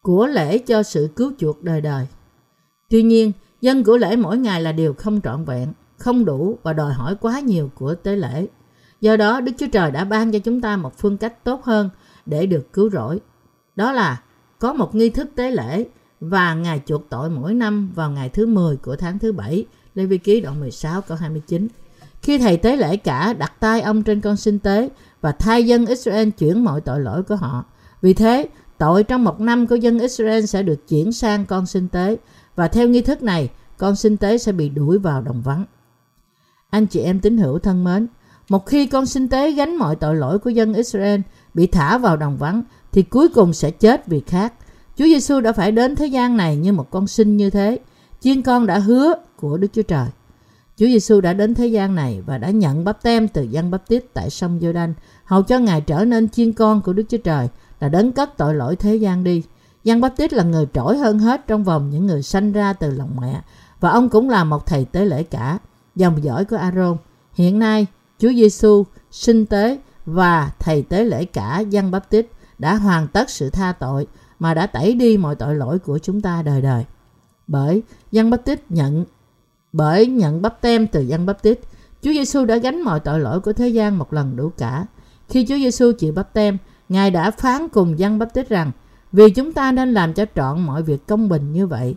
Của 0.04 0.26
lễ 0.26 0.58
cho 0.58 0.82
sự 0.82 1.08
cứu 1.16 1.32
chuộc 1.38 1.62
đời 1.62 1.80
đời. 1.80 2.06
Tuy 2.88 3.02
nhiên, 3.02 3.32
dân 3.60 3.84
của 3.84 3.96
lễ 3.96 4.16
mỗi 4.16 4.38
ngày 4.38 4.62
là 4.62 4.72
điều 4.72 4.94
không 4.94 5.20
trọn 5.20 5.44
vẹn, 5.44 5.72
không 5.98 6.24
đủ 6.24 6.58
và 6.62 6.72
đòi 6.72 6.92
hỏi 6.92 7.16
quá 7.20 7.40
nhiều 7.40 7.70
của 7.74 7.94
tế 7.94 8.16
lễ. 8.16 8.46
Do 9.00 9.16
đó, 9.16 9.40
Đức 9.40 9.52
Chúa 9.58 9.66
Trời 9.72 9.90
đã 9.90 10.04
ban 10.04 10.32
cho 10.32 10.38
chúng 10.38 10.60
ta 10.60 10.76
một 10.76 10.98
phương 10.98 11.16
cách 11.16 11.44
tốt 11.44 11.64
hơn 11.64 11.90
để 12.26 12.46
được 12.46 12.72
cứu 12.72 12.90
rỗi. 12.90 13.20
Đó 13.76 13.92
là 13.92 14.22
có 14.58 14.72
một 14.72 14.94
nghi 14.94 15.10
thức 15.10 15.30
tế 15.34 15.50
lễ 15.50 15.84
và 16.20 16.54
ngày 16.54 16.80
chuộc 16.86 17.08
tội 17.08 17.30
mỗi 17.30 17.54
năm 17.54 17.92
vào 17.94 18.10
ngày 18.10 18.28
thứ 18.28 18.46
10 18.46 18.76
của 18.76 18.96
tháng 18.96 19.18
thứ 19.18 19.32
bảy. 19.32 19.66
Lê 19.94 20.04
Vi 20.04 20.18
Ký 20.18 20.40
đoạn 20.40 20.60
16 20.60 21.00
câu 21.00 21.16
29. 21.16 21.68
Khi 22.22 22.38
thầy 22.38 22.56
tế 22.56 22.76
lễ 22.76 22.96
cả 22.96 23.32
đặt 23.32 23.52
tay 23.60 23.80
ông 23.80 24.02
trên 24.02 24.20
con 24.20 24.36
sinh 24.36 24.58
tế 24.58 24.88
và 25.20 25.32
thay 25.32 25.66
dân 25.66 25.86
Israel 25.86 26.28
chuyển 26.30 26.64
mọi 26.64 26.80
tội 26.80 27.00
lỗi 27.00 27.22
của 27.22 27.36
họ. 27.36 27.64
Vì 28.02 28.14
thế, 28.14 28.48
tội 28.84 29.04
trong 29.04 29.24
một 29.24 29.40
năm 29.40 29.66
của 29.66 29.76
dân 29.76 29.98
Israel 29.98 30.44
sẽ 30.44 30.62
được 30.62 30.88
chuyển 30.88 31.12
sang 31.12 31.46
con 31.46 31.66
sinh 31.66 31.88
tế 31.88 32.16
và 32.56 32.68
theo 32.68 32.88
nghi 32.88 33.00
thức 33.00 33.22
này, 33.22 33.50
con 33.78 33.96
sinh 33.96 34.16
tế 34.16 34.38
sẽ 34.38 34.52
bị 34.52 34.68
đuổi 34.68 34.98
vào 34.98 35.22
đồng 35.22 35.42
vắng. 35.42 35.64
Anh 36.70 36.86
chị 36.86 37.00
em 37.00 37.20
tín 37.20 37.38
hữu 37.38 37.58
thân 37.58 37.84
mến, 37.84 38.06
một 38.48 38.66
khi 38.66 38.86
con 38.86 39.06
sinh 39.06 39.28
tế 39.28 39.52
gánh 39.52 39.76
mọi 39.76 39.96
tội 39.96 40.16
lỗi 40.16 40.38
của 40.38 40.50
dân 40.50 40.74
Israel 40.74 41.20
bị 41.54 41.66
thả 41.66 41.98
vào 41.98 42.16
đồng 42.16 42.36
vắng 42.36 42.62
thì 42.92 43.02
cuối 43.02 43.28
cùng 43.28 43.52
sẽ 43.52 43.70
chết 43.70 44.06
vì 44.06 44.20
khác. 44.26 44.52
Chúa 44.96 45.04
Giêsu 45.04 45.40
đã 45.40 45.52
phải 45.52 45.72
đến 45.72 45.96
thế 45.96 46.06
gian 46.06 46.36
này 46.36 46.56
như 46.56 46.72
một 46.72 46.90
con 46.90 47.06
sinh 47.06 47.36
như 47.36 47.50
thế. 47.50 47.78
Chiên 48.20 48.42
con 48.42 48.66
đã 48.66 48.78
hứa 48.78 49.14
của 49.36 49.56
Đức 49.56 49.68
Chúa 49.72 49.82
Trời. 49.82 50.06
Chúa 50.76 50.86
Giêsu 50.86 51.20
đã 51.20 51.32
đến 51.32 51.54
thế 51.54 51.66
gian 51.66 51.94
này 51.94 52.22
và 52.26 52.38
đã 52.38 52.50
nhận 52.50 52.84
bắp 52.84 53.02
tem 53.02 53.28
từ 53.28 53.42
dân 53.42 53.70
bắp 53.70 53.88
tít 53.88 54.04
tại 54.14 54.30
sông 54.30 54.58
giô 54.62 54.72
đanh 54.72 54.94
hầu 55.24 55.42
cho 55.42 55.58
Ngài 55.58 55.80
trở 55.80 56.04
nên 56.04 56.28
chiên 56.28 56.52
con 56.52 56.82
của 56.82 56.92
Đức 56.92 57.04
Chúa 57.08 57.18
Trời 57.18 57.48
là 57.80 57.88
đấng 57.88 58.12
cất 58.12 58.36
tội 58.36 58.54
lỗi 58.54 58.76
thế 58.76 58.96
gian 58.96 59.24
đi. 59.24 59.42
Giăng 59.84 60.00
Báp 60.00 60.16
Tít 60.16 60.32
là 60.32 60.42
người 60.44 60.66
trỗi 60.74 60.98
hơn 60.98 61.18
hết 61.18 61.46
trong 61.46 61.64
vòng 61.64 61.90
những 61.90 62.06
người 62.06 62.22
sanh 62.22 62.52
ra 62.52 62.72
từ 62.72 62.90
lòng 62.90 63.16
mẹ 63.20 63.40
và 63.80 63.90
ông 63.90 64.08
cũng 64.08 64.30
là 64.30 64.44
một 64.44 64.66
thầy 64.66 64.84
tế 64.84 65.04
lễ 65.04 65.22
cả, 65.22 65.58
dòng 65.96 66.24
dõi 66.24 66.44
của 66.44 66.56
Aaron. 66.56 66.96
Hiện 67.34 67.58
nay, 67.58 67.86
Chúa 68.18 68.32
Giêsu 68.32 68.84
sinh 69.10 69.46
tế 69.46 69.78
và 70.06 70.52
thầy 70.58 70.82
tế 70.82 71.04
lễ 71.04 71.24
cả 71.24 71.60
Giăng 71.60 71.90
Báp 71.90 72.10
Tít 72.10 72.26
đã 72.58 72.74
hoàn 72.74 73.08
tất 73.08 73.30
sự 73.30 73.50
tha 73.50 73.72
tội 73.72 74.06
mà 74.38 74.54
đã 74.54 74.66
tẩy 74.66 74.94
đi 74.94 75.16
mọi 75.16 75.34
tội 75.34 75.54
lỗi 75.54 75.78
của 75.78 75.98
chúng 75.98 76.20
ta 76.20 76.42
đời 76.42 76.62
đời. 76.62 76.84
Bởi 77.46 77.82
Giăng 78.12 78.30
Báp 78.30 78.44
Tít 78.44 78.70
nhận 78.70 79.04
bởi 79.74 80.06
nhận 80.06 80.42
bắp 80.42 80.60
tem 80.60 80.86
từ 80.86 81.00
Giăng 81.00 81.26
Báp 81.26 81.42
Tít, 81.42 81.60
Chúa 82.02 82.12
Giêsu 82.12 82.44
đã 82.44 82.56
gánh 82.56 82.82
mọi 82.82 83.00
tội 83.00 83.20
lỗi 83.20 83.40
của 83.40 83.52
thế 83.52 83.68
gian 83.68 83.98
một 83.98 84.12
lần 84.12 84.36
đủ 84.36 84.50
cả. 84.58 84.86
Khi 85.28 85.46
Chúa 85.48 85.56
Giêsu 85.56 85.92
chịu 85.92 86.12
bắp 86.12 86.32
tem, 86.32 86.58
Ngài 86.88 87.10
đã 87.10 87.30
phán 87.30 87.68
cùng 87.68 87.98
dân 87.98 88.18
Báp 88.18 88.34
Tít 88.34 88.48
rằng 88.48 88.70
vì 89.12 89.30
chúng 89.30 89.52
ta 89.52 89.72
nên 89.72 89.92
làm 89.92 90.12
cho 90.12 90.24
trọn 90.34 90.60
mọi 90.60 90.82
việc 90.82 91.06
công 91.06 91.28
bình 91.28 91.52
như 91.52 91.66
vậy. 91.66 91.94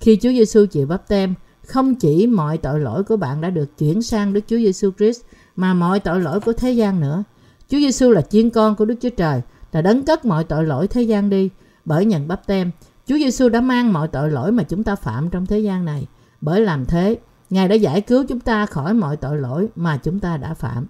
Khi 0.00 0.18
Chúa 0.22 0.30
Giêsu 0.30 0.66
chịu 0.66 0.86
bắp 0.86 1.08
tem, 1.08 1.34
không 1.66 1.94
chỉ 1.94 2.26
mọi 2.26 2.58
tội 2.58 2.80
lỗi 2.80 3.04
của 3.04 3.16
bạn 3.16 3.40
đã 3.40 3.50
được 3.50 3.78
chuyển 3.78 4.02
sang 4.02 4.32
Đức 4.32 4.40
Chúa 4.46 4.56
Giêsu 4.56 4.90
Christ 4.98 5.20
mà 5.56 5.74
mọi 5.74 6.00
tội 6.00 6.20
lỗi 6.20 6.40
của 6.40 6.52
thế 6.52 6.72
gian 6.72 7.00
nữa. 7.00 7.24
Chúa 7.68 7.78
Giêsu 7.78 8.10
là 8.10 8.20
chiên 8.20 8.50
con 8.50 8.76
của 8.76 8.84
Đức 8.84 8.94
Chúa 9.00 9.10
Trời, 9.10 9.40
là 9.72 9.82
đấng 9.82 10.02
cất 10.02 10.24
mọi 10.24 10.44
tội 10.44 10.64
lỗi 10.64 10.88
thế 10.88 11.02
gian 11.02 11.30
đi. 11.30 11.50
Bởi 11.84 12.04
nhận 12.04 12.28
bắp 12.28 12.46
tem, 12.46 12.70
Chúa 13.06 13.18
Giêsu 13.18 13.48
đã 13.48 13.60
mang 13.60 13.92
mọi 13.92 14.08
tội 14.08 14.30
lỗi 14.30 14.52
mà 14.52 14.62
chúng 14.62 14.84
ta 14.84 14.96
phạm 14.96 15.30
trong 15.30 15.46
thế 15.46 15.58
gian 15.58 15.84
này. 15.84 16.06
Bởi 16.40 16.60
làm 16.60 16.84
thế, 16.84 17.16
Ngài 17.50 17.68
đã 17.68 17.74
giải 17.74 18.00
cứu 18.00 18.24
chúng 18.28 18.40
ta 18.40 18.66
khỏi 18.66 18.94
mọi 18.94 19.16
tội 19.16 19.38
lỗi 19.38 19.68
mà 19.76 19.96
chúng 19.96 20.20
ta 20.20 20.36
đã 20.36 20.54
phạm. 20.54 20.86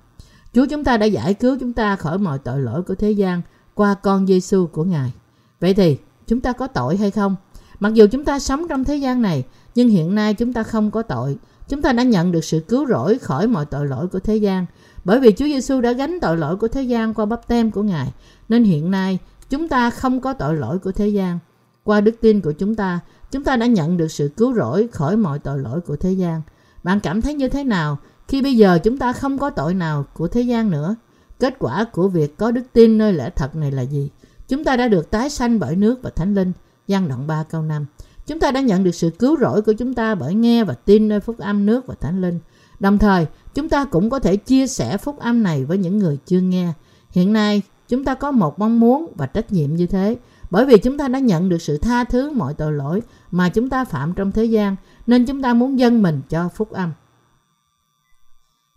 Chúa 0.54 0.66
chúng 0.66 0.84
ta 0.84 0.96
đã 0.96 1.06
giải 1.06 1.34
cứu 1.34 1.56
chúng 1.60 1.72
ta 1.72 1.96
khỏi 1.96 2.18
mọi 2.18 2.38
tội 2.38 2.60
lỗi 2.60 2.82
của 2.82 2.94
thế 2.94 3.10
gian 3.10 3.42
qua 3.74 3.94
con 3.94 4.26
Giêsu 4.26 4.66
của 4.66 4.84
Ngài. 4.84 5.12
Vậy 5.60 5.74
thì, 5.74 5.98
chúng 6.26 6.40
ta 6.40 6.52
có 6.52 6.66
tội 6.66 6.96
hay 6.96 7.10
không? 7.10 7.36
Mặc 7.80 7.94
dù 7.94 8.06
chúng 8.10 8.24
ta 8.24 8.38
sống 8.38 8.68
trong 8.68 8.84
thế 8.84 8.96
gian 8.96 9.22
này, 9.22 9.44
nhưng 9.74 9.88
hiện 9.88 10.14
nay 10.14 10.34
chúng 10.34 10.52
ta 10.52 10.62
không 10.62 10.90
có 10.90 11.02
tội. 11.02 11.38
Chúng 11.68 11.82
ta 11.82 11.92
đã 11.92 12.02
nhận 12.02 12.32
được 12.32 12.44
sự 12.44 12.60
cứu 12.60 12.86
rỗi 12.86 13.18
khỏi 13.18 13.46
mọi 13.46 13.66
tội 13.66 13.86
lỗi 13.86 14.08
của 14.08 14.18
thế 14.18 14.36
gian. 14.36 14.66
Bởi 15.04 15.20
vì 15.20 15.32
Chúa 15.32 15.44
Giêsu 15.44 15.80
đã 15.80 15.92
gánh 15.92 16.18
tội 16.20 16.36
lỗi 16.36 16.56
của 16.56 16.68
thế 16.68 16.82
gian 16.82 17.14
qua 17.14 17.26
bắp 17.26 17.48
tem 17.48 17.70
của 17.70 17.82
Ngài, 17.82 18.12
nên 18.48 18.64
hiện 18.64 18.90
nay 18.90 19.18
chúng 19.50 19.68
ta 19.68 19.90
không 19.90 20.20
có 20.20 20.32
tội 20.32 20.56
lỗi 20.56 20.78
của 20.78 20.92
thế 20.92 21.08
gian. 21.08 21.38
Qua 21.84 22.00
đức 22.00 22.14
tin 22.20 22.40
của 22.40 22.52
chúng 22.52 22.74
ta, 22.74 23.00
chúng 23.30 23.44
ta 23.44 23.56
đã 23.56 23.66
nhận 23.66 23.96
được 23.96 24.12
sự 24.12 24.30
cứu 24.36 24.54
rỗi 24.54 24.88
khỏi 24.92 25.16
mọi 25.16 25.38
tội 25.38 25.58
lỗi 25.58 25.80
của 25.80 25.96
thế 25.96 26.12
gian. 26.12 26.42
Bạn 26.82 27.00
cảm 27.00 27.22
thấy 27.22 27.34
như 27.34 27.48
thế 27.48 27.64
nào 27.64 27.98
khi 28.28 28.42
bây 28.42 28.56
giờ 28.56 28.78
chúng 28.84 28.98
ta 28.98 29.12
không 29.12 29.38
có 29.38 29.50
tội 29.50 29.74
nào 29.74 30.04
của 30.14 30.28
thế 30.28 30.40
gian 30.40 30.70
nữa? 30.70 30.96
Kết 31.40 31.56
quả 31.58 31.84
của 31.92 32.08
việc 32.08 32.36
có 32.36 32.50
đức 32.50 32.62
tin 32.72 32.98
nơi 32.98 33.12
lẽ 33.12 33.30
thật 33.30 33.56
này 33.56 33.72
là 33.72 33.82
gì? 33.82 34.10
Chúng 34.48 34.64
ta 34.64 34.76
đã 34.76 34.88
được 34.88 35.10
tái 35.10 35.30
sanh 35.30 35.58
bởi 35.58 35.76
nước 35.76 36.02
và 36.02 36.10
thánh 36.10 36.34
linh. 36.34 36.52
gian 36.86 37.08
đoạn 37.08 37.26
3 37.26 37.44
câu 37.50 37.62
5. 37.62 37.86
Chúng 38.26 38.40
ta 38.40 38.50
đã 38.50 38.60
nhận 38.60 38.84
được 38.84 38.94
sự 38.94 39.10
cứu 39.10 39.36
rỗi 39.40 39.62
của 39.62 39.72
chúng 39.72 39.94
ta 39.94 40.14
bởi 40.14 40.34
nghe 40.34 40.64
và 40.64 40.74
tin 40.74 41.08
nơi 41.08 41.20
phúc 41.20 41.38
âm 41.38 41.66
nước 41.66 41.86
và 41.86 41.94
thánh 42.00 42.20
linh. 42.20 42.38
Đồng 42.80 42.98
thời, 42.98 43.26
chúng 43.54 43.68
ta 43.68 43.84
cũng 43.84 44.10
có 44.10 44.18
thể 44.18 44.36
chia 44.36 44.66
sẻ 44.66 44.96
phúc 44.96 45.18
âm 45.18 45.42
này 45.42 45.64
với 45.64 45.78
những 45.78 45.98
người 45.98 46.18
chưa 46.26 46.40
nghe. 46.40 46.72
Hiện 47.10 47.32
nay, 47.32 47.62
chúng 47.88 48.04
ta 48.04 48.14
có 48.14 48.30
một 48.30 48.58
mong 48.58 48.80
muốn 48.80 49.12
và 49.16 49.26
trách 49.26 49.52
nhiệm 49.52 49.74
như 49.74 49.86
thế, 49.86 50.16
bởi 50.50 50.66
vì 50.66 50.78
chúng 50.78 50.98
ta 50.98 51.08
đã 51.08 51.18
nhận 51.18 51.48
được 51.48 51.62
sự 51.62 51.78
tha 51.78 52.04
thứ 52.04 52.30
mọi 52.30 52.54
tội 52.54 52.72
lỗi 52.72 53.02
mà 53.30 53.48
chúng 53.48 53.70
ta 53.70 53.84
phạm 53.84 54.14
trong 54.14 54.32
thế 54.32 54.44
gian, 54.44 54.76
nên 55.06 55.26
chúng 55.26 55.42
ta 55.42 55.54
muốn 55.54 55.78
dâng 55.78 56.02
mình 56.02 56.20
cho 56.28 56.48
phúc 56.48 56.70
âm. 56.70 56.92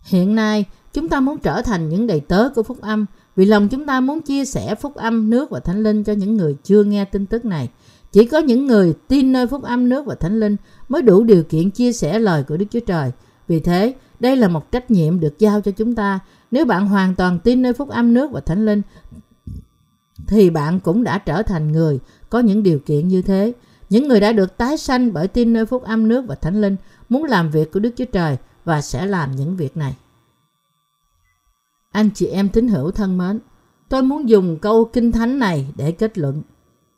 Hiện 0.04 0.34
nay, 0.34 0.64
chúng 0.92 1.08
ta 1.08 1.20
muốn 1.20 1.38
trở 1.38 1.62
thành 1.62 1.88
những 1.88 2.06
đầy 2.06 2.20
tớ 2.20 2.48
của 2.54 2.62
phúc 2.62 2.80
âm 2.80 3.06
vì 3.36 3.44
lòng 3.44 3.68
chúng 3.68 3.86
ta 3.86 4.00
muốn 4.00 4.20
chia 4.20 4.44
sẻ 4.44 4.74
phúc 4.74 4.94
âm 4.94 5.30
nước 5.30 5.50
và 5.50 5.60
thánh 5.60 5.82
linh 5.82 6.04
cho 6.04 6.12
những 6.12 6.36
người 6.36 6.56
chưa 6.64 6.84
nghe 6.84 7.04
tin 7.04 7.26
tức 7.26 7.44
này. 7.44 7.68
Chỉ 8.12 8.26
có 8.26 8.38
những 8.38 8.66
người 8.66 8.94
tin 9.08 9.32
nơi 9.32 9.46
phúc 9.46 9.62
âm 9.62 9.88
nước 9.88 10.06
và 10.06 10.14
thánh 10.14 10.40
linh 10.40 10.56
mới 10.88 11.02
đủ 11.02 11.24
điều 11.24 11.42
kiện 11.42 11.70
chia 11.70 11.92
sẻ 11.92 12.18
lời 12.18 12.42
của 12.42 12.56
Đức 12.56 12.66
Chúa 12.70 12.80
Trời. 12.80 13.10
Vì 13.48 13.60
thế, 13.60 13.94
đây 14.20 14.36
là 14.36 14.48
một 14.48 14.72
trách 14.72 14.90
nhiệm 14.90 15.20
được 15.20 15.38
giao 15.38 15.60
cho 15.60 15.70
chúng 15.70 15.94
ta. 15.94 16.20
Nếu 16.50 16.64
bạn 16.64 16.86
hoàn 16.86 17.14
toàn 17.14 17.38
tin 17.38 17.62
nơi 17.62 17.72
phúc 17.72 17.88
âm 17.88 18.14
nước 18.14 18.30
và 18.30 18.40
thánh 18.40 18.66
linh, 18.66 18.82
thì 20.26 20.50
bạn 20.50 20.80
cũng 20.80 21.04
đã 21.04 21.18
trở 21.18 21.42
thành 21.42 21.72
người 21.72 21.98
có 22.30 22.38
những 22.38 22.62
điều 22.62 22.78
kiện 22.78 23.08
như 23.08 23.22
thế. 23.22 23.52
Những 23.90 24.08
người 24.08 24.20
đã 24.20 24.32
được 24.32 24.56
tái 24.56 24.78
sanh 24.78 25.12
bởi 25.12 25.28
tin 25.28 25.52
nơi 25.52 25.66
phúc 25.66 25.82
âm 25.82 26.08
nước 26.08 26.24
và 26.28 26.34
thánh 26.34 26.60
linh 26.60 26.76
muốn 27.08 27.24
làm 27.24 27.50
việc 27.50 27.72
của 27.72 27.80
Đức 27.80 27.90
Chúa 27.96 28.04
Trời 28.04 28.36
và 28.68 28.80
sẽ 28.80 29.06
làm 29.06 29.36
những 29.36 29.56
việc 29.56 29.76
này. 29.76 29.96
Anh 31.90 32.10
chị 32.14 32.26
em 32.26 32.48
tín 32.48 32.68
hữu 32.68 32.90
thân 32.90 33.18
mến, 33.18 33.40
tôi 33.88 34.02
muốn 34.02 34.28
dùng 34.28 34.58
câu 34.58 34.84
kinh 34.84 35.12
thánh 35.12 35.38
này 35.38 35.66
để 35.76 35.92
kết 35.92 36.18
luận. 36.18 36.42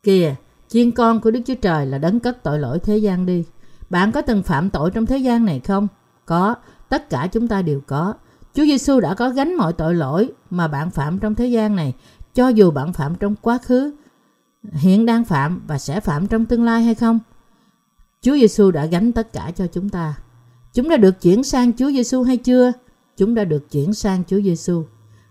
Kìa, 0.03 0.35
chiên 0.69 0.91
con 0.91 1.21
của 1.21 1.31
Đức 1.31 1.41
Chúa 1.47 1.55
Trời 1.55 1.87
là 1.87 1.99
đấng 1.99 2.21
cất 2.21 2.43
tội 2.43 2.59
lỗi 2.59 2.79
thế 2.79 2.99
gian 2.99 3.27
đi. 3.27 3.45
Bạn 3.91 4.13
có 4.13 4.23
từng 4.23 4.43
phạm 4.43 4.71
tội 4.71 4.91
trong 4.91 5.07
thế 5.07 5.19
gian 5.19 5.45
này 5.45 5.61
không? 5.61 5.89
Có, 6.27 6.55
tất 6.89 7.11
cả 7.11 7.29
chúng 7.33 7.49
ta 7.49 7.63
đều 7.63 7.81
có. 7.87 8.15
Chúa 8.55 8.65
Giêsu 8.65 9.01
đã 9.01 9.15
có 9.15 9.31
gánh 9.31 9.55
mọi 9.55 9.73
tội 9.73 9.95
lỗi 9.95 10.33
mà 10.51 10.69
bạn 10.69 10.91
phạm 10.91 11.19
trong 11.19 11.35
thế 11.35 11.47
gian 11.47 11.77
này, 11.77 11.95
cho 12.35 12.49
dù 12.49 12.71
bạn 12.71 12.93
phạm 12.93 13.15
trong 13.15 13.35
quá 13.37 13.59
khứ, 13.59 13.93
hiện 14.73 15.07
đang 15.07 15.25
phạm 15.25 15.63
và 15.67 15.79
sẽ 15.79 16.01
phạm 16.01 16.27
trong 16.27 16.47
tương 16.47 16.65
lai 16.65 16.83
hay 16.83 16.95
không? 16.95 17.19
Chúa 18.21 18.35
Giêsu 18.35 18.71
đã 18.71 18.87
gánh 18.87 19.13
tất 19.13 19.33
cả 19.33 19.53
cho 19.57 19.67
chúng 19.67 19.89
ta. 19.89 20.15
Chúng 20.75 20.89
đã 20.89 20.97
được 20.97 21.21
chuyển 21.21 21.45
sang 21.45 21.73
Chúa 21.73 21.91
Giêsu 21.91 22.23
hay 22.23 22.37
chưa? 22.37 22.73
Chúng 23.17 23.35
đã 23.35 23.45
được 23.45 23.71
chuyển 23.71 23.95
sang 23.95 24.23
Chúa 24.25 24.41
Giêsu. 24.41 24.85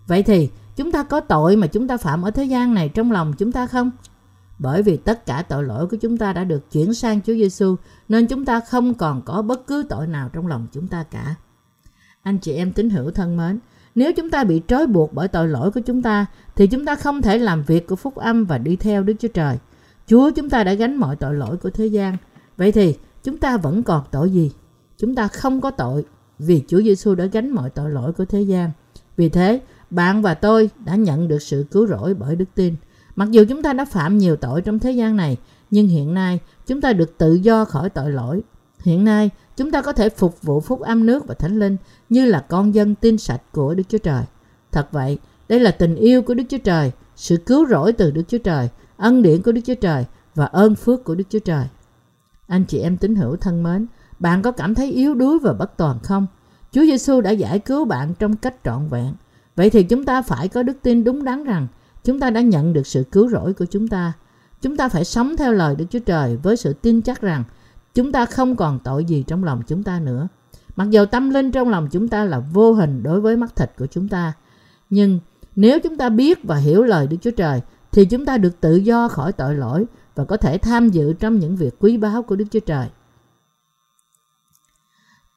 Vậy 0.08 0.24
thì 0.24 0.50
chúng 0.76 0.92
ta 0.92 1.04
có 1.04 1.20
tội 1.20 1.56
mà 1.56 1.68
chúng 1.68 1.88
ta 1.88 1.98
phạm 1.98 2.22
ở 2.22 2.32
thế 2.32 2.44
gian 2.44 2.74
này 2.74 2.90
trong 2.90 3.12
lòng 3.12 3.34
chúng 3.38 3.52
ta 3.52 3.68
không? 3.68 3.92
Bởi 4.60 4.84
vì 4.84 4.98
tất 4.98 5.26
cả 5.26 5.44
tội 5.50 5.64
lỗi 5.64 5.88
của 5.88 5.98
chúng 5.98 6.18
ta 6.18 6.34
đã 6.34 6.44
được 6.44 6.72
chuyển 6.72 6.94
sang 6.94 7.22
Chúa 7.22 7.34
Giêsu 7.34 7.76
nên 8.10 8.28
chúng 8.28 8.46
ta 8.46 8.60
không 8.60 8.94
còn 8.94 9.22
có 9.22 9.42
bất 9.42 9.68
cứ 9.68 9.86
tội 9.90 10.08
nào 10.08 10.30
trong 10.34 10.48
lòng 10.48 10.68
chúng 10.72 10.88
ta 10.88 11.04
cả. 11.12 11.36
Anh 12.22 12.38
chị 12.38 12.54
em 12.54 12.74
tín 12.74 12.90
hữu 12.90 13.12
thân 13.12 13.38
mến, 13.38 13.60
nếu 13.96 14.14
chúng 14.14 14.30
ta 14.30 14.44
bị 14.44 14.62
trói 14.68 14.88
buộc 14.88 15.14
bởi 15.14 15.28
tội 15.28 15.48
lỗi 15.48 15.72
của 15.72 15.82
chúng 15.82 16.02
ta 16.02 16.26
thì 16.56 16.68
chúng 16.68 16.86
ta 16.86 16.96
không 16.96 17.22
thể 17.22 17.38
làm 17.38 17.64
việc 17.64 17.88
của 17.88 17.96
phúc 17.96 18.16
âm 18.16 18.46
và 18.46 18.58
đi 18.58 18.76
theo 18.76 19.04
Đức 19.04 19.14
Chúa 19.20 19.28
Trời. 19.28 19.58
Chúa 20.08 20.32
chúng 20.32 20.50
ta 20.50 20.64
đã 20.64 20.74
gánh 20.74 20.96
mọi 20.96 21.16
tội 21.16 21.34
lỗi 21.34 21.58
của 21.58 21.70
thế 21.70 21.86
gian. 21.86 22.18
Vậy 22.58 22.72
thì 22.72 22.96
chúng 23.24 23.38
ta 23.38 23.58
vẫn 23.58 23.84
còn 23.84 24.04
tội 24.12 24.32
gì? 24.32 24.52
Chúng 25.00 25.16
ta 25.16 25.28
không 25.28 25.62
có 25.62 25.72
tội 25.72 26.06
vì 26.40 26.64
Chúa 26.68 26.82
Giêsu 26.82 27.16
đã 27.16 27.26
gánh 27.26 27.50
mọi 27.50 27.70
tội 27.70 27.92
lỗi 27.92 28.14
của 28.14 28.26
thế 28.26 28.42
gian. 28.42 28.72
Vì 29.18 29.30
thế, 29.30 29.62
bạn 29.90 30.22
và 30.22 30.34
tôi 30.34 30.70
đã 30.86 30.96
nhận 30.96 31.28
được 31.28 31.42
sự 31.42 31.66
cứu 31.72 31.88
rỗi 31.88 32.14
bởi 32.14 32.36
đức 32.36 32.46
tin. 32.56 32.76
Mặc 33.16 33.32
dù 33.32 33.46
chúng 33.50 33.64
ta 33.64 33.74
đã 33.74 33.86
phạm 33.86 34.18
nhiều 34.18 34.36
tội 34.36 34.62
trong 34.62 34.80
thế 34.80 34.92
gian 34.92 35.16
này, 35.16 35.38
nhưng 35.72 35.88
hiện 35.88 36.14
nay 36.14 36.40
chúng 36.68 36.82
ta 36.82 36.94
được 36.94 37.18
tự 37.18 37.34
do 37.34 37.66
khỏi 37.66 37.90
tội 37.90 38.12
lỗi. 38.12 38.42
Hiện 38.84 39.04
nay, 39.04 39.30
chúng 39.58 39.72
ta 39.72 39.82
có 39.82 39.94
thể 39.94 40.10
phục 40.10 40.42
vụ 40.42 40.60
phúc 40.60 40.80
âm 40.80 41.06
nước 41.06 41.28
và 41.28 41.34
thánh 41.34 41.60
linh 41.60 41.78
như 42.10 42.26
là 42.26 42.46
con 42.50 42.76
dân 42.76 42.96
tin 42.96 43.18
sạch 43.18 43.42
của 43.52 43.74
Đức 43.74 43.84
Chúa 43.90 43.98
Trời. 43.98 44.24
Thật 44.72 44.88
vậy, 44.92 45.18
đây 45.50 45.60
là 45.60 45.72
tình 45.72 45.96
yêu 45.96 46.22
của 46.22 46.34
Đức 46.34 46.44
Chúa 46.50 46.58
Trời, 46.58 46.92
sự 47.16 47.38
cứu 47.38 47.68
rỗi 47.68 47.94
từ 47.94 48.12
Đức 48.12 48.24
Chúa 48.28 48.38
Trời, 48.38 48.70
ân 48.98 49.22
điển 49.22 49.42
của 49.42 49.52
Đức 49.52 49.62
Chúa 49.66 49.76
Trời 49.76 50.06
và 50.36 50.46
ơn 50.46 50.76
phước 50.76 51.04
của 51.04 51.16
Đức 51.16 51.24
Chúa 51.30 51.40
Trời. 51.40 51.66
Anh 52.48 52.66
chị 52.66 52.80
em 52.80 52.98
tín 52.98 53.16
hữu 53.16 53.36
thân 53.36 53.64
mến, 53.64 53.86
bạn 54.20 54.42
có 54.42 54.52
cảm 54.52 54.76
thấy 54.76 54.92
yếu 54.92 55.16
đuối 55.16 55.40
và 55.40 55.54
bất 55.54 55.78
toàn 55.78 56.00
không? 56.04 56.28
Chúa 56.72 56.82
Giêsu 56.82 57.22
đã 57.22 57.32
giải 57.32 57.60
cứu 57.60 57.86
bạn 57.86 58.14
trong 58.20 58.36
cách 58.36 58.56
trọn 58.64 58.88
vẹn. 58.88 59.14
Vậy 59.56 59.70
thì 59.70 59.84
chúng 59.84 60.06
ta 60.06 60.22
phải 60.22 60.48
có 60.48 60.64
đức 60.64 60.78
tin 60.82 61.04
đúng 61.04 61.24
đắn 61.24 61.44
rằng 61.44 61.68
chúng 62.04 62.20
ta 62.20 62.30
đã 62.30 62.42
nhận 62.42 62.74
được 62.74 62.88
sự 62.88 63.04
cứu 63.12 63.30
rỗi 63.30 63.54
của 63.54 63.66
chúng 63.66 63.88
ta. 63.88 64.14
Chúng 64.62 64.78
ta 64.78 64.90
phải 64.90 65.06
sống 65.06 65.38
theo 65.38 65.54
lời 65.54 65.76
Đức 65.76 65.86
Chúa 65.90 66.00
Trời 66.00 66.38
với 66.38 66.58
sự 66.58 66.74
tin 66.74 67.02
chắc 67.02 67.22
rằng 67.22 67.44
chúng 67.94 68.12
ta 68.12 68.26
không 68.26 68.56
còn 68.56 68.80
tội 68.84 69.06
gì 69.06 69.24
trong 69.28 69.44
lòng 69.44 69.62
chúng 69.68 69.84
ta 69.84 70.00
nữa. 70.00 70.28
Mặc 70.76 70.90
dù 70.90 71.06
tâm 71.06 71.30
linh 71.30 71.52
trong 71.52 71.70
lòng 71.70 71.88
chúng 71.92 72.08
ta 72.08 72.26
là 72.26 72.40
vô 72.40 72.74
hình 72.74 73.04
đối 73.04 73.22
với 73.22 73.38
mắt 73.38 73.56
thịt 73.56 73.72
của 73.78 73.86
chúng 73.86 74.08
ta, 74.08 74.34
nhưng 74.90 75.20
nếu 75.56 75.80
chúng 75.80 75.98
ta 75.98 76.10
biết 76.10 76.44
và 76.44 76.56
hiểu 76.56 76.84
lời 76.84 77.08
Đức 77.08 77.18
Chúa 77.22 77.32
Trời 77.32 77.62
thì 77.92 78.06
chúng 78.06 78.26
ta 78.26 78.38
được 78.38 78.62
tự 78.62 78.76
do 78.76 79.08
khỏi 79.08 79.32
tội 79.32 79.56
lỗi 79.56 79.86
và 80.16 80.26
có 80.26 80.38
thể 80.38 80.58
tham 80.58 80.90
dự 80.90 81.14
trong 81.14 81.40
những 81.40 81.56
việc 81.56 81.76
quý 81.80 81.98
báu 81.98 82.24
của 82.24 82.36
Đức 82.36 82.46
Chúa 82.52 82.60
Trời. 82.60 82.88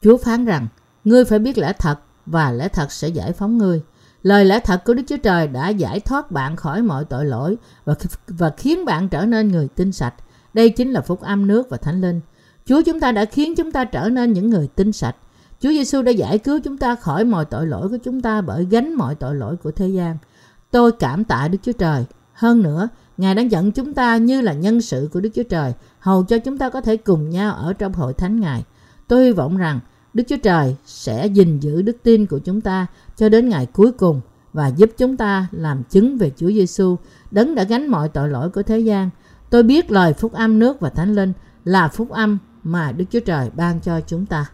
Chúa 0.03 0.17
phán 0.17 0.45
rằng, 0.45 0.69
ngươi 1.05 1.25
phải 1.25 1.38
biết 1.38 1.59
lẽ 1.59 1.73
thật 1.79 1.99
và 2.27 2.51
lẽ 2.53 2.69
thật 2.69 2.93
sẽ 2.93 3.09
giải 3.09 3.33
phóng 3.33 3.59
ngươi. 3.59 3.83
Lời 4.23 4.45
lẽ 4.45 4.61
thật 4.61 4.85
của 4.85 4.95
Đức 4.95 5.03
Chúa 5.09 5.17
Trời 5.17 5.49
đã 5.49 5.69
giải 5.69 6.01
thoát 6.01 6.31
bạn 6.31 6.57
khỏi 6.57 6.83
mọi 6.83 7.05
tội 7.05 7.27
lỗi 7.27 7.57
và, 7.85 7.95
và 8.29 8.51
khiến 8.57 8.85
bạn 8.85 9.09
trở 9.09 9.27
nên 9.27 9.49
người 9.49 9.69
tinh 9.69 9.93
sạch. 9.93 10.15
Đây 10.55 10.71
chính 10.71 10.91
là 10.91 11.01
phúc 11.01 11.21
âm 11.21 11.47
nước 11.47 11.71
và 11.71 11.77
thánh 11.77 12.01
linh. 12.01 12.21
Chúa 12.67 12.83
chúng 12.83 13.01
ta 13.01 13.12
đã 13.12 13.25
khiến 13.25 13.55
chúng 13.55 13.73
ta 13.73 13.85
trở 13.85 14.09
nên 14.09 14.33
những 14.33 14.51
người 14.51 14.69
tinh 14.75 14.93
sạch. 14.93 15.17
Chúa 15.61 15.69
Giêsu 15.69 16.03
đã 16.03 16.11
giải 16.11 16.38
cứu 16.38 16.61
chúng 16.65 16.79
ta 16.79 16.95
khỏi 16.95 17.25
mọi 17.25 17.45
tội 17.45 17.67
lỗi 17.67 17.88
của 17.88 17.99
chúng 18.05 18.21
ta 18.21 18.41
bởi 18.41 18.65
gánh 18.65 18.95
mọi 18.95 19.15
tội 19.15 19.35
lỗi 19.35 19.57
của 19.57 19.71
thế 19.71 19.88
gian. 19.88 20.17
Tôi 20.71 20.93
cảm 20.93 21.25
tạ 21.25 21.49
Đức 21.49 21.59
Chúa 21.62 21.73
Trời. 21.73 22.05
Hơn 22.33 22.62
nữa, 22.62 22.88
Ngài 23.17 23.35
đã 23.35 23.43
dẫn 23.43 23.73
chúng 23.73 23.95
ta 23.95 24.17
như 24.17 24.41
là 24.41 24.53
nhân 24.53 24.81
sự 24.81 25.09
của 25.12 25.21
Đức 25.21 25.31
Chúa 25.35 25.43
Trời, 25.43 25.73
hầu 25.99 26.25
cho 26.25 26.38
chúng 26.38 26.59
ta 26.59 26.69
có 26.69 26.81
thể 26.81 26.97
cùng 26.97 27.31
nhau 27.31 27.55
ở 27.55 27.73
trong 27.73 27.93
hội 27.93 28.15
thánh 28.15 28.41
Ngài. 28.41 28.65
Tôi 29.09 29.25
hy 29.25 29.33
vọng 29.33 29.57
rằng 29.57 29.81
Đức 30.14 30.22
Chúa 30.29 30.37
Trời 30.37 30.77
sẽ 30.85 31.27
gìn 31.27 31.61
giữ 31.61 31.83
đức 31.83 31.96
tin 32.03 32.27
của 32.27 32.38
chúng 32.38 32.61
ta 32.61 32.87
cho 33.16 33.29
đến 33.29 33.48
ngày 33.48 33.66
cuối 33.66 33.92
cùng 33.92 34.20
và 34.53 34.66
giúp 34.68 34.90
chúng 34.98 35.16
ta 35.16 35.46
làm 35.53 35.83
chứng 35.83 36.18
về 36.18 36.33
Chúa 36.37 36.48
Giêsu, 36.48 36.96
đấng 37.31 37.55
đã 37.55 37.64
gánh 37.64 37.87
mọi 37.87 38.09
tội 38.09 38.29
lỗi 38.29 38.51
của 38.51 38.62
thế 38.62 38.79
gian. 38.79 39.10
Tôi 39.50 39.63
biết 39.63 39.90
lời 39.90 40.13
phúc 40.13 40.33
âm 40.33 40.58
nước 40.58 40.81
và 40.81 40.90
thánh 40.90 41.15
linh 41.15 41.33
là 41.65 41.88
phúc 41.88 42.10
âm 42.10 42.38
mà 42.63 42.92
Đức 42.92 43.04
Chúa 43.10 43.21
Trời 43.21 43.50
ban 43.56 43.81
cho 43.81 44.00
chúng 44.00 44.27
ta. 44.27 44.50